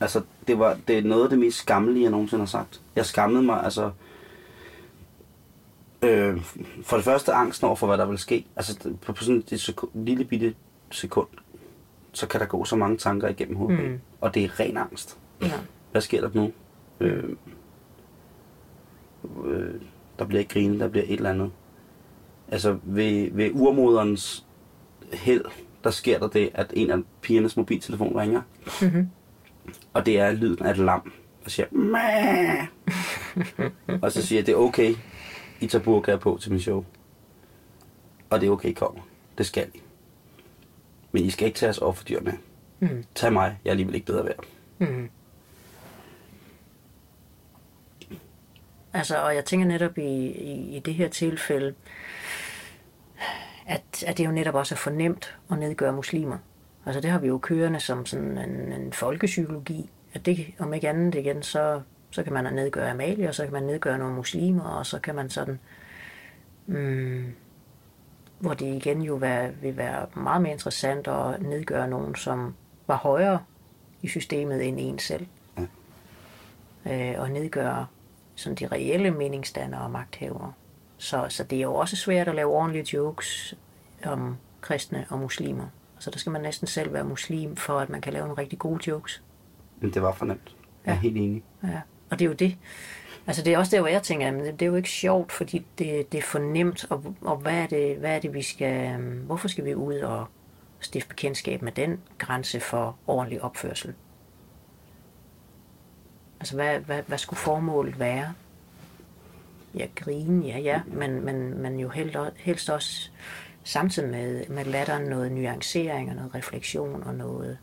Altså, 0.00 0.22
det 0.46 0.58
var 0.58 0.78
det 0.88 0.98
er 0.98 1.02
noget 1.02 1.22
af 1.22 1.30
det 1.30 1.38
mest 1.38 1.58
skammelige, 1.58 2.02
jeg 2.02 2.10
nogensinde 2.10 2.40
har 2.40 2.46
sagt. 2.46 2.80
Jeg 2.96 3.06
skammede 3.06 3.42
mig, 3.42 3.64
altså... 3.64 3.90
Øh, 6.02 6.44
for 6.82 6.96
det 6.96 7.04
første 7.04 7.32
angsten 7.32 7.66
over 7.66 7.76
for, 7.76 7.86
hvad 7.86 7.98
der 7.98 8.06
vil 8.06 8.18
ske. 8.18 8.46
Altså, 8.56 8.90
på, 9.02 9.12
på 9.12 9.24
sådan 9.24 9.44
et 9.52 9.60
sekund, 9.60 9.90
lille 9.94 10.24
bitte 10.24 10.54
sekund, 10.90 11.28
så 12.12 12.26
kan 12.26 12.40
der 12.40 12.46
gå 12.46 12.64
så 12.64 12.76
mange 12.76 12.96
tanker 12.96 13.28
igennem 13.28 13.56
hovedet. 13.56 13.90
Mm. 13.90 14.00
Og 14.20 14.34
det 14.34 14.44
er 14.44 14.60
ren 14.60 14.76
angst. 14.76 15.18
Ja. 15.42 15.52
Hvad 15.92 16.02
sker 16.02 16.20
der 16.20 16.30
nu? 16.34 16.52
Øh, 17.00 17.24
øh, 19.44 19.74
der 20.20 20.26
bliver 20.26 20.44
grinet, 20.44 20.80
der 20.80 20.88
bliver 20.88 21.04
et 21.04 21.12
eller 21.12 21.30
andet. 21.30 21.50
Altså 22.48 22.78
ved, 22.82 23.30
ved 23.32 23.50
urmoderens 23.52 24.46
held, 25.12 25.44
der 25.84 25.90
sker 25.90 26.18
der 26.18 26.28
det, 26.28 26.50
at 26.54 26.72
en 26.76 26.90
af 26.90 26.98
pigernes 27.22 27.56
mobiltelefon 27.56 28.16
ringer. 28.16 28.42
Mm-hmm. 28.82 29.08
Og 29.92 30.06
det 30.06 30.18
er 30.20 30.32
lyden 30.32 30.66
af 30.66 30.70
et 30.70 30.78
lam, 30.78 31.12
der 31.44 31.50
siger 31.50 31.66
Mæh! 31.70 32.66
Og 34.02 34.12
så 34.12 34.26
siger 34.26 34.38
jeg, 34.38 34.46
det 34.46 34.52
er 34.52 34.56
okay, 34.56 34.94
I 35.60 35.66
tager 35.66 35.84
burkaer 35.84 36.16
på 36.16 36.38
til 36.40 36.50
min 36.50 36.60
show. 36.60 36.84
Og 38.30 38.40
det 38.40 38.46
er 38.46 38.50
okay, 38.50 38.68
I 38.68 38.72
kommer. 38.72 39.00
Det 39.38 39.46
skal 39.46 39.66
I. 39.74 39.80
Men 41.12 41.24
I 41.24 41.30
skal 41.30 41.46
ikke 41.46 41.58
tage 41.58 41.70
os 41.70 41.78
over 41.78 41.92
for 41.92 42.04
dyr 42.04 42.20
med. 42.20 42.32
Mm. 42.80 43.04
Tag 43.14 43.32
mig, 43.32 43.58
jeg 43.64 43.70
er 43.70 43.72
alligevel 43.72 43.94
ikke 43.94 44.06
bedre 44.06 44.24
værd. 44.24 44.44
Mm. 44.78 45.10
Altså, 48.92 49.22
og 49.22 49.34
jeg 49.34 49.44
tænker 49.44 49.66
netop 49.66 49.98
i, 49.98 50.26
i, 50.26 50.76
i 50.76 50.78
det 50.78 50.94
her 50.94 51.08
tilfælde, 51.08 51.74
at, 53.66 54.04
at 54.06 54.18
det 54.18 54.26
jo 54.26 54.30
netop 54.30 54.54
også 54.54 54.74
er 54.74 54.76
fornemt 54.76 55.38
at 55.50 55.58
nedgøre 55.58 55.92
muslimer. 55.92 56.38
Altså 56.86 57.00
det 57.00 57.10
har 57.10 57.18
vi 57.18 57.26
jo 57.26 57.38
kørende 57.38 57.80
som 57.80 58.06
sådan 58.06 58.38
en, 58.38 58.72
en 58.72 58.92
folkepsykologi, 58.92 59.90
at 60.14 60.26
det, 60.26 60.46
om 60.58 60.74
ikke 60.74 60.88
andet 60.88 61.14
igen, 61.14 61.42
så, 61.42 61.80
så 62.10 62.22
kan 62.22 62.32
man 62.32 62.54
nedgøre 62.54 62.90
Amalie, 62.90 63.28
og 63.28 63.34
så 63.34 63.44
kan 63.44 63.52
man 63.52 63.62
nedgøre 63.62 63.98
nogle 63.98 64.14
muslimer, 64.14 64.64
og 64.64 64.86
så 64.86 64.98
kan 64.98 65.14
man 65.14 65.30
sådan, 65.30 65.58
mm, 66.66 67.34
hvor 68.38 68.54
det 68.54 68.66
igen 68.74 69.02
jo 69.02 69.14
være, 69.14 69.54
vil 69.54 69.76
være 69.76 70.06
meget 70.14 70.42
mere 70.42 70.52
interessant 70.52 71.08
at 71.08 71.42
nedgøre 71.42 71.88
nogen, 71.88 72.14
som 72.14 72.54
var 72.86 72.96
højere 72.96 73.40
i 74.02 74.08
systemet 74.08 74.68
end 74.68 74.76
en 74.80 74.98
selv. 74.98 75.26
Øh, 76.86 77.14
og 77.18 77.30
nedgøre 77.30 77.86
sådan 78.40 78.56
de 78.56 78.66
reelle 78.66 79.10
meningsdannere 79.10 79.80
og 79.82 79.90
magthavere. 79.90 80.52
Så, 80.98 81.26
så 81.28 81.44
det 81.44 81.58
er 81.58 81.62
jo 81.62 81.74
også 81.74 81.96
svært 81.96 82.28
at 82.28 82.34
lave 82.34 82.50
ordentlige 82.52 82.96
jokes 82.96 83.54
om 84.04 84.36
kristne 84.60 85.06
og 85.10 85.18
muslimer. 85.18 85.66
Så 85.98 86.10
der 86.10 86.18
skal 86.18 86.32
man 86.32 86.42
næsten 86.42 86.66
selv 86.66 86.92
være 86.92 87.04
muslim, 87.04 87.56
for 87.56 87.78
at 87.78 87.88
man 87.88 88.00
kan 88.00 88.12
lave 88.12 88.26
nogle 88.26 88.42
rigtig 88.42 88.58
gode 88.58 88.90
jokes. 88.90 89.22
Men 89.80 89.94
det 89.94 90.02
var 90.02 90.12
for 90.12 90.24
nemt. 90.26 90.56
Jeg 90.86 90.90
er 90.90 90.94
Ja. 90.94 91.00
helt 91.00 91.16
enig. 91.16 91.42
Ja. 91.62 91.80
Og 92.10 92.18
det 92.18 92.24
er 92.24 92.28
jo 92.28 92.34
det. 92.34 92.56
Altså 93.26 93.42
det 93.42 93.54
er 93.54 93.58
også 93.58 93.76
der, 93.76 93.80
hvor 93.80 93.88
jeg 93.88 94.02
tænker, 94.02 94.28
at 94.28 94.34
det 94.60 94.62
er 94.62 94.66
jo 94.66 94.74
ikke 94.74 94.88
sjovt, 94.90 95.32
fordi 95.32 95.66
det, 95.78 96.12
det 96.12 96.18
er 96.18 96.22
for 96.22 96.38
nemt, 96.38 96.86
og, 96.90 97.14
og 97.20 97.36
hvad, 97.36 97.52
er 97.54 97.66
det, 97.66 97.96
hvad 97.96 98.16
er 98.16 98.18
det, 98.18 98.34
vi 98.34 98.42
skal... 98.42 98.96
Hvorfor 99.00 99.48
skal 99.48 99.64
vi 99.64 99.74
ud 99.74 99.94
og 99.94 100.26
stifte 100.80 101.08
bekendtskab 101.08 101.62
med 101.62 101.72
den 101.72 102.00
grænse 102.18 102.60
for 102.60 102.96
ordentlig 103.06 103.42
opførsel? 103.42 103.94
Altså, 106.40 106.54
hvad, 106.54 106.78
hvad, 106.78 107.02
hvad 107.06 107.18
skulle 107.18 107.38
formålet 107.38 107.98
være? 107.98 108.34
Ja, 109.74 109.86
grine, 109.96 110.46
ja, 110.46 110.58
ja, 110.58 110.80
men, 110.86 111.24
men, 111.24 111.62
men 111.62 111.80
jo 111.80 111.88
helst, 111.88 112.16
helst 112.36 112.70
også 112.70 113.10
samtidig 113.64 114.10
med, 114.10 114.48
med 114.48 114.64
latteren 114.64 115.02
noget 115.02 115.32
nuancering 115.32 116.10
og 116.10 116.16
noget 116.16 116.34
refleksion 116.34 117.02
og 117.02 117.14
noget 117.14 117.58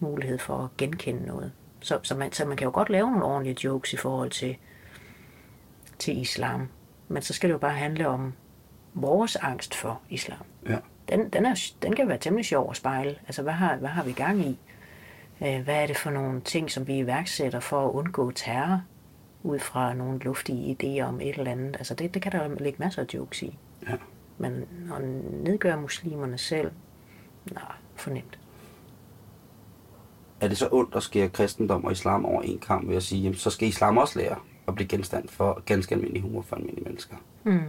mulighed 0.00 0.38
for 0.38 0.64
at 0.64 0.76
genkende 0.78 1.26
noget. 1.26 1.52
Så, 1.80 1.98
så, 2.02 2.14
man, 2.14 2.32
så 2.32 2.44
man 2.44 2.56
kan 2.56 2.64
jo 2.64 2.70
godt 2.74 2.90
lave 2.90 3.10
nogle 3.10 3.24
ordentlige 3.24 3.56
jokes 3.64 3.92
i 3.92 3.96
forhold 3.96 4.30
til 4.30 4.56
til 5.98 6.20
islam. 6.20 6.68
Men 7.08 7.22
så 7.22 7.32
skal 7.32 7.48
det 7.48 7.52
jo 7.52 7.58
bare 7.58 7.74
handle 7.74 8.08
om 8.08 8.32
vores 8.94 9.36
angst 9.36 9.74
for 9.74 10.00
islam. 10.10 10.44
Ja. 10.68 10.76
Den, 11.08 11.28
den, 11.30 11.46
er, 11.46 11.70
den 11.82 11.96
kan 11.96 12.08
være 12.08 12.18
temmelig 12.18 12.46
sjov 12.46 12.70
at 12.70 12.76
spejle. 12.76 13.16
Altså, 13.26 13.42
hvad 13.42 13.52
har, 13.52 13.76
hvad 13.76 13.88
har 13.88 14.04
vi 14.04 14.12
gang 14.12 14.40
i? 14.40 14.58
Øh, 15.42 15.60
Hvad 15.64 15.82
er 15.82 15.86
det 15.86 15.96
for 15.96 16.10
nogle 16.10 16.40
ting, 16.40 16.70
som 16.70 16.86
vi 16.86 16.98
iværksætter 16.98 17.60
for 17.60 17.86
at 17.88 17.92
undgå 17.92 18.30
terror? 18.30 18.82
Ud 19.42 19.58
fra 19.58 19.94
nogle 19.94 20.18
luftige 20.18 20.76
idéer 20.82 21.04
om 21.04 21.20
et 21.20 21.38
eller 21.38 21.50
andet. 21.50 21.76
Altså, 21.76 21.94
det, 21.94 22.14
det 22.14 22.22
kan 22.22 22.32
der 22.32 22.48
ligge 22.48 22.78
masser 22.78 23.02
af 23.02 23.06
jokes 23.14 23.42
i. 23.42 23.58
Ja. 23.88 23.96
Men 24.38 24.52
at 24.94 25.02
nedgøre 25.44 25.80
muslimerne 25.80 26.38
selv, 26.38 26.70
nej, 27.52 27.72
fornemt. 27.96 28.38
Er 30.40 30.48
det 30.48 30.58
så 30.58 30.68
ondt 30.72 30.94
at 30.94 31.02
skære 31.02 31.28
kristendom 31.28 31.84
og 31.84 31.92
islam 31.92 32.24
over 32.24 32.42
en 32.42 32.58
kamp 32.58 32.88
ved 32.88 32.96
at 32.96 33.02
sige, 33.02 33.22
jamen, 33.22 33.36
så 33.36 33.50
skal 33.50 33.68
islam 33.68 33.96
også 33.96 34.18
lære 34.18 34.36
at 34.68 34.74
blive 34.74 34.88
genstand 34.88 35.28
for 35.28 35.62
ganske 35.66 35.94
almindelig 35.94 36.22
humor 36.22 36.42
for 36.42 36.56
almindelige 36.56 36.84
mennesker? 36.84 37.16
Mm. 37.44 37.60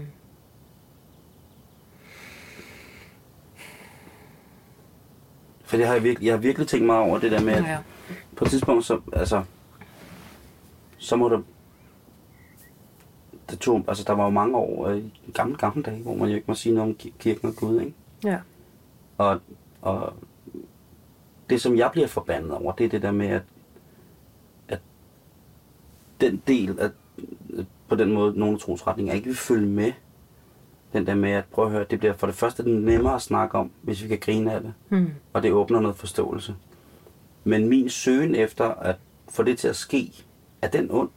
For 5.71 5.77
det 5.77 5.85
har 5.87 5.93
jeg, 5.93 6.03
virkelig, 6.03 6.25
jeg 6.25 6.33
har 6.33 6.39
virkelig 6.39 6.67
tænkt 6.67 6.85
mig 6.85 6.97
over 6.97 7.19
det 7.19 7.31
der 7.31 7.41
med, 7.41 7.53
at 7.53 7.63
Ja. 7.63 7.77
på 8.35 8.45
et 8.45 8.49
tidspunkt, 8.51 8.85
så, 8.85 8.99
altså, 9.13 9.43
så 10.97 11.15
må 11.15 11.29
der, 11.29 11.41
det 13.49 13.59
tog, 13.59 13.85
altså 13.87 14.03
der 14.07 14.13
var 14.13 14.23
jo 14.23 14.29
mange 14.29 14.55
år 14.57 14.87
øh, 14.87 14.97
i 15.27 15.31
gamle, 15.33 15.57
gamle 15.57 15.83
dage, 15.83 16.01
hvor 16.01 16.15
man 16.15 16.29
jo 16.29 16.35
ikke 16.35 16.45
må 16.47 16.53
sige 16.53 16.75
noget 16.75 16.89
om 16.89 16.95
ki- 17.03 17.13
kirken 17.19 17.47
og 17.49 17.55
Gud, 17.55 17.79
ikke? 17.81 17.93
ja. 18.23 18.37
Og, 19.17 19.39
og 19.81 20.13
det, 21.49 21.61
som 21.61 21.77
jeg 21.77 21.89
bliver 21.91 22.07
forbandet 22.07 22.51
over, 22.51 22.71
det 22.71 22.85
er 22.85 22.89
det 22.89 23.01
der 23.01 23.11
med, 23.11 23.27
at, 23.27 23.41
at 24.67 24.79
den 26.21 26.41
del, 26.47 26.79
at 26.79 26.91
på 27.87 27.95
den 27.95 28.11
måde, 28.11 28.39
nogle 28.39 28.59
trosretninger 28.59 29.13
ikke 29.13 29.25
vil 29.27 29.35
følge 29.37 29.67
med, 29.67 29.91
den 30.93 31.05
der 31.07 31.15
med 31.15 31.31
at 31.31 31.45
prøve 31.45 31.65
at 31.65 31.71
høre, 31.71 31.85
det 31.89 31.99
bliver 31.99 32.13
for 32.13 32.27
det 32.27 32.35
første 32.35 32.63
nemmere 32.69 33.15
at 33.15 33.21
snakke 33.21 33.57
om, 33.57 33.71
hvis 33.81 34.03
vi 34.03 34.07
kan 34.07 34.19
grine 34.19 34.53
af 34.53 34.61
det, 34.61 34.73
Mm. 34.89 35.09
og 35.33 35.43
det 35.43 35.51
åbner 35.51 35.79
noget 35.79 35.97
forståelse. 35.97 36.55
Men 37.43 37.67
min 37.69 37.89
søgen 37.89 38.35
efter 38.35 38.65
at 38.69 38.95
få 39.29 39.43
det 39.43 39.57
til 39.59 39.67
at 39.67 39.75
ske, 39.75 40.13
er 40.61 40.67
den 40.67 40.91
ond? 40.91 41.09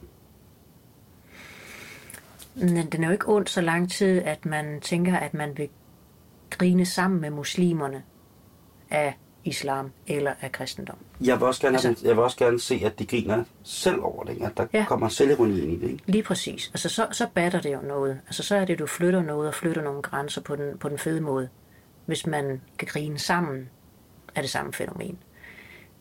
Men 2.55 2.87
den 2.91 3.03
er 3.05 3.09
jo 3.09 3.13
ikke 3.13 3.29
ondt 3.29 3.51
så 3.51 3.61
lang 3.61 3.91
tid, 3.91 4.23
at 4.23 4.47
man 4.47 4.81
tænker, 4.81 5.17
at 5.17 5.35
man 5.35 5.59
vil 5.59 5.69
grine 6.51 6.87
sammen 6.87 7.21
med 7.21 7.31
muslimerne 7.31 8.03
af 8.91 9.15
islam 9.45 9.93
eller 10.07 10.33
af 10.41 10.53
kristendom. 10.53 10.97
Jeg 11.21 11.37
vil 11.41 11.47
også 11.47 11.61
gerne, 11.61 11.77
Altså- 11.77 12.07
jeg 12.07 12.17
vil 12.17 12.25
også 12.25 12.37
gerne 12.37 12.61
se, 12.61 12.81
at 12.85 12.99
de 12.99 13.07
griner 13.07 13.45
selv 13.63 14.03
over 14.03 14.25
det, 14.25 14.43
at 14.43 14.53
der 14.57 14.67
Ja. 14.73 14.85
kommer 14.89 15.09
selvironi 15.09 15.61
ind 15.61 15.73
i 15.73 15.77
det. 15.81 15.91
Ikke? 15.91 16.03
Lige 16.07 16.23
præcis. 16.23 16.69
Altså, 16.69 16.89
så, 16.89 17.07
så 17.13 17.27
batter 17.35 17.61
det 17.61 17.73
jo 17.73 17.81
noget. 17.81 18.21
Altså, 18.27 18.43
så 18.43 18.57
er 18.57 18.65
det, 18.65 18.79
du 18.79 18.87
flytter 18.87 19.23
noget 19.23 19.49
og 19.49 19.55
flytter 19.55 19.83
nogle 19.83 20.03
grænser 20.03 20.41
på 20.41 20.57
den, 20.57 20.79
på 20.79 20.89
den 20.89 20.99
fede 20.99 21.21
måde. 21.21 21.49
Hvis 22.07 22.27
man 22.27 22.61
kan 22.79 22.89
grine 22.89 23.19
sammen 23.19 23.69
af 24.35 24.43
det 24.43 24.51
samme 24.51 24.73
fænomen. 24.73 25.19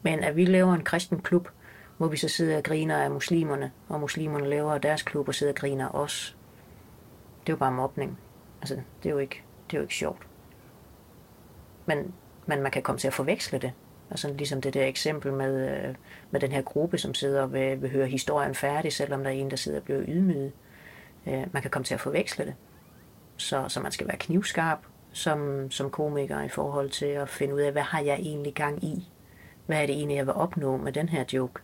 Men 0.02 0.20
at 0.20 0.36
vi 0.36 0.46
laver 0.46 0.74
en 0.74 0.84
kristen 0.84 1.20
klub, 1.22 1.50
hvor 1.98 2.08
vi 2.08 2.18
så 2.18 2.28
sidder 2.28 2.58
og 2.58 2.64
griner 2.64 2.98
af 2.98 3.12
muslimerne, 3.12 3.72
og 3.90 4.00
muslimerne 4.00 4.50
laver 4.50 4.78
deres 4.78 5.02
klub 5.02 5.28
og 5.28 5.36
sidder 5.36 5.54
og 5.54 5.58
griner 5.58 5.88
af 5.88 6.00
os. 6.00 6.38
Det 7.42 7.50
er 7.50 7.54
jo 7.54 7.58
bare 7.58 7.72
mobning. 7.72 8.18
Altså, 8.62 8.76
det 8.76 9.10
er 9.10 9.14
jo 9.14 9.18
ikke, 9.18 9.44
det 9.70 9.74
er 9.78 9.80
jo 9.80 9.84
ikke 9.84 9.94
sjovt. 9.96 10.28
Men, 11.86 12.14
men 12.46 12.62
man 12.62 12.72
kan 12.72 12.82
komme 12.82 13.00
til 13.00 13.08
at 13.08 13.14
forveksle 13.14 13.60
det. 13.60 13.72
Altså 14.10 14.34
ligesom 14.34 14.62
det 14.62 14.74
der 14.74 14.86
eksempel 14.86 15.34
med, 15.34 15.70
øh, 15.70 15.96
med 16.32 16.40
den 16.40 16.52
her 16.52 16.62
gruppe, 16.62 16.98
som 16.98 17.14
sidder 17.14 17.42
og 17.42 17.54
vil, 17.54 17.82
vil 17.82 17.92
høre 17.92 18.08
historien 18.08 18.56
færdig, 18.56 18.94
selvom 18.94 19.24
der 19.24 19.30
er 19.30 19.34
en, 19.34 19.52
der 19.52 19.58
sidder 19.58 19.80
og 19.80 19.84
bliver 19.84 20.02
ydmyget. 20.08 20.52
Øh, 21.28 21.46
man 21.54 21.62
kan 21.62 21.72
komme 21.72 21.84
til 21.84 21.94
at 21.94 22.00
forveksle 22.00 22.46
det. 22.46 22.56
Så, 23.38 23.66
så 23.68 23.80
man 23.80 23.92
skal 23.92 24.08
være 24.08 24.18
knivskarp 24.18 24.80
som, 25.12 25.72
som 25.72 25.90
komiker 25.90 26.42
i 26.42 26.50
forhold 26.50 26.90
til 26.90 27.06
at 27.06 27.30
finde 27.30 27.56
ud 27.56 27.60
af, 27.60 27.72
hvad 27.72 27.82
har 27.82 28.00
jeg 28.00 28.16
egentlig 28.16 28.54
gang 28.54 28.84
i? 28.84 29.12
Hvad 29.66 29.82
er 29.82 29.86
det 29.86 29.96
egentlig, 29.96 30.16
jeg 30.16 30.26
vil 30.26 30.34
opnå 30.34 30.78
med 30.78 30.92
den 30.92 31.10
her 31.10 31.24
joke 31.34 31.62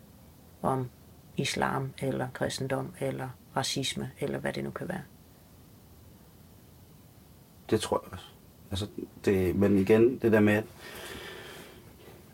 om 0.62 0.90
islam, 1.38 1.94
eller 2.00 2.28
kristendom, 2.34 2.94
eller 3.00 3.30
racisme, 3.56 4.12
eller 4.20 4.40
hvad 4.40 4.54
det 4.54 4.64
nu 4.64 4.72
kan 4.72 4.88
være. 4.88 5.02
Det 7.70 7.82
tror 7.82 8.02
jeg 8.06 8.14
også. 8.14 8.29
Altså, 8.72 8.88
det, 9.26 9.56
men 9.56 9.78
igen, 9.78 10.18
det 10.22 10.32
der 10.32 10.40
med, 10.40 10.64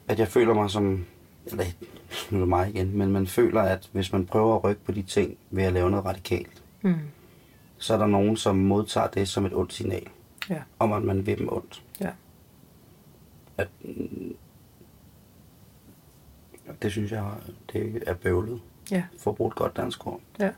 at, 0.08 0.20
jeg 0.20 0.28
føler 0.28 0.54
mig 0.54 0.70
som, 0.70 1.06
eller 1.46 1.64
nu 2.32 2.38
er 2.38 2.42
det 2.42 2.50
mig 2.50 2.70
igen, 2.70 2.98
men 2.98 3.12
man 3.12 3.28
føler, 3.28 3.62
at 3.62 3.90
hvis 3.92 4.12
man 4.12 4.26
prøver 4.26 4.56
at 4.56 4.64
rykke 4.64 4.82
på 4.84 4.92
de 4.92 5.02
ting 5.02 5.38
ved 5.52 5.64
at 5.64 5.74
lave 5.74 5.90
noget 5.90 6.06
radikalt, 6.06 6.62
Mm. 6.82 6.94
så 7.78 7.94
er 7.94 7.98
der 7.98 8.08
nogen, 8.08 8.38
som 8.38 8.56
modtager 8.56 9.08
det 9.08 9.28
som 9.28 9.46
et 9.46 9.54
ondt 9.54 9.74
signal, 9.74 10.08
Ja. 10.50 10.62
om 10.80 10.94
at 10.94 11.04
man 11.04 11.26
vil 11.26 11.38
dem 11.38 11.54
ondt. 11.54 11.84
Ja. 12.02 12.10
At, 13.58 13.68
det 16.82 16.92
synes 16.92 17.12
jeg, 17.12 17.32
det 17.74 18.04
er 18.08 18.14
bøvlet. 18.14 18.62
Ja. 18.92 19.04
For 19.20 19.32
at 19.32 19.38
bruge 19.38 19.48
et 19.48 19.56
godt 19.56 19.78
dansk 19.78 20.08
ord. 20.08 20.20
Ja. 20.40 20.50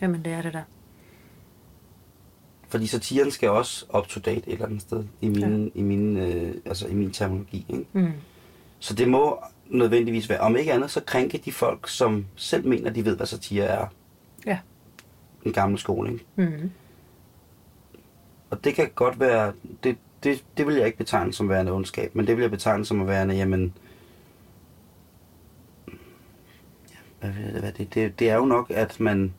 Jamen, 0.00 0.24
det 0.24 0.32
er 0.32 0.42
det 0.42 0.52
der. 0.52 0.62
Fordi 2.74 2.86
satiren 2.86 3.30
skal 3.30 3.50
også 3.50 3.86
up 3.98 4.06
to 4.06 4.20
date 4.20 4.48
et 4.48 4.52
eller 4.52 4.66
andet 4.66 4.80
sted 4.80 5.04
i 5.20 5.28
min, 5.28 5.64
ja. 5.64 5.80
i 5.80 5.82
min, 5.82 6.16
øh, 6.16 6.54
altså 6.64 6.86
i 6.86 6.94
min 6.94 7.10
terminologi. 7.10 7.66
Ikke? 7.68 7.84
Mm. 7.92 8.12
Så 8.78 8.94
det 8.94 9.08
må 9.08 9.42
nødvendigvis 9.66 10.28
være, 10.28 10.40
om 10.40 10.56
ikke 10.56 10.72
andet, 10.72 10.90
så 10.90 11.00
krænke 11.00 11.38
de 11.44 11.52
folk, 11.52 11.88
som 11.88 12.26
selv 12.36 12.68
mener, 12.68 12.90
de 12.90 13.04
ved, 13.04 13.16
hvad 13.16 13.26
satire 13.26 13.64
er. 13.64 13.86
Ja. 14.46 14.58
En 15.44 15.52
gammel 15.52 15.78
skole, 15.78 16.12
ikke? 16.12 16.24
Mm. 16.36 16.70
Og 18.50 18.64
det 18.64 18.74
kan 18.74 18.90
godt 18.94 19.20
være, 19.20 19.52
det, 19.84 19.96
det, 20.24 20.44
det 20.56 20.66
vil 20.66 20.74
jeg 20.74 20.86
ikke 20.86 20.98
betegne 20.98 21.32
som 21.32 21.48
værende 21.48 21.72
ondskab, 21.72 22.14
men 22.14 22.26
det 22.26 22.36
vil 22.36 22.42
jeg 22.42 22.50
betegne 22.50 22.84
som 22.84 23.00
at 23.00 23.06
værende, 23.06 23.34
jamen, 23.34 23.74
hvad, 27.20 27.30
hvad 27.60 27.72
det, 27.72 27.94
det, 27.94 28.18
det 28.18 28.30
er 28.30 28.36
jo 28.36 28.44
nok, 28.44 28.70
at 28.70 29.00
man, 29.00 29.34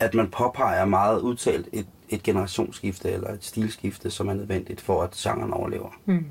at 0.00 0.14
man 0.14 0.30
påpeger 0.30 0.84
meget 0.84 1.20
udtalt 1.20 1.68
et, 1.72 1.86
et 2.08 2.22
generationsskifte 2.22 3.10
eller 3.10 3.30
et 3.32 3.44
stilskifte, 3.44 4.10
som 4.10 4.28
er 4.28 4.34
nødvendigt 4.34 4.80
for, 4.80 5.02
at 5.02 5.10
genren 5.10 5.52
overlever. 5.52 5.90
Mm. 6.04 6.26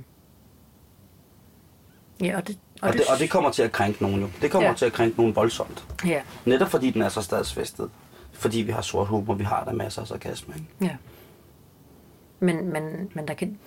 Ja, 2.22 2.38
og 2.38 2.48
det, 2.48 2.58
Og, 2.82 2.88
og, 2.88 2.94
det, 2.94 3.02
og 3.14 3.20
det 3.20 3.30
kommer 3.30 3.52
til 3.52 3.64
at 3.64 3.72
krænke 3.72 4.04
nogen 4.04 4.22
jo. 4.22 4.30
Det 4.42 4.52
kommer 4.52 4.70
ja. 4.70 4.76
til 4.76 4.86
at 4.86 4.94
krænke 4.94 5.18
nogen 5.18 5.36
voldsomt. 5.36 5.86
Ja, 6.06 6.22
Netop 6.46 6.70
fordi 6.70 6.92
den 6.92 7.02
er 7.02 7.10
så 7.10 7.22
stadsfæstet. 7.22 7.90
Fordi 8.34 8.62
vi 8.62 8.72
har 8.72 8.82
sort 8.82 9.08
humor, 9.08 9.34
vi 9.34 9.44
har 9.44 9.64
der 9.64 9.74
masser 9.74 10.02
af 10.02 10.08
sarkasme. 10.08 10.54
Ikke? 10.56 10.68
ja. 10.82 10.98
Men, 12.40 12.74
men, 12.74 13.12
men, 13.14 13.28
der 13.28 13.34
kan, 13.34 13.58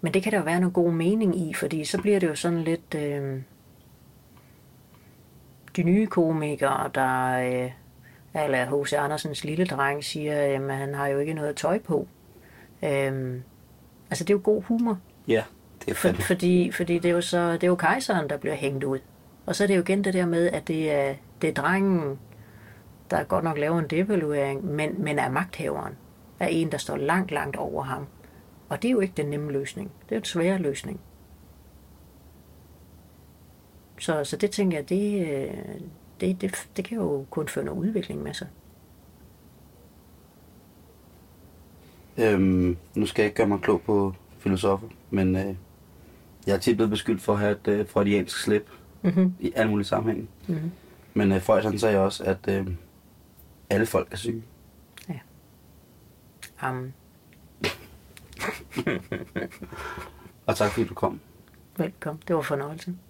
men 0.00 0.14
det 0.14 0.22
kan 0.22 0.32
der 0.32 0.38
jo 0.38 0.44
være 0.44 0.60
noget 0.60 0.74
god 0.74 0.92
mening 0.92 1.48
i, 1.48 1.54
fordi 1.54 1.84
så 1.84 2.02
bliver 2.02 2.20
det 2.20 2.26
jo 2.26 2.34
sådan 2.34 2.64
lidt... 2.64 2.94
Øh, 2.94 3.42
de 5.76 5.82
nye 5.82 6.06
komikere, 6.06 6.90
der... 6.94 7.38
Øh, 7.64 7.70
eller 8.44 8.84
H.C. 8.84 8.92
Andersens 8.92 9.44
lille 9.44 9.66
dreng 9.66 10.04
siger, 10.04 10.40
at 10.70 10.76
han 10.76 10.94
har 10.94 11.06
jo 11.06 11.18
ikke 11.18 11.34
noget 11.34 11.56
tøj 11.56 11.78
på. 11.78 12.08
Øhm, 12.84 13.42
altså, 14.10 14.24
det 14.24 14.30
er 14.30 14.34
jo 14.34 14.40
god 14.44 14.62
humor. 14.62 14.98
Ja, 15.28 15.42
det 15.80 15.90
er 15.90 15.94
For, 15.94 16.08
fandme. 16.08 16.22
fordi, 16.22 16.72
fordi 16.72 16.98
det 16.98 17.08
er 17.08 17.14
jo 17.14 17.20
så 17.20 17.52
det 17.52 17.62
er 17.62 17.68
jo 17.68 17.74
kejseren, 17.76 18.30
der 18.30 18.36
bliver 18.36 18.54
hængt 18.54 18.84
ud. 18.84 18.98
Og 19.46 19.56
så 19.56 19.62
er 19.62 19.66
det 19.66 19.76
jo 19.76 19.80
igen 19.80 20.04
det 20.04 20.14
der 20.14 20.26
med, 20.26 20.50
at 20.50 20.68
det 20.68 20.92
er, 20.92 21.14
det 21.42 21.50
er 21.50 21.54
drengen, 21.54 22.18
der 23.10 23.24
godt 23.24 23.44
nok 23.44 23.58
laver 23.58 23.78
en 23.78 23.86
devaluering, 23.86 24.64
men, 24.64 24.94
men 25.02 25.18
er 25.18 25.30
magthaveren. 25.30 25.92
Er 26.40 26.46
en, 26.46 26.72
der 26.72 26.78
står 26.78 26.96
langt, 26.96 27.30
langt 27.30 27.56
over 27.56 27.82
ham. 27.82 28.06
Og 28.68 28.82
det 28.82 28.88
er 28.88 28.92
jo 28.92 29.00
ikke 29.00 29.14
den 29.16 29.26
nemme 29.26 29.52
løsning. 29.52 29.90
Det 30.02 30.12
er 30.12 30.16
jo 30.16 30.20
en 30.20 30.24
svær 30.24 30.58
løsning. 30.58 31.00
Så, 33.98 34.24
så 34.24 34.36
det 34.36 34.50
tænker 34.50 34.78
jeg, 34.78 34.88
det, 34.88 35.28
øh, 35.28 35.80
det, 36.20 36.40
det, 36.40 36.68
det 36.76 36.84
kan 36.84 36.98
jo 36.98 37.26
kun 37.30 37.48
føre 37.48 37.64
noget 37.64 37.78
udvikling 37.78 38.22
med 38.22 38.34
sig. 38.34 38.48
Øhm, 42.18 42.76
nu 42.94 43.06
skal 43.06 43.22
jeg 43.22 43.26
ikke 43.26 43.36
gøre 43.36 43.46
mig 43.46 43.60
klog 43.60 43.82
på 43.82 44.14
filosofer, 44.38 44.88
men 45.10 45.36
øh, 45.36 45.54
jeg 46.46 46.54
er 46.54 46.58
tit 46.58 46.76
blevet 46.76 46.90
beskyldt 46.90 47.22
for 47.22 47.32
at 47.32 47.38
have 47.38 47.52
et 47.52 47.68
øh, 47.68 47.88
freudiansk 47.88 48.42
slip 48.42 48.70
Mm-hmm. 49.02 49.34
i 49.40 49.52
alle 49.56 49.70
mulige 49.70 49.86
sammenhænge. 49.86 50.28
Mm-hmm. 50.48 50.70
Men 51.14 51.32
øh, 51.32 51.42
Freud 51.42 51.62
han 51.62 51.78
sagde 51.78 51.98
også, 51.98 52.24
at 52.24 52.48
øh, 52.48 52.66
alle 53.70 53.86
folk 53.86 54.12
er 54.12 54.16
syge. 54.16 54.42
Um, 56.68 56.92
Og 60.46 60.56
tak 60.56 60.70
fordi 60.70 60.86
du 60.86 60.94
kom. 60.94 61.20
velkommen. 61.76 62.22
Det 62.28 62.36
var 62.36 62.42
fornøjelsen. 62.42 63.00